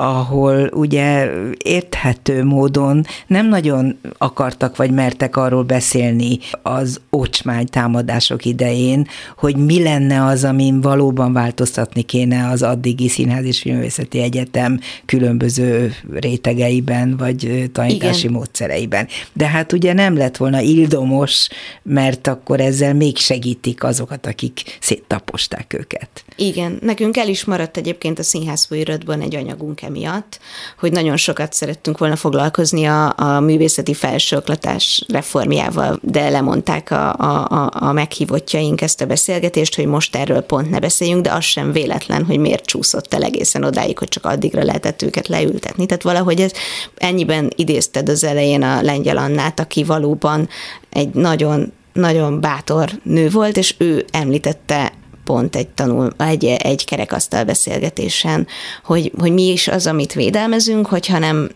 ahol 0.00 0.70
ugye 0.72 1.30
érthető 1.64 2.44
módon 2.44 3.04
nem 3.26 3.48
nagyon 3.48 3.98
akartak 4.18 4.76
vagy 4.76 4.90
mertek 4.90 5.36
arról 5.36 5.62
beszélni 5.62 6.38
az 6.62 7.00
ocsmány 7.10 7.66
támadások 7.66 8.44
idején, 8.44 9.06
hogy 9.36 9.56
mi 9.56 9.82
lenne 9.82 10.24
az, 10.24 10.44
amin 10.44 10.80
valóban 10.80 11.32
változtatni 11.32 12.02
kéne 12.02 12.48
az 12.48 12.62
addigi 12.62 13.08
Színház 13.08 13.44
és 13.44 13.60
Filmvészeti 13.60 14.20
Egyetem 14.20 14.80
különböző 15.06 15.94
rétegeiben, 16.12 17.16
vagy 17.16 17.70
tanítási 17.72 18.26
Igen. 18.26 18.32
módszereiben. 18.32 19.08
De 19.32 19.46
hát 19.46 19.72
ugye 19.72 19.92
nem 19.92 20.16
lett 20.16 20.36
volna 20.36 20.60
ildomos, 20.60 21.48
mert 21.82 22.26
akkor 22.26 22.60
ezzel 22.60 22.94
még 22.94 23.16
segítik 23.16 23.84
azokat, 23.84 24.26
akik 24.26 24.62
széttaposták 24.80 25.72
őket. 25.72 26.24
Igen, 26.36 26.78
nekünk 26.82 27.16
el 27.16 27.28
is 27.28 27.44
maradt 27.44 27.76
egyébként 27.76 28.18
a 28.18 28.22
színház 28.22 28.64
folyóiratban 28.64 29.20
egy 29.20 29.34
anyagunk 29.34 29.82
emiatt, 29.90 30.40
hogy 30.78 30.92
nagyon 30.92 31.16
sokat 31.16 31.52
szerettünk 31.52 31.98
volna 31.98 32.16
foglalkozni 32.16 32.84
a, 32.84 33.12
a 33.16 33.40
művészeti 33.40 33.94
felsőoklatás 33.94 35.04
reformjával, 35.08 35.98
de 36.02 36.28
lemondták 36.28 36.90
a, 36.90 37.12
a, 37.14 37.70
a 37.72 37.92
meghívottjaink 37.92 38.80
ezt 38.80 39.00
a 39.00 39.06
beszélgetést, 39.06 39.74
hogy 39.74 39.86
most 39.86 40.16
erről 40.16 40.40
pont 40.40 40.70
ne 40.70 40.78
beszéljünk, 40.78 41.22
de 41.22 41.32
az 41.32 41.44
sem 41.44 41.72
véletlen, 41.72 42.24
hogy 42.24 42.38
miért 42.38 42.64
csúszott 42.64 43.14
el 43.14 43.22
egészen 43.22 43.64
odáig, 43.64 43.98
hogy 43.98 44.08
csak 44.08 44.24
addigra 44.24 44.62
lehetett 44.62 45.02
őket 45.02 45.28
leültetni. 45.28 45.86
Tehát 45.86 46.02
valahogy 46.02 46.40
ez 46.40 46.52
ennyiben 46.96 47.52
idézted 47.56 48.08
az 48.08 48.24
elején 48.24 48.62
a 48.62 48.82
lengyel 48.82 49.16
Annát, 49.16 49.60
aki 49.60 49.84
valóban 49.84 50.48
egy 50.90 51.14
nagyon 51.14 51.72
nagyon 51.92 52.40
bátor 52.40 52.90
nő 53.02 53.28
volt, 53.30 53.56
és 53.56 53.74
ő 53.78 54.04
említette 54.10 54.92
pont 55.30 55.56
egy, 55.56 55.68
tanul, 55.68 56.12
egy, 56.18 56.44
egy 56.44 56.84
kerekasztal 56.84 57.44
beszélgetésen, 57.44 58.46
hogy, 58.84 59.12
hogy 59.18 59.32
mi 59.32 59.42
is 59.42 59.68
az, 59.68 59.86
amit 59.86 60.12
védelmezünk, 60.12 60.86
hogyha, 60.86 61.18
nem, 61.18 61.50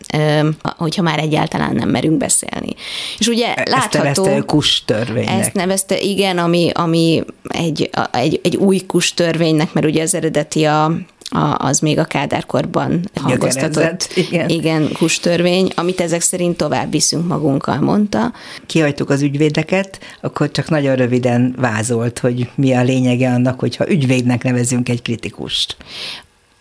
hogyha 0.61 1.01
már 1.01 1.19
egyáltalán 1.19 1.75
nem 1.75 1.89
merünk 1.89 2.17
beszélni. 2.17 2.75
És 3.17 3.27
ugye 3.27 3.53
ezt 3.53 3.69
látható... 3.69 4.07
Ezt 4.07 4.21
nevezte 4.21 4.45
kus 4.45 4.83
törvénynek. 4.85 5.39
Ezt 5.39 5.53
nevezte, 5.53 5.99
igen, 5.99 6.37
ami, 6.37 6.69
ami 6.73 7.23
egy, 7.47 7.89
egy, 8.11 8.39
egy 8.43 8.55
új 8.55 8.79
kus 8.79 9.13
törvénynek, 9.13 9.73
mert 9.73 9.85
ugye 9.85 10.01
az 10.01 10.15
eredeti 10.15 10.63
a 10.63 10.91
a, 11.35 11.55
az 11.57 11.79
még 11.79 11.99
a 11.99 12.03
kádárkorban 12.03 13.09
hangoztatott 13.13 14.09
igen. 14.15 14.49
igen, 14.49 14.89
hústörvény, 14.99 15.71
amit 15.75 15.99
ezek 16.01 16.21
szerint 16.21 16.57
tovább 16.57 16.91
viszünk 16.91 17.27
magunkkal, 17.27 17.79
mondta. 17.79 18.33
Kihagytuk 18.65 19.09
az 19.09 19.21
ügyvédeket, 19.21 19.99
akkor 20.21 20.51
csak 20.51 20.69
nagyon 20.69 20.95
röviden 20.95 21.55
vázolt, 21.57 22.19
hogy 22.19 22.49
mi 22.55 22.73
a 22.73 22.83
lényege 22.83 23.29
annak, 23.29 23.59
hogyha 23.59 23.89
ügyvédnek 23.89 24.43
nevezünk 24.43 24.89
egy 24.89 25.01
kritikust. 25.01 25.77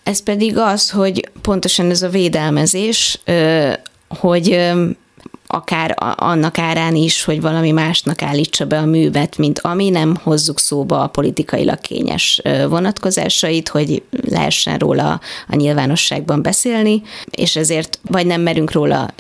Ez 0.02 0.22
pedig 0.22 0.58
az, 0.58 0.90
hogy 0.90 1.28
pontosan 1.42 1.90
ez 1.90 2.02
a 2.02 2.08
védelmezés, 2.08 3.20
hogy 4.08 4.72
akár 5.54 5.94
annak 6.16 6.58
árán 6.58 6.94
is, 6.94 7.24
hogy 7.24 7.40
valami 7.40 7.70
másnak 7.70 8.22
állítsa 8.22 8.64
be 8.64 8.78
a 8.78 8.84
művet, 8.84 9.36
mint 9.36 9.58
ami 9.58 9.90
nem 9.90 10.16
hozzuk 10.22 10.58
szóba 10.58 11.02
a 11.02 11.06
politikailag 11.06 11.80
kényes 11.80 12.42
vonatkozásait, 12.68 13.68
hogy 13.68 14.02
lehessen 14.28 14.78
róla 14.78 15.20
a 15.48 15.56
nyilvánosságban 15.56 16.42
beszélni, 16.42 17.02
és 17.30 17.56
ezért 17.56 17.98
vagy 18.02 18.26
nem 18.26 18.40
merünk 18.40 18.72
róla 18.72 19.10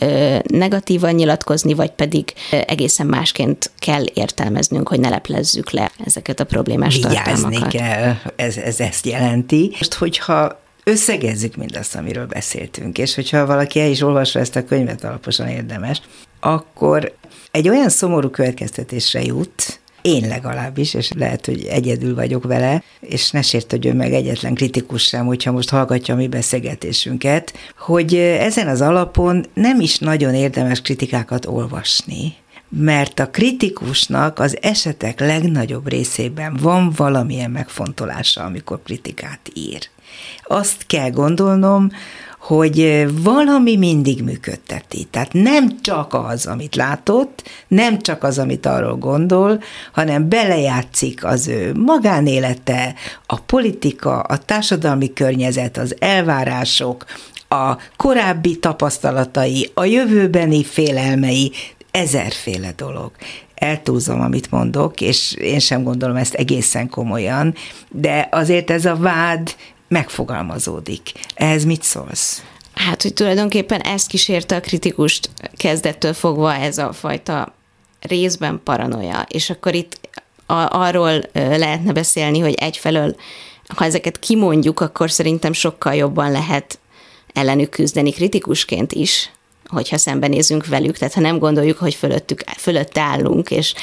negatívan 0.46 1.14
nyilatkozni, 1.14 1.74
vagy 1.74 1.90
pedig 1.90 2.32
egészen 2.66 3.06
másként 3.06 3.70
kell 3.78 4.04
értelmeznünk, 4.14 4.88
hogy 4.88 5.00
ne 5.00 5.08
leplezzük 5.08 5.70
le 5.70 5.90
ezeket 6.06 6.40
a 6.40 6.44
problémás 6.44 6.94
Vigyázni 6.94 7.22
tartalmakat. 7.22 7.68
kell, 7.68 8.14
ez, 8.36 8.56
ez 8.56 8.80
ezt 8.80 9.06
jelenti. 9.06 9.70
Most, 9.70 9.94
hogyha 9.94 10.62
összegezzük 10.84 11.56
mindazt, 11.56 11.96
amiről 11.96 12.26
beszéltünk, 12.26 12.98
és 12.98 13.14
hogyha 13.14 13.46
valaki 13.46 13.80
el 13.80 13.90
is 13.90 14.00
olvassa 14.00 14.38
ezt 14.38 14.56
a 14.56 14.64
könyvet, 14.64 15.04
alaposan 15.04 15.48
érdemes, 15.48 16.00
akkor 16.44 17.14
egy 17.50 17.68
olyan 17.68 17.88
szomorú 17.88 18.28
következtetésre 18.28 19.22
jut, 19.22 19.80
én 20.02 20.28
legalábbis, 20.28 20.94
és 20.94 21.12
lehet, 21.12 21.46
hogy 21.46 21.64
egyedül 21.64 22.14
vagyok 22.14 22.44
vele, 22.44 22.82
és 23.00 23.30
ne 23.30 23.42
sértődjön 23.42 23.96
meg 23.96 24.12
egyetlen 24.12 24.54
kritikus 24.54 25.02
sem, 25.02 25.26
hogyha 25.26 25.52
most 25.52 25.70
hallgatja 25.70 26.14
a 26.14 26.16
mi 26.16 26.28
beszélgetésünket, 26.28 27.54
hogy 27.78 28.14
ezen 28.14 28.68
az 28.68 28.80
alapon 28.80 29.46
nem 29.54 29.80
is 29.80 29.98
nagyon 29.98 30.34
érdemes 30.34 30.80
kritikákat 30.80 31.46
olvasni, 31.46 32.34
mert 32.68 33.20
a 33.20 33.30
kritikusnak 33.30 34.38
az 34.38 34.58
esetek 34.60 35.20
legnagyobb 35.20 35.88
részében 35.88 36.56
van 36.60 36.92
valamilyen 36.96 37.50
megfontolása, 37.50 38.44
amikor 38.44 38.82
kritikát 38.82 39.50
ír. 39.54 39.88
Azt 40.42 40.86
kell 40.86 41.10
gondolnom, 41.10 41.90
hogy 42.46 43.06
valami 43.22 43.76
mindig 43.76 44.22
működteti. 44.22 45.06
Tehát 45.10 45.32
nem 45.32 45.80
csak 45.80 46.14
az, 46.14 46.46
amit 46.46 46.76
látott, 46.76 47.42
nem 47.68 48.00
csak 48.00 48.22
az, 48.22 48.38
amit 48.38 48.66
arról 48.66 48.96
gondol, 48.96 49.62
hanem 49.92 50.28
belejátszik 50.28 51.24
az 51.24 51.48
ő 51.48 51.72
magánélete, 51.74 52.94
a 53.26 53.40
politika, 53.40 54.20
a 54.20 54.38
társadalmi 54.38 55.12
környezet, 55.12 55.76
az 55.76 55.96
elvárások, 55.98 57.04
a 57.48 57.76
korábbi 57.96 58.58
tapasztalatai, 58.58 59.70
a 59.74 59.84
jövőbeni 59.84 60.64
félelmei, 60.64 61.52
ezerféle 61.90 62.72
dolog. 62.76 63.10
Eltúlzom, 63.54 64.20
amit 64.20 64.50
mondok, 64.50 65.00
és 65.00 65.34
én 65.34 65.58
sem 65.58 65.82
gondolom 65.82 66.16
ezt 66.16 66.34
egészen 66.34 66.88
komolyan, 66.88 67.54
de 67.90 68.28
azért 68.30 68.70
ez 68.70 68.84
a 68.84 68.96
vád 68.96 69.54
megfogalmazódik. 69.88 71.12
Ehhez 71.34 71.64
mit 71.64 71.82
szólsz? 71.82 72.42
Hát, 72.74 73.02
hogy 73.02 73.14
tulajdonképpen 73.14 73.80
ezt 73.80 74.06
kísérte 74.06 74.56
a 74.56 74.60
kritikust 74.60 75.30
kezdettől 75.56 76.12
fogva 76.12 76.54
ez 76.54 76.78
a 76.78 76.92
fajta 76.92 77.54
részben 78.00 78.60
paranoia, 78.64 79.26
és 79.28 79.50
akkor 79.50 79.74
itt 79.74 80.00
a, 80.46 80.76
arról 80.76 81.22
lehetne 81.32 81.92
beszélni, 81.92 82.38
hogy 82.38 82.54
egyfelől, 82.54 83.16
ha 83.66 83.84
ezeket 83.84 84.18
kimondjuk, 84.18 84.80
akkor 84.80 85.10
szerintem 85.10 85.52
sokkal 85.52 85.94
jobban 85.94 86.30
lehet 86.30 86.78
ellenük 87.32 87.70
küzdeni 87.70 88.10
kritikusként 88.10 88.92
is, 88.92 89.30
hogyha 89.66 89.98
szembenézünk 89.98 90.66
velük, 90.66 90.98
tehát 90.98 91.14
ha 91.14 91.20
nem 91.20 91.38
gondoljuk, 91.38 91.78
hogy 91.78 91.94
fölöttük, 91.94 92.44
fölött 92.56 92.98
állunk, 92.98 93.50
és 93.50 93.74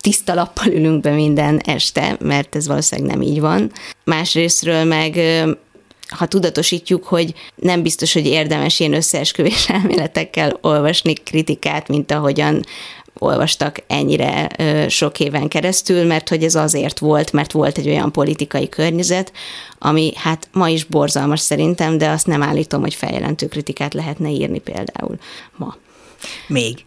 tiszta 0.00 0.34
lappal 0.34 0.72
ülünk 0.72 1.00
be 1.00 1.10
minden 1.10 1.58
este, 1.58 2.16
mert 2.20 2.56
ez 2.56 2.66
valószínűleg 2.66 3.10
nem 3.10 3.22
így 3.22 3.40
van. 3.40 3.72
Másrésztről 4.04 4.84
meg 4.84 5.20
ha 6.08 6.26
tudatosítjuk, 6.26 7.04
hogy 7.04 7.34
nem 7.54 7.82
biztos, 7.82 8.12
hogy 8.12 8.26
érdemes 8.26 8.80
ilyen 8.80 8.94
összeesküvés 8.94 9.68
elméletekkel 9.80 10.58
olvasni 10.60 11.12
kritikát, 11.12 11.88
mint 11.88 12.12
ahogyan 12.12 12.64
olvastak 13.18 13.82
ennyire 13.86 14.48
sok 14.88 15.20
éven 15.20 15.48
keresztül, 15.48 16.04
mert 16.04 16.28
hogy 16.28 16.44
ez 16.44 16.54
azért 16.54 16.98
volt, 16.98 17.32
mert 17.32 17.52
volt 17.52 17.78
egy 17.78 17.88
olyan 17.88 18.12
politikai 18.12 18.68
környezet, 18.68 19.32
ami 19.78 20.12
hát 20.14 20.48
ma 20.52 20.68
is 20.68 20.84
borzalmas 20.84 21.40
szerintem, 21.40 21.98
de 21.98 22.08
azt 22.08 22.26
nem 22.26 22.42
állítom, 22.42 22.80
hogy 22.80 22.94
feljelentő 22.94 23.48
kritikát 23.48 23.94
lehetne 23.94 24.30
írni 24.30 24.58
például 24.58 25.18
ma. 25.56 25.76
Még. 26.46 26.84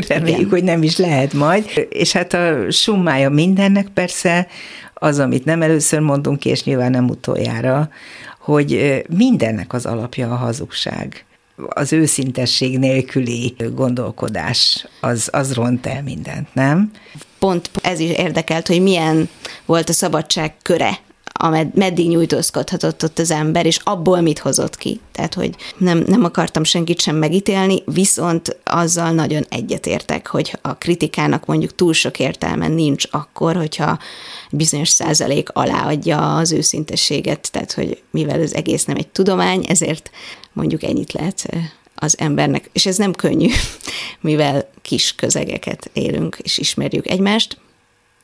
Reméljük, 0.08 0.38
Igen. 0.38 0.50
hogy 0.50 0.64
nem 0.64 0.82
is 0.82 0.96
lehet 0.96 1.32
majd. 1.32 1.88
És 1.88 2.12
hát 2.12 2.34
a 2.34 2.70
summája 2.70 3.30
mindennek 3.30 3.88
persze 3.88 4.46
az, 4.94 5.18
amit 5.18 5.44
nem 5.44 5.62
először 5.62 6.00
mondunk, 6.00 6.44
és 6.44 6.64
nyilván 6.64 6.90
nem 6.90 7.08
utoljára, 7.08 7.88
hogy 8.40 9.02
mindennek 9.08 9.72
az 9.72 9.86
alapja 9.86 10.30
a 10.30 10.36
hazugság. 10.36 11.24
Az 11.68 11.92
őszintesség 11.92 12.78
nélküli 12.78 13.54
gondolkodás, 13.74 14.86
az, 15.00 15.28
az 15.32 15.54
ront 15.54 15.86
el 15.86 16.02
mindent, 16.02 16.54
nem? 16.54 16.90
Pont 17.38 17.70
ez 17.82 17.98
is 17.98 18.10
érdekelt, 18.10 18.66
hogy 18.66 18.82
milyen 18.82 19.28
volt 19.66 19.88
a 19.88 19.92
szabadság 19.92 20.54
köre 20.62 20.98
amed, 21.38 21.74
meddig 21.74 22.08
nyújtózkodhatott 22.08 23.04
ott 23.04 23.18
az 23.18 23.30
ember, 23.30 23.66
és 23.66 23.78
abból 23.84 24.20
mit 24.20 24.38
hozott 24.38 24.76
ki. 24.76 25.00
Tehát, 25.12 25.34
hogy 25.34 25.54
nem, 25.76 26.04
nem 26.06 26.24
akartam 26.24 26.64
senkit 26.64 27.00
sem 27.00 27.16
megítélni, 27.16 27.82
viszont 27.84 28.56
azzal 28.64 29.10
nagyon 29.10 29.44
egyetértek, 29.48 30.26
hogy 30.26 30.58
a 30.62 30.74
kritikának 30.74 31.46
mondjuk 31.46 31.74
túl 31.74 31.92
sok 31.92 32.18
értelme 32.18 32.68
nincs 32.68 33.04
akkor, 33.10 33.56
hogyha 33.56 33.98
bizonyos 34.50 34.88
százalék 34.88 35.48
alá 35.52 35.86
adja 35.86 36.36
az 36.36 36.52
őszintességet, 36.52 37.50
tehát, 37.52 37.72
hogy 37.72 38.02
mivel 38.10 38.40
az 38.40 38.54
egész 38.54 38.84
nem 38.84 38.96
egy 38.96 39.08
tudomány, 39.08 39.64
ezért 39.68 40.10
mondjuk 40.52 40.82
ennyit 40.82 41.12
lehet 41.12 41.48
az 41.94 42.18
embernek, 42.18 42.70
és 42.72 42.86
ez 42.86 42.96
nem 42.96 43.12
könnyű, 43.12 43.48
mivel 44.20 44.68
kis 44.82 45.14
közegeket 45.14 45.90
élünk 45.92 46.38
és 46.42 46.58
ismerjük 46.58 47.08
egymást, 47.08 47.58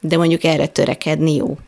de 0.00 0.16
mondjuk 0.16 0.44
erre 0.44 0.66
törekedni 0.66 1.34
jó. 1.34 1.58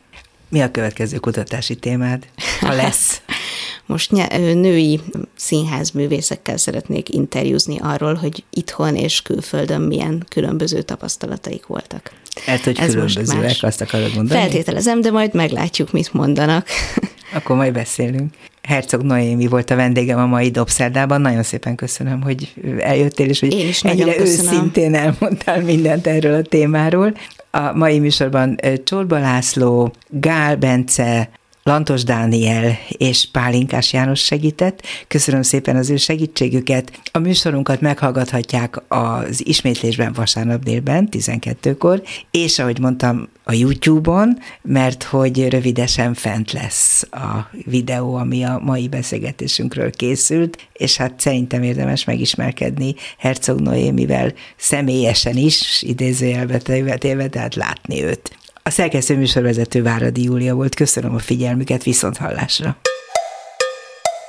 Mi 0.53 0.61
a 0.61 0.71
következő 0.71 1.17
kutatási 1.17 1.75
témád, 1.75 2.27
ha 2.59 2.73
lesz? 2.73 3.21
Most 3.85 4.11
női 4.53 4.99
színházművészekkel 5.35 6.57
szeretnék 6.57 7.09
interjúzni 7.09 7.77
arról, 7.81 8.13
hogy 8.13 8.43
itthon 8.49 8.95
és 8.95 9.21
külföldön 9.21 9.81
milyen 9.81 10.25
különböző 10.29 10.81
tapasztalataik 10.81 11.65
voltak. 11.65 12.11
Hát, 12.45 12.59
hogy 12.63 12.77
Ez 12.79 12.91
különbözőek, 12.91 13.57
azt 13.61 13.81
akarod 13.81 14.15
mondani? 14.15 14.39
Feltételezem, 14.39 15.01
de 15.01 15.11
majd 15.11 15.33
meglátjuk, 15.33 15.91
mit 15.91 16.13
mondanak. 16.13 16.67
Akkor 17.35 17.55
majd 17.55 17.73
beszélünk. 17.73 18.33
Herzog 18.61 19.01
Noémi 19.01 19.47
volt 19.47 19.69
a 19.69 19.75
vendégem 19.75 20.19
a 20.19 20.25
mai 20.25 20.49
Dobszerdában. 20.51 21.21
Nagyon 21.21 21.43
szépen 21.43 21.75
köszönöm, 21.75 22.21
hogy 22.21 22.53
eljöttél, 22.79 23.29
és 23.29 23.39
hogy 23.39 23.53
Én 23.53 23.67
is 23.67 23.83
ennyire 23.83 24.15
köszönöm. 24.15 24.53
őszintén 24.53 24.95
elmondtál 24.95 25.61
mindent 25.61 26.07
erről 26.07 26.33
a 26.33 26.41
témáról. 26.41 27.13
A 27.55 27.73
mai 27.73 27.99
műsorban 27.99 28.55
Csorba 28.83 29.19
László, 29.19 29.93
Gál 30.07 30.57
Bence, 30.57 31.29
Lantos 31.65 32.03
Dániel 32.03 32.77
és 32.87 33.27
Pálinkás 33.31 33.93
János 33.93 34.23
segített. 34.23 34.81
Köszönöm 35.07 35.41
szépen 35.41 35.75
az 35.75 35.89
ő 35.89 35.97
segítségüket. 35.97 36.99
A 37.11 37.19
műsorunkat 37.19 37.81
meghallgathatják 37.81 38.81
az 38.87 39.47
ismétlésben 39.47 40.13
vasárnap 40.13 40.63
délben, 40.63 41.07
12-kor, 41.11 42.01
és 42.31 42.59
ahogy 42.59 42.79
mondtam, 42.79 43.27
a 43.43 43.53
YouTube-on, 43.53 44.37
mert 44.61 45.03
hogy 45.03 45.49
rövidesen 45.49 46.13
fent 46.13 46.51
lesz 46.51 47.07
a 47.11 47.49
videó, 47.65 48.15
ami 48.15 48.43
a 48.43 48.59
mai 48.63 48.87
beszélgetésünkről 48.87 49.91
készült, 49.91 50.67
és 50.73 50.97
hát 50.97 51.19
szerintem 51.19 51.63
érdemes 51.63 52.03
megismerkedni 52.03 52.95
Herzog 53.17 53.59
Noémivel 53.59 54.33
személyesen 54.57 55.37
is, 55.37 55.81
idézőjelbe 55.81 56.57
téve, 56.57 57.27
tehát 57.27 57.55
látni 57.55 58.03
őt. 58.03 58.37
A 58.65 58.69
szerkesztő 58.69 59.17
műsorvezető 59.17 59.83
Váradi 59.83 60.23
Júlia 60.23 60.55
volt. 60.55 60.75
Köszönöm 60.75 61.15
a 61.15 61.19
figyelmüket, 61.19 61.83
viszont 61.83 62.17
hallásra. 62.17 62.77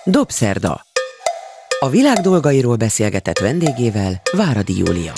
Dobszerda. 0.05 0.87
A 1.79 1.89
világ 1.89 2.17
dolgairól 2.19 2.77
beszélgetett 2.77 3.39
vendégével 3.39 4.21
Váradi 4.33 4.79
Júlia. 4.79 5.13